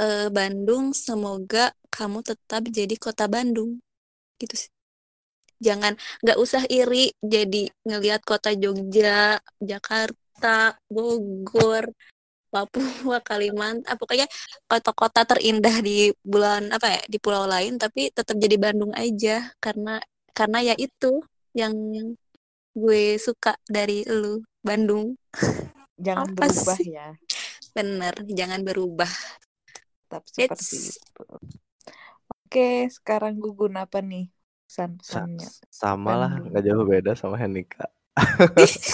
eh, 0.00 0.28
Bandung 0.30 0.94
semoga 0.94 1.74
kamu 1.90 2.18
tetap 2.22 2.62
jadi 2.70 2.94
kota 3.00 3.26
Bandung. 3.26 3.82
Gitu 4.38 4.54
sih. 4.54 4.70
Jangan 5.60 5.92
nggak 6.24 6.38
usah 6.40 6.64
iri 6.72 7.12
jadi 7.20 7.68
ngelihat 7.84 8.24
kota 8.24 8.56
Jogja, 8.56 9.36
Jakarta, 9.60 10.72
Bogor, 10.88 11.84
Papua, 12.52 13.18
Kalimantan, 13.28 13.86
ah, 13.90 13.96
pokoknya 14.00 14.26
kota-kota 14.70 15.20
terindah 15.30 15.76
di 15.86 16.10
bulan 16.32 16.62
apa 16.76 16.86
ya 16.94 17.00
di 17.12 17.18
pulau 17.24 17.44
lain, 17.46 17.72
tapi 17.82 18.10
tetap 18.16 18.36
jadi 18.44 18.56
Bandung 18.64 18.92
aja 18.96 19.30
karena 19.64 19.90
karena 20.36 20.58
ya 20.68 20.74
itu 20.78 21.22
yang 21.60 21.74
gue 22.82 23.02
suka 23.26 23.52
dari 23.74 24.02
lu 24.20 24.42
Bandung. 24.66 25.06
Jangan 26.06 26.30
Apa 26.30 26.46
berubah 26.46 26.78
sih? 26.78 26.88
ya. 26.96 27.06
Bener, 27.76 28.14
jangan 28.38 28.60
berubah. 28.68 29.10
Tetap 30.06 30.24
seperti 30.36 30.76
It's- 30.76 30.98
itu. 30.98 31.22
Oke, 32.44 32.60
sekarang 32.96 33.34
gugun 33.42 33.74
apa 33.84 33.98
nih 34.10 34.24
pesan-pesannya? 34.66 35.48
Sama 35.80 36.12
lah, 36.20 36.30
nggak 36.46 36.62
jauh 36.66 36.84
beda 36.92 37.12
sama 37.18 37.36
Henika. 37.40 37.84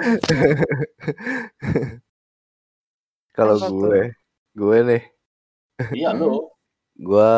Kalau 3.35 3.57
Apa 3.57 3.67
tuh? 3.79 3.91
gue, 3.91 4.01
gue 4.59 4.77
nih, 4.87 5.01
Iya 5.95 6.11
lo. 6.19 6.27
gue 6.95 7.31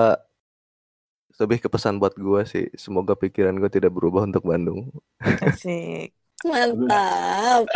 lebih 1.42 1.60
ke 1.66 1.68
pesan 1.74 1.98
buat 2.02 2.14
gue 2.16 2.42
sih. 2.52 2.66
Semoga 2.84 3.14
pikiran 3.18 3.56
gue 3.62 3.70
tidak 3.76 3.92
berubah 3.98 4.24
untuk 4.30 4.44
Bandung. 4.50 4.94
Asik. 5.46 6.10
Mantap. 6.50 7.70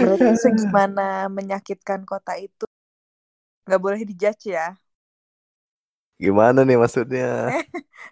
Berarti 0.00 0.32
segimana 0.44 1.06
menyakitkan 1.36 2.00
kota 2.10 2.32
itu 2.46 2.64
nggak 3.66 3.80
boleh 3.84 4.00
dijudge 4.08 4.44
ya. 4.56 4.64
Gimana 6.22 6.58
nih 6.68 6.76
maksudnya? 6.82 7.26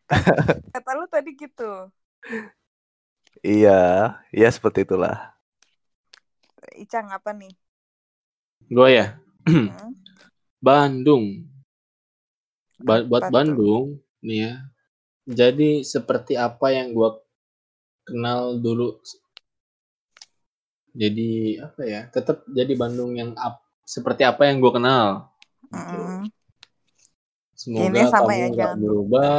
Kata 0.73 0.91
lu 0.99 1.05
tadi 1.13 1.31
gitu. 1.41 1.65
Iya, 3.55 3.79
iya 4.37 4.49
seperti 4.55 4.79
itulah. 4.87 5.17
Icang 6.83 7.09
apa 7.17 7.31
nih? 7.35 7.53
Gue 8.69 8.89
ya. 8.99 9.07
Hmm? 9.49 9.93
Bandung. 10.61 11.25
Ba- 12.87 13.07
buat 13.07 13.23
tuh? 13.27 13.35
Bandung 13.35 13.85
nih 14.27 14.39
ya. 14.45 14.53
Jadi 15.29 15.71
seperti 15.85 16.35
apa 16.35 16.67
yang 16.73 16.95
gue 16.97 17.11
kenal 18.07 18.57
dulu. 18.65 18.99
Jadi 20.97 21.61
apa 21.63 21.83
ya? 21.85 22.01
Tetap 22.11 22.43
jadi 22.49 22.73
Bandung 22.75 23.13
yang 23.21 23.31
ap- 23.39 23.65
seperti 23.85 24.23
apa 24.27 24.49
yang 24.49 24.59
gue 24.63 24.73
kenal. 24.75 25.31
Mm-mm. 25.73 26.29
Semoga 27.59 27.87
Ini 27.91 28.01
sama 28.13 28.31
kamu 28.31 28.31
ya, 28.33 28.47
nggak 28.55 28.57
jangan 28.59 28.79
berubah. 28.83 29.39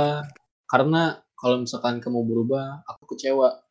Karena 0.69 1.01
kalau 1.39 1.63
misalkan 1.63 2.03
kamu 2.03 2.19
berubah, 2.27 2.83
aku 2.83 3.15
kecewa. 3.15 3.63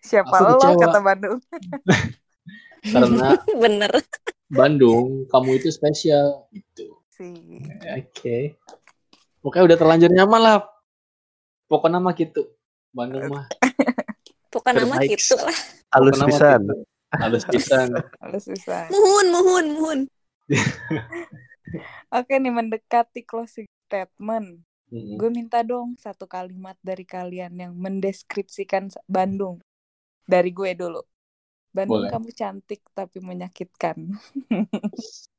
Siapa 0.00 0.32
Aku 0.32 0.42
lo 0.42 0.56
kecewa. 0.56 0.80
kata 0.80 0.98
Bandung? 1.04 1.38
Karena 2.92 3.36
Bener. 3.62 3.92
Bandung, 4.48 5.26
kamu 5.28 5.60
itu 5.60 5.68
spesial. 5.68 6.48
Gitu. 6.54 6.96
sih. 7.12 7.60
Oke. 7.96 8.56
Oke, 9.44 9.58
udah 9.60 9.76
terlanjur 9.76 10.08
nyaman 10.08 10.40
lah. 10.40 10.58
Pokoknya 11.66 11.98
mah 12.00 12.14
gitu. 12.16 12.56
Bandung 12.94 13.26
mah. 13.28 13.44
Pokoknya 14.52 14.88
nama 14.88 15.02
gitu 15.04 15.36
lah. 15.36 15.56
Halus 15.92 16.16
Pokoknya 16.16 16.24
mah 16.24 16.28
pisan. 16.30 16.60
gitu. 16.62 16.74
Halus 17.16 17.44
pisan. 17.44 17.88
Harus 18.22 18.44
bisa. 18.48 18.76
Muhun, 18.88 19.26
muhun, 19.28 19.66
muhun. 19.76 19.98
Oke 22.14 22.34
nih 22.38 22.52
mendekati 22.54 23.26
closing 23.26 23.66
statement. 23.90 24.62
Mm-mm. 24.92 25.18
Gue 25.18 25.30
minta 25.34 25.62
dong 25.66 25.98
satu 25.98 26.24
kalimat 26.30 26.76
dari 26.82 27.02
kalian 27.02 27.52
yang 27.58 27.72
mendeskripsikan 27.74 28.88
Bandung. 29.10 29.58
Dari 30.26 30.50
gue 30.54 30.70
dulu. 30.78 31.02
Bandung 31.76 32.04
Boleh. 32.04 32.10
kamu 32.10 32.28
cantik 32.32 32.80
tapi 32.96 33.18
menyakitkan. 33.20 33.96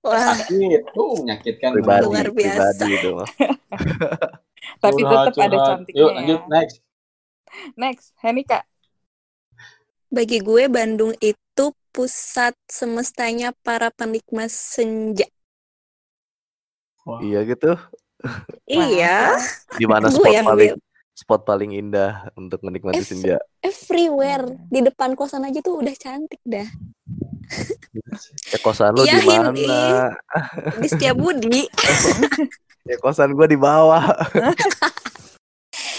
Wah, 0.05 0.35
Sakit. 0.45 0.81
Tuh, 0.93 1.11
menyakitkan. 1.23 1.71
Pribadi, 1.73 2.03
Luar 2.05 2.27
biasa. 2.31 2.85
pribadi 2.85 2.87
itu 2.97 3.09
tapi 4.83 5.01
Curhat, 5.03 5.25
tetap 5.27 5.35
ada 5.37 5.57
curhat. 5.57 5.67
cantiknya. 5.67 6.01
Yuk, 6.01 6.11
lanjut. 6.13 6.39
ya. 6.43 6.47
Next. 6.51 6.77
Next, 7.77 8.13
Henika. 8.21 8.67
bagi 10.07 10.39
gue 10.39 10.63
Bandung 10.71 11.13
itu 11.19 11.65
pusat 11.95 12.53
semestanya 12.67 13.51
para 13.65 13.87
penikmat 13.91 14.51
senja. 14.51 15.27
Wah. 17.07 17.19
Iya 17.23 17.39
gitu. 17.49 17.67
Iya, 18.67 19.35
Di 19.75 19.85
mana 19.87 20.07
Gue 20.11 20.19
spot 20.19 20.33
yang 20.33 20.45
paling 20.45 20.73
spot 21.17 21.41
paling 21.43 21.71
indah 21.73 22.29
untuk 22.37 22.61
menikmati 22.61 23.01
Eh, 23.01 23.07
senja. 23.07 23.37
Everywhere 23.59 24.45
di 24.69 24.85
depan 24.85 25.17
kosan 25.17 25.47
aja 25.47 25.59
tuh 25.59 25.81
udah 25.81 25.95
cantik 25.97 26.41
dah. 26.45 26.67
Ya 28.51 28.59
kosan 28.59 28.91
lo 28.91 29.03
Iya, 29.07 29.17
di 29.19 29.27
mana? 29.27 29.49
ini. 29.55 29.67
Di 30.83 30.87
Setiabudi. 30.91 31.61
Ya 32.87 32.95
kosan 33.03 33.35
gua 33.35 33.47
di 33.51 33.59
bawah. 33.59 34.15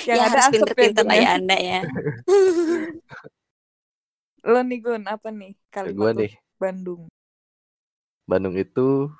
Yang 0.09 0.17
ya 0.17 0.25
ada 0.25 0.29
harus 0.33 0.45
ya, 0.49 0.53
pinter-pinter 0.57 1.05
lah 1.05 1.17
ya. 1.17 1.21
ya 1.21 1.31
Anda 1.37 1.57
ya. 1.61 1.81
Lo 4.49 4.61
nih 4.65 4.81
Gun, 4.81 5.05
apa 5.05 5.29
nih 5.29 5.53
kalimat 5.69 5.97
Gua 6.01 6.11
untuk 6.17 6.21
nih, 6.25 6.33
Bandung? 6.57 7.03
Bandung 8.25 8.57
itu 8.57 9.13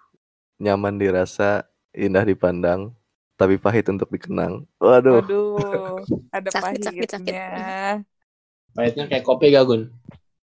nyaman 0.57 0.97
dirasa, 0.97 1.69
indah 1.93 2.25
dipandang, 2.25 2.97
tapi 3.39 3.55
pahit 3.55 3.87
untuk 3.87 4.11
dikenang. 4.11 4.67
Waduh, 4.83 5.23
Waduh, 5.23 6.03
ada 6.35 6.49
Sakit, 6.51 6.83
sakit, 6.83 7.09
sakit. 7.09 7.33
pahitnya. 7.33 8.03
Pahitnya 8.75 9.05
kayak 9.07 9.25
kopi 9.25 9.55
gak 9.55 9.65
Gun? 9.65 9.83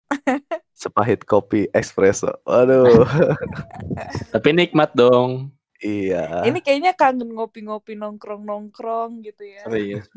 sepahit 0.79 1.27
kopi 1.27 1.67
espresso. 1.75 2.31
Waduh, 2.47 3.03
Tapi 4.33 4.49
nikmat 4.55 4.95
dong. 4.95 5.51
iya. 5.83 6.41
Ini 6.47 6.63
kayaknya 6.63 6.95
kangen 6.95 7.35
ngopi-ngopi 7.35 7.99
nongkrong-nongkrong 7.99 9.21
gitu 9.27 9.43
ya. 9.43 9.67
Serius. 9.67 10.07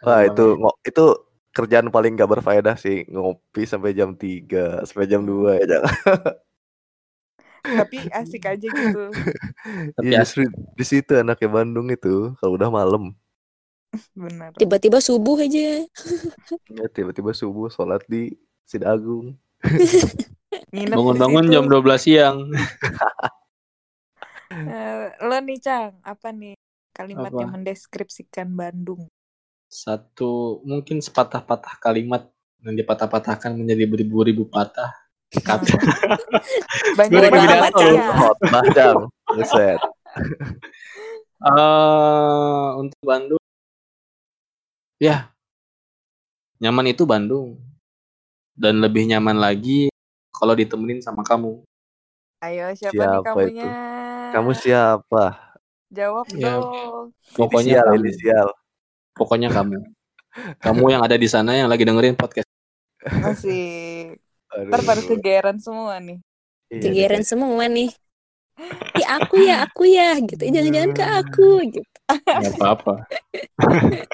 Wah 0.00 0.22
itu 0.22 0.54
itu 0.86 1.04
kerjaan 1.50 1.90
paling 1.90 2.14
gak 2.14 2.30
berfaedah 2.38 2.78
sih 2.78 3.02
ngopi 3.10 3.66
sampai 3.66 3.90
jam 3.90 4.14
3 4.14 4.86
sampai 4.86 5.10
jam 5.10 5.26
2 5.26 5.58
ya 5.58 5.64
jangan. 5.66 5.90
Tapi 7.68 8.08
asik 8.08 8.48
aja 8.48 8.66
gitu. 8.66 9.02
Tapi 9.96 10.08
Ya, 10.08 10.22
asik. 10.22 10.40
justru 10.40 10.42
di 10.74 10.84
situ 10.86 11.12
anaknya 11.14 11.48
Bandung 11.50 11.88
itu 11.90 12.32
kalau 12.40 12.56
udah 12.56 12.70
malam 12.72 13.12
Bener. 14.16 14.52
Tiba-tiba 14.54 15.00
subuh 15.00 15.40
aja. 15.40 15.84
ya 16.78 16.86
tiba-tiba 16.92 17.32
subuh 17.32 17.68
sholat 17.68 18.04
di 18.04 18.36
Sidagung. 18.64 19.36
Bangun-bangun 20.70 21.48
jam 21.48 21.64
12 21.64 21.96
siang. 21.96 22.38
Eh, 24.48 25.06
lo 25.24 25.36
nih 25.44 25.60
Cang, 25.60 25.92
apa 26.00 26.32
nih 26.32 26.56
kalimat 26.92 27.32
Apa? 27.32 27.40
yang 27.44 27.50
mendeskripsikan 27.52 28.48
Bandung? 28.52 29.08
Satu 29.68 30.64
mungkin 30.64 31.04
sepatah-patah 31.04 31.76
kalimat 31.80 32.28
yang 32.64 32.72
dipatah-patahkan 32.74 33.52
menjadi 33.56 33.84
beribu-ribu 33.84 34.48
patah. 34.48 34.92
Kata. 35.28 35.76
Banyak 36.98 37.10
Gue 37.12 37.20
lagi 37.20 37.46
banget 37.46 37.72
ya. 38.72 38.88
Buset. 39.28 39.80
Eh, 41.38 42.68
untuk 42.74 42.98
Bandung, 43.04 43.38
ya 44.98 45.30
nyaman 46.58 46.90
itu 46.90 47.06
Bandung 47.06 47.54
dan 48.58 48.82
lebih 48.82 49.06
nyaman 49.06 49.38
lagi 49.38 49.86
kalau 50.34 50.58
ditemenin 50.58 50.98
sama 50.98 51.22
kamu. 51.22 51.62
Ayo 52.42 52.74
siapa, 52.74 52.94
nih 52.94 52.98
Siapa 52.98 53.22
kamunya? 53.22 53.70
Kamu 54.34 54.50
siapa? 54.54 55.24
Jawab 55.88 56.26
Ya, 56.34 56.58
dong. 56.58 57.14
Pokoknya 57.38 57.78
Inisial, 57.78 57.86
kamu. 57.86 57.98
inisial. 58.02 58.48
Pokoknya 59.14 59.48
kamu. 59.50 59.78
Kamu 60.58 60.84
yang 60.90 61.02
ada 61.02 61.14
di 61.14 61.28
sana 61.30 61.54
yang 61.54 61.70
lagi 61.70 61.86
dengerin 61.86 62.14
podcast. 62.14 62.46
Masih. 63.22 64.18
Ntar 64.48 64.80
pada 64.84 65.02
kegeran 65.04 65.56
semua 65.60 66.00
nih. 66.00 66.18
Iya, 66.72 66.82
Kegeran 66.84 67.20
deh. 67.20 67.24
semua 67.24 67.64
nih. 67.68 67.90
Ya 68.98 69.22
aku 69.22 69.38
ya, 69.38 69.62
aku 69.64 69.86
ya 69.86 70.18
gitu. 70.18 70.42
Eh, 70.42 70.50
Jangan-jangan 70.50 70.92
ke 70.98 71.04
aku 71.04 71.48
gitu. 71.70 71.88
Gak 72.28 72.52
apa-apa. 72.58 73.06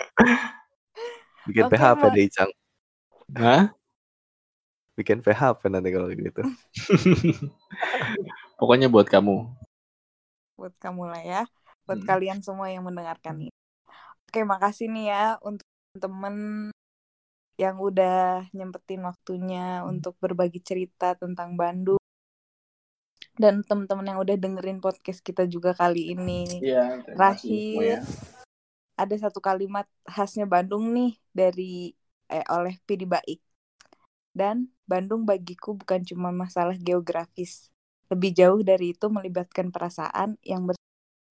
Bikin 1.49 1.65
Oke, 1.69 1.77
PHP 1.77 2.03
deh 2.15 2.25
Icang. 2.29 2.51
Hah? 3.37 3.73
Bikin 4.95 5.19
PHP 5.27 5.61
nanti 5.73 5.91
kalau 5.91 6.09
gitu. 6.13 6.41
Pokoknya 8.59 8.89
buat 8.89 9.11
kamu. 9.11 9.51
Buat 10.59 10.75
kamu 10.79 11.03
lah 11.11 11.23
ya. 11.23 11.43
Buat 11.85 12.01
Hmm. 12.01 12.09
kalian 12.09 12.39
semua 12.41 12.71
yang 12.71 12.87
mendengarkan 12.87 13.45
ini. 13.45 13.53
Oke, 14.31 14.41
makasih 14.43 14.91
nih 14.91 15.05
ya 15.13 15.25
untuk 15.45 15.67
temen 15.99 16.71
yang 17.55 17.79
udah 17.79 18.51
nyempetin 18.51 19.03
waktunya 19.07 19.87
untuk 19.87 20.19
berbagi 20.19 20.59
cerita 20.59 21.15
tentang 21.15 21.55
Bandung. 21.55 22.01
Dan 23.35 23.67
temen-temen 23.67 24.15
yang 24.15 24.19
udah 24.23 24.37
dengerin 24.39 24.79
podcast 24.79 25.19
kita 25.19 25.47
juga 25.51 25.75
kali 25.75 26.15
ini. 26.15 26.47
Iya, 26.63 27.03
Terakhir, 27.03 28.07
ada 28.95 29.15
satu 29.19 29.43
kalimat 29.43 29.91
khasnya 30.07 30.47
Bandung 30.47 30.95
nih 30.95 31.19
dari 31.35 31.91
eh, 32.31 32.47
oleh 32.47 32.79
Pidi 32.87 33.07
Baik. 33.07 33.43
Dan 34.31 34.71
Bandung 34.87 35.27
bagiku 35.27 35.75
bukan 35.75 36.03
cuma 36.07 36.31
masalah 36.31 36.79
geografis. 36.79 37.71
Lebih 38.07 38.35
jauh 38.35 38.61
dari 38.63 38.95
itu 38.95 39.07
melibatkan 39.11 39.75
perasaan 39.75 40.39
yang 40.47 40.67
ber 40.67 40.79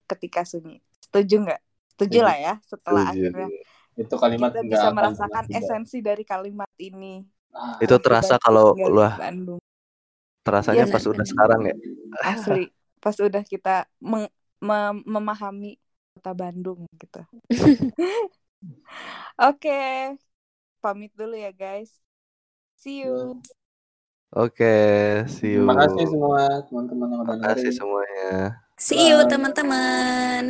ketika 0.08 0.44
sunyi. 0.44 0.84
Setuju 1.00 1.48
nggak? 1.48 1.62
Setuju 1.96 2.20
Setuju. 2.20 2.28
lah 2.28 2.38
ya. 2.40 2.54
Setelah 2.68 3.04
Setuju. 3.12 3.20
akhirnya 3.32 3.48
Itu 3.94 4.16
kalimat 4.18 4.50
kita 4.54 4.66
bisa 4.66 4.88
akan 4.90 4.96
merasakan 4.98 5.44
tidak. 5.46 5.60
esensi 5.62 5.98
dari 6.02 6.24
kalimat 6.26 6.70
ini. 6.82 7.22
Ah, 7.54 7.78
Itu 7.78 8.02
terasa 8.02 8.42
kalau 8.42 8.74
lah 8.74 9.14
Bandung. 9.18 9.62
terasanya 10.44 10.90
Iya, 10.90 10.94
pas 10.94 11.04
udah 11.06 11.26
sekarang 11.26 11.62
ya. 11.70 11.76
Asli. 12.26 12.74
Pas 12.98 13.16
udah 13.20 13.44
kita 13.46 13.86
meng- 14.02 14.34
mem- 14.60 15.06
memahami 15.06 15.78
kota 16.18 16.32
Bandung 16.34 16.84
gitu. 16.98 17.22
Oke, 19.50 20.14
pamit 20.82 21.12
dulu 21.14 21.36
ya 21.38 21.52
guys. 21.54 22.02
See 22.76 23.06
you. 23.06 23.40
Oke, 24.34 24.74
see 25.30 25.56
you. 25.56 25.64
Terima 25.64 25.78
kasih 25.86 26.06
semua 26.10 26.44
teman-teman 26.66 27.08
yang 27.14 27.22
udah 27.22 27.36
Terima 27.38 27.48
kasih 27.54 27.72
semuanya. 27.72 28.32
See 28.82 29.02
you 29.14 29.22
teman-teman. 29.30 30.44